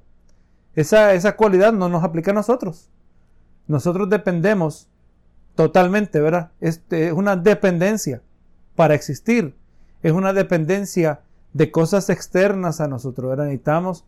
Esa, 0.75 1.13
esa 1.13 1.35
cualidad 1.35 1.73
no 1.73 1.89
nos 1.89 2.03
aplica 2.03 2.31
a 2.31 2.35
nosotros. 2.35 2.89
Nosotros 3.67 4.09
dependemos 4.09 4.87
totalmente, 5.55 6.19
¿verdad? 6.19 6.51
Este, 6.61 7.07
es 7.07 7.13
una 7.13 7.35
dependencia 7.35 8.21
para 8.75 8.93
existir. 8.93 9.55
Es 10.03 10.11
una 10.11 10.33
dependencia 10.33 11.21
de 11.53 11.71
cosas 11.71 12.09
externas 12.09 12.79
a 12.79 12.87
nosotros. 12.87 13.29
¿verdad? 13.29 13.45
Necesitamos 13.45 14.05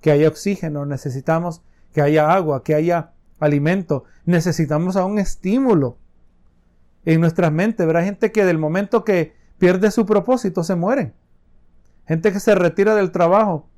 que 0.00 0.12
haya 0.12 0.28
oxígeno, 0.28 0.86
necesitamos 0.86 1.62
que 1.92 2.02
haya 2.02 2.32
agua, 2.32 2.62
que 2.62 2.74
haya 2.74 3.12
alimento, 3.40 4.04
necesitamos 4.26 4.96
a 4.96 5.04
un 5.04 5.18
estímulo 5.18 5.96
en 7.14 7.20
nuestra 7.20 7.50
mente. 7.50 7.86
¿verdad? 7.86 8.04
Gente 8.04 8.32
que 8.32 8.44
del 8.44 8.58
momento 8.58 9.04
que 9.04 9.34
pierde 9.58 9.90
su 9.90 10.06
propósito, 10.06 10.64
se 10.64 10.74
mueren. 10.74 11.14
Gente 12.06 12.32
que 12.32 12.40
se 12.40 12.54
retira 12.54 12.94
del 12.96 13.12
trabajo 13.12 13.68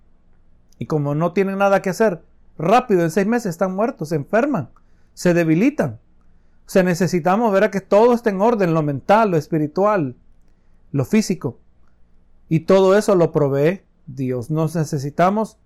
Y 0.79 0.87
como 0.87 1.15
no 1.15 1.33
tienen 1.33 1.59
nada 1.59 1.83
que 1.83 1.91
hacer, 1.91 2.23
rápido, 2.59 3.03
en 3.03 3.11
seis 3.11 3.27
meses 3.27 3.51
están 3.51 3.75
muertos, 3.75 4.09
se 4.09 4.17
enferman, 4.17 4.71
se 5.15 5.35
debilitan. 5.35 6.01
O 6.67 6.71
sea, 6.71 6.83
necesitamos 6.83 7.53
ver 7.53 7.65
a 7.65 7.71
que 7.71 7.81
todo 7.81 8.15
esté 8.15 8.31
en 8.31 8.41
orden, 8.41 8.75
lo 8.75 8.83
mental, 8.83 9.31
lo 9.31 9.37
espiritual, 9.37 10.17
lo 10.91 11.05
físico. 11.05 11.59
Y 12.49 12.61
todo 12.61 12.97
eso 12.97 13.15
lo 13.15 13.33
provee 13.33 13.83
Dios. 14.07 14.51
Nos 14.51 14.75
necesitamos 14.75 15.59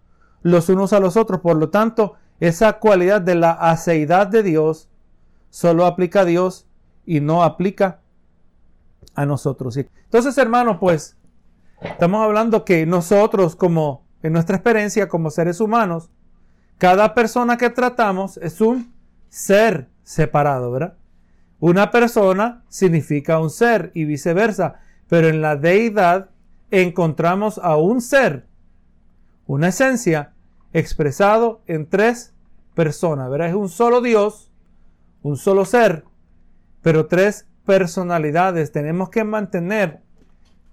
los 0.42 0.68
unos 0.68 0.92
a 0.92 1.00
los 1.00 1.16
otros. 1.16 1.40
Por 1.40 1.56
lo 1.56 1.70
tanto, 1.70 2.14
esa 2.40 2.74
cualidad 2.74 3.20
de 3.20 3.34
la 3.34 3.52
aceidad 3.52 4.26
de 4.26 4.42
Dios 4.42 4.88
solo 5.50 5.86
aplica 5.86 6.20
a 6.20 6.24
Dios 6.24 6.65
y 7.06 7.20
no 7.20 7.42
aplica 7.42 8.00
a 9.14 9.24
nosotros. 9.24 9.76
Entonces, 9.76 10.36
hermano, 10.36 10.78
pues 10.78 11.16
estamos 11.80 12.22
hablando 12.22 12.64
que 12.64 12.84
nosotros, 12.84 13.56
como 13.56 14.04
en 14.22 14.32
nuestra 14.32 14.56
experiencia 14.56 15.08
como 15.08 15.30
seres 15.30 15.60
humanos, 15.60 16.10
cada 16.78 17.14
persona 17.14 17.56
que 17.56 17.70
tratamos 17.70 18.36
es 18.38 18.60
un 18.60 18.92
ser 19.28 19.88
separado, 20.02 20.70
¿verdad? 20.72 20.96
Una 21.58 21.90
persona 21.90 22.64
significa 22.68 23.38
un 23.38 23.48
ser 23.50 23.90
y 23.94 24.04
viceversa, 24.04 24.80
pero 25.08 25.28
en 25.28 25.40
la 25.40 25.56
deidad 25.56 26.30
encontramos 26.70 27.58
a 27.58 27.76
un 27.76 28.02
ser, 28.02 28.46
una 29.46 29.68
esencia, 29.68 30.32
expresado 30.72 31.62
en 31.66 31.88
tres 31.88 32.34
personas, 32.74 33.30
¿verdad? 33.30 33.48
Es 33.48 33.54
un 33.54 33.70
solo 33.70 34.02
Dios, 34.02 34.50
un 35.22 35.36
solo 35.36 35.64
ser, 35.64 36.04
pero 36.82 37.06
tres 37.06 37.46
personalidades. 37.64 38.72
Tenemos 38.72 39.10
que 39.10 39.24
mantener 39.24 40.00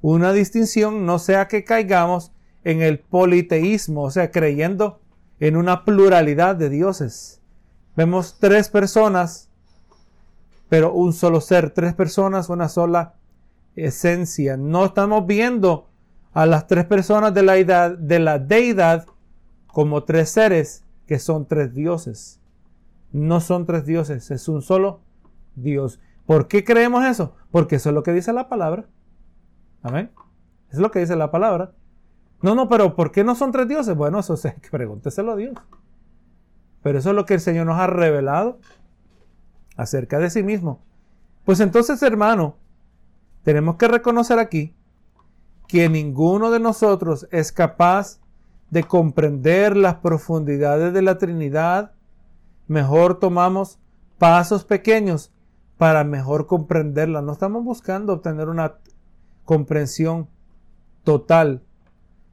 una 0.02 0.34
distinción, 0.34 1.06
no 1.06 1.20
sea 1.20 1.48
que 1.48 1.64
caigamos 1.64 2.32
en 2.64 2.82
el 2.82 3.00
politeísmo, 3.00 4.04
o 4.04 4.12
sea, 4.12 4.32
creyendo 4.32 5.02
en 5.40 5.58
una 5.58 5.86
pluralidad 5.86 6.56
de 6.56 6.70
dioses. 6.70 7.42
Vemos 7.96 8.38
tres 8.40 8.70
personas, 8.70 9.50
pero 10.70 10.94
un 10.94 11.14
solo 11.14 11.42
ser, 11.42 11.72
tres 11.72 11.94
personas, 11.94 12.50
una 12.50 12.70
sola 12.70 13.16
esencia. 13.76 14.58
No 14.58 14.86
estamos 14.86 15.28
viendo 15.28 15.90
a 16.34 16.46
las 16.46 16.68
tres 16.68 16.86
personas 16.86 17.34
de 17.34 17.44
la, 17.44 17.90
de 17.90 18.20
la 18.20 18.40
deidad 18.40 19.06
como 19.68 20.04
tres 20.04 20.30
seres 20.30 20.84
que 21.08 21.20
son 21.20 21.48
tres 21.48 21.74
dioses. 21.74 22.40
No 23.12 23.42
son 23.42 23.66
tres 23.66 23.86
dioses, 23.86 24.32
es 24.32 24.48
un 24.48 24.62
solo 24.62 25.02
Dios. 25.56 26.00
¿Por 26.26 26.48
qué 26.48 26.64
creemos 26.64 27.04
eso? 27.06 27.36
Porque 27.52 27.76
eso 27.76 27.90
es 27.90 27.96
lo 27.96 28.04
que 28.04 28.14
dice 28.14 28.34
la 28.34 28.50
palabra. 28.50 28.86
Amén. 29.82 30.12
Es 30.72 30.80
lo 30.80 30.92
que 30.92 31.00
dice 31.00 31.16
la 31.16 31.32
palabra. 31.32 31.74
No, 32.42 32.56
no, 32.56 32.68
pero 32.68 32.96
¿por 32.96 33.12
qué 33.12 33.24
no 33.24 33.36
son 33.36 33.52
tres 33.52 33.68
dioses? 33.68 33.96
Bueno, 33.96 34.20
eso 34.20 34.34
es 34.34 34.42
que 34.62 34.70
pregúnteselo 34.70 35.34
a 35.34 35.36
Dios. 35.36 35.54
Pero 36.82 37.00
eso 37.00 37.10
es 37.10 37.16
lo 37.16 37.26
que 37.26 37.36
el 37.36 37.40
Señor 37.40 37.66
nos 37.66 37.80
ha 37.80 37.88
revelado 37.88 38.60
acerca 39.78 40.20
de 40.20 40.30
sí 40.30 40.44
mismo. 40.44 40.82
Pues 41.46 41.60
entonces, 41.60 42.02
hermano, 42.04 42.58
tenemos 43.44 43.76
que 43.76 43.88
reconocer 43.88 44.40
aquí 44.40 44.76
que 45.68 45.90
ninguno 45.90 46.52
de 46.52 46.60
nosotros 46.60 47.28
es 47.32 47.52
capaz 47.52 48.20
de 48.70 48.84
comprender 48.84 49.78
las 49.78 49.96
profundidades 49.96 50.94
de 50.94 51.02
la 51.02 51.18
Trinidad. 51.18 51.94
Mejor 52.68 53.20
tomamos 53.20 53.80
pasos 54.18 54.64
pequeños 54.64 55.33
para 55.84 56.06
mejor 56.06 56.48
comprenderla. 56.48 57.22
No 57.22 57.34
estamos 57.34 57.62
buscando 57.62 58.14
obtener 58.14 58.48
una 58.48 58.76
comprensión 59.44 60.30
total, 61.04 61.62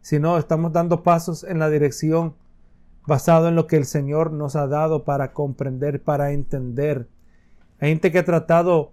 sino 0.02 0.38
estamos 0.38 0.72
dando 0.72 1.02
pasos 1.02 1.42
en 1.42 1.58
la 1.58 1.68
dirección 1.68 2.36
basado 3.08 3.48
en 3.48 3.56
lo 3.56 3.66
que 3.66 3.76
el 3.76 3.86
Señor 3.86 4.30
nos 4.30 4.54
ha 4.54 4.68
dado 4.68 5.02
para 5.02 5.32
comprender, 5.32 6.00
para 6.00 6.30
entender. 6.30 7.08
Hay 7.80 7.88
gente 7.88 8.12
que 8.12 8.20
ha 8.20 8.24
tratado, 8.24 8.92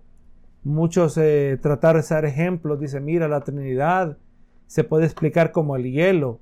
muchos 0.64 1.20
eh, 1.20 1.60
tratar 1.62 1.96
de 1.96 2.02
ser 2.02 2.26
ejemplos, 2.26 2.80
dice, 2.80 3.00
mira, 3.00 3.28
la 3.28 3.42
Trinidad 3.42 4.18
se 4.66 4.84
puede 4.84 5.06
explicar 5.06 5.52
como 5.52 5.76
el 5.76 5.84
hielo. 5.84 6.40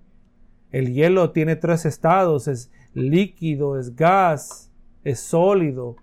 El 0.71 0.93
hielo 0.93 1.31
tiene 1.31 1.57
tres 1.57 1.85
estados, 1.85 2.47
es 2.47 2.71
líquido, 2.93 3.77
es 3.77 3.93
gas, 3.93 4.71
es 5.03 5.19
sólido, 5.19 5.97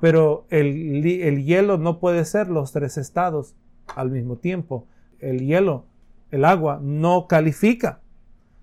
pero 0.00 0.46
el, 0.50 1.04
el 1.06 1.44
hielo 1.44 1.78
no 1.78 1.98
puede 1.98 2.24
ser 2.24 2.48
los 2.48 2.72
tres 2.72 2.98
estados 2.98 3.54
al 3.94 4.10
mismo 4.10 4.36
tiempo. 4.36 4.86
El 5.18 5.40
hielo, 5.40 5.86
el 6.30 6.44
agua, 6.44 6.80
no 6.82 7.26
califica 7.26 8.00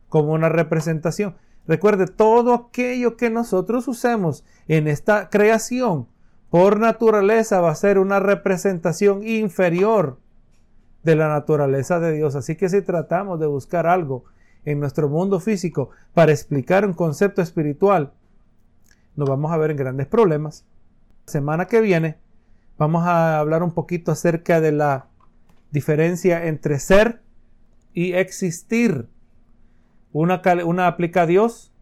como 0.10 0.34
una 0.34 0.50
representación. 0.50 1.36
Recuerde, 1.68 2.08
todo 2.08 2.54
aquello 2.54 3.16
que 3.16 3.30
nosotros 3.30 3.88
usemos 3.88 4.44
en 4.68 4.88
esta 4.88 5.30
creación, 5.30 6.08
por 6.50 6.80
naturaleza 6.80 7.62
va 7.62 7.72
a 7.72 7.76
ser 7.76 7.98
una 7.98 8.20
representación 8.20 9.28
inferior 9.28 10.20
de 11.04 11.16
la 11.16 11.28
naturaleza 11.28 12.00
de 12.00 12.14
Dios. 12.14 12.36
Así 12.36 12.56
que 12.56 12.70
si 12.70 12.82
tratamos 12.82 13.40
de 13.40 13.48
buscar 13.48 13.88
algo 13.88 14.26
en 14.66 14.80
nuestro 14.80 15.10
mundo 15.10 15.40
físico 15.40 15.90
para 16.14 16.32
explicar 16.32 16.86
un 16.86 16.94
concepto 16.94 17.42
espiritual, 17.42 18.14
nos 19.16 19.30
vamos 19.30 19.52
a 19.52 19.58
ver 19.58 19.72
en 19.72 19.78
grandes 19.78 20.08
problemas. 20.08 20.66
Semana 21.26 21.66
que 21.66 21.82
viene 21.82 22.18
vamos 22.78 23.06
a 23.06 23.40
hablar 23.40 23.64
un 23.64 23.72
poquito 23.72 24.12
acerca 24.12 24.60
de 24.60 24.72
la 24.72 25.08
diferencia 25.72 26.46
entre 26.46 26.80
ser 26.80 27.22
y 27.94 28.14
existir. 28.14 29.08
Una, 30.12 30.42
una 30.66 30.88
aplica 30.88 31.24
a 31.24 31.26
Dios 31.26 31.74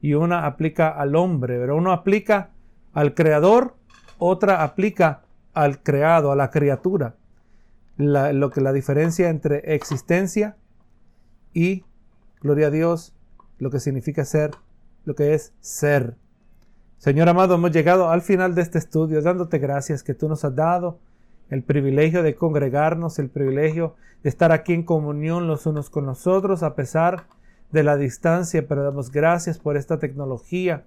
y 0.00 0.14
una 0.14 0.46
aplica 0.46 0.88
al 0.88 1.16
hombre, 1.16 1.58
pero 1.58 1.76
uno 1.76 1.92
aplica 1.92 2.50
al 2.92 3.14
creador, 3.14 3.76
otra 4.18 4.62
aplica 4.62 5.22
al 5.54 5.82
creado, 5.82 6.32
a 6.32 6.36
la 6.36 6.50
criatura. 6.50 7.16
lo 7.96 8.50
que 8.50 8.60
la 8.60 8.72
diferencia 8.72 9.28
entre 9.28 9.74
existencia 9.74 10.56
y 11.52 11.84
gloria 12.40 12.66
a 12.66 12.70
Dios, 12.70 13.14
lo 13.58 13.70
que 13.70 13.80
significa 13.80 14.24
ser, 14.24 14.50
lo 15.04 15.14
que 15.14 15.34
es 15.34 15.54
ser. 15.60 16.16
Señor 17.04 17.28
amado, 17.28 17.56
hemos 17.56 17.70
llegado 17.70 18.08
al 18.08 18.22
final 18.22 18.54
de 18.54 18.62
este 18.62 18.78
estudio 18.78 19.20
dándote 19.20 19.58
gracias 19.58 20.02
que 20.02 20.14
tú 20.14 20.26
nos 20.26 20.42
has 20.42 20.56
dado 20.56 21.00
el 21.50 21.62
privilegio 21.62 22.22
de 22.22 22.34
congregarnos, 22.34 23.18
el 23.18 23.28
privilegio 23.28 23.94
de 24.22 24.30
estar 24.30 24.52
aquí 24.52 24.72
en 24.72 24.84
comunión 24.84 25.46
los 25.46 25.66
unos 25.66 25.90
con 25.90 26.06
los 26.06 26.26
otros 26.26 26.62
a 26.62 26.74
pesar 26.74 27.26
de 27.72 27.82
la 27.82 27.98
distancia, 27.98 28.66
pero 28.66 28.84
damos 28.84 29.12
gracias 29.12 29.58
por 29.58 29.76
esta 29.76 29.98
tecnología. 29.98 30.84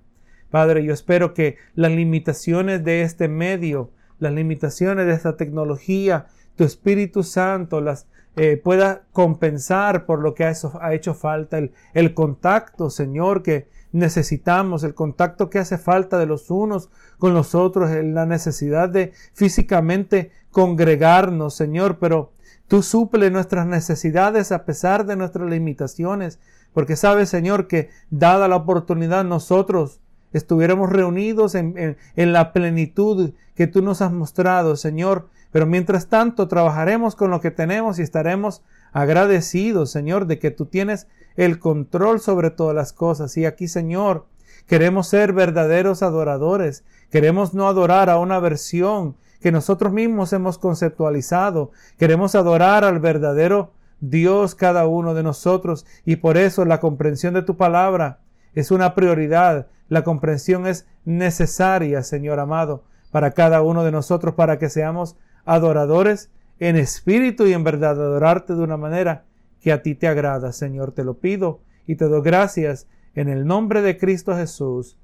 Padre, 0.49 0.83
yo 0.83 0.91
espero 0.91 1.35
que 1.35 1.57
las 1.75 1.91
limitaciones 1.91 2.83
de 2.83 3.03
este 3.03 3.27
medio, 3.27 3.91
las 4.17 4.33
limitaciones 4.33 5.05
de 5.05 5.13
esta 5.13 5.37
tecnología, 5.37 6.25
tu 6.57 6.65
Espíritu 6.65 7.23
Santo 7.23 7.79
las 7.79 8.07
eh, 8.35 8.57
pueda 8.57 9.03
compensar 9.13 10.05
por 10.05 10.19
lo 10.19 10.35
que 10.35 10.43
ha, 10.43 10.53
ha 10.81 10.93
hecho 10.93 11.13
falta, 11.13 11.57
el, 11.57 11.71
el 11.93 12.13
contacto, 12.13 12.89
Señor, 12.89 13.41
que 13.41 13.67
necesitamos, 13.91 14.83
el 14.83 14.93
contacto 14.93 15.49
que 15.49 15.59
hace 15.59 15.77
falta 15.77 16.19
de 16.19 16.25
los 16.25 16.51
unos 16.51 16.89
con 17.17 17.33
los 17.33 17.55
otros, 17.55 17.89
la 17.89 18.25
necesidad 18.25 18.89
de 18.89 19.13
físicamente 19.33 20.31
congregarnos, 20.51 21.55
Señor, 21.55 21.97
pero 21.99 22.31
tú 22.67 22.83
suple 22.83 23.31
nuestras 23.31 23.65
necesidades 23.65 24.51
a 24.51 24.65
pesar 24.65 25.05
de 25.05 25.15
nuestras 25.15 25.49
limitaciones. 25.49 26.39
Porque 26.73 26.95
sabes, 26.95 27.29
Señor, 27.29 27.67
que 27.67 27.89
dada 28.11 28.47
la 28.47 28.57
oportunidad 28.57 29.23
nosotros 29.25 29.99
estuviéramos 30.33 30.91
reunidos 30.91 31.55
en, 31.55 31.97
en, 32.15 32.33
la 32.33 32.53
plenitud 32.53 33.31
que 33.55 33.67
tú 33.67 33.81
nos 33.81 34.01
has 34.01 34.11
mostrado, 34.11 34.75
Señor. 34.75 35.27
Pero 35.51 35.65
mientras 35.65 36.07
tanto 36.07 36.47
trabajaremos 36.47 37.15
con 37.15 37.31
lo 37.31 37.39
que 37.39 37.51
tenemos 37.51 37.99
y 37.99 38.01
estaremos 38.01 38.61
agradecidos, 38.91 39.91
Señor, 39.91 40.27
de 40.27 40.39
que 40.39 40.51
tú 40.51 40.65
tienes 40.65 41.07
el 41.35 41.59
control 41.59 42.19
sobre 42.19 42.49
todas 42.49 42.75
las 42.75 42.93
cosas. 42.93 43.37
Y 43.37 43.45
aquí, 43.45 43.67
Señor, 43.67 44.25
queremos 44.67 45.07
ser 45.07 45.33
verdaderos 45.33 46.03
adoradores. 46.03 46.83
Queremos 47.09 47.53
no 47.53 47.67
adorar 47.67 48.09
a 48.09 48.19
una 48.19 48.39
versión 48.39 49.15
que 49.39 49.51
nosotros 49.51 49.93
mismos 49.93 50.33
hemos 50.33 50.57
conceptualizado. 50.57 51.71
Queremos 51.97 52.35
adorar 52.35 52.83
al 52.83 52.99
verdadero 52.99 53.71
Dios 53.99 54.55
cada 54.55 54.87
uno 54.87 55.13
de 55.13 55.23
nosotros 55.23 55.85
y 56.05 56.17
por 56.17 56.37
eso 56.37 56.65
la 56.65 56.79
comprensión 56.79 57.33
de 57.33 57.41
tu 57.41 57.57
palabra 57.57 58.19
es 58.53 58.71
una 58.71 58.95
prioridad. 58.95 59.67
La 59.89 60.03
comprensión 60.03 60.67
es 60.67 60.87
necesaria, 61.05 62.03
Señor 62.03 62.39
amado, 62.39 62.83
para 63.11 63.31
cada 63.31 63.61
uno 63.61 63.83
de 63.83 63.91
nosotros, 63.91 64.35
para 64.35 64.59
que 64.59 64.69
seamos 64.69 65.17
adoradores 65.45 66.29
en 66.59 66.75
espíritu 66.75 67.45
y 67.45 67.53
en 67.53 67.63
verdad, 67.63 67.91
adorarte 67.91 68.53
de 68.55 68.61
una 68.61 68.77
manera 68.77 69.25
que 69.61 69.71
a 69.71 69.81
ti 69.81 69.95
te 69.95 70.07
agrada, 70.07 70.51
Señor. 70.51 70.91
Te 70.91 71.03
lo 71.03 71.19
pido 71.19 71.61
y 71.85 71.95
te 71.95 72.05
doy 72.05 72.21
gracias 72.21 72.87
en 73.15 73.29
el 73.29 73.45
nombre 73.45 73.81
de 73.81 73.97
Cristo 73.97 74.35
Jesús. 74.35 74.99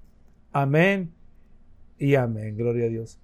Amén 0.52 1.14
y 1.98 2.16
amén. 2.16 2.58
Gloria 2.58 2.86
a 2.86 2.90
Dios. 2.90 3.23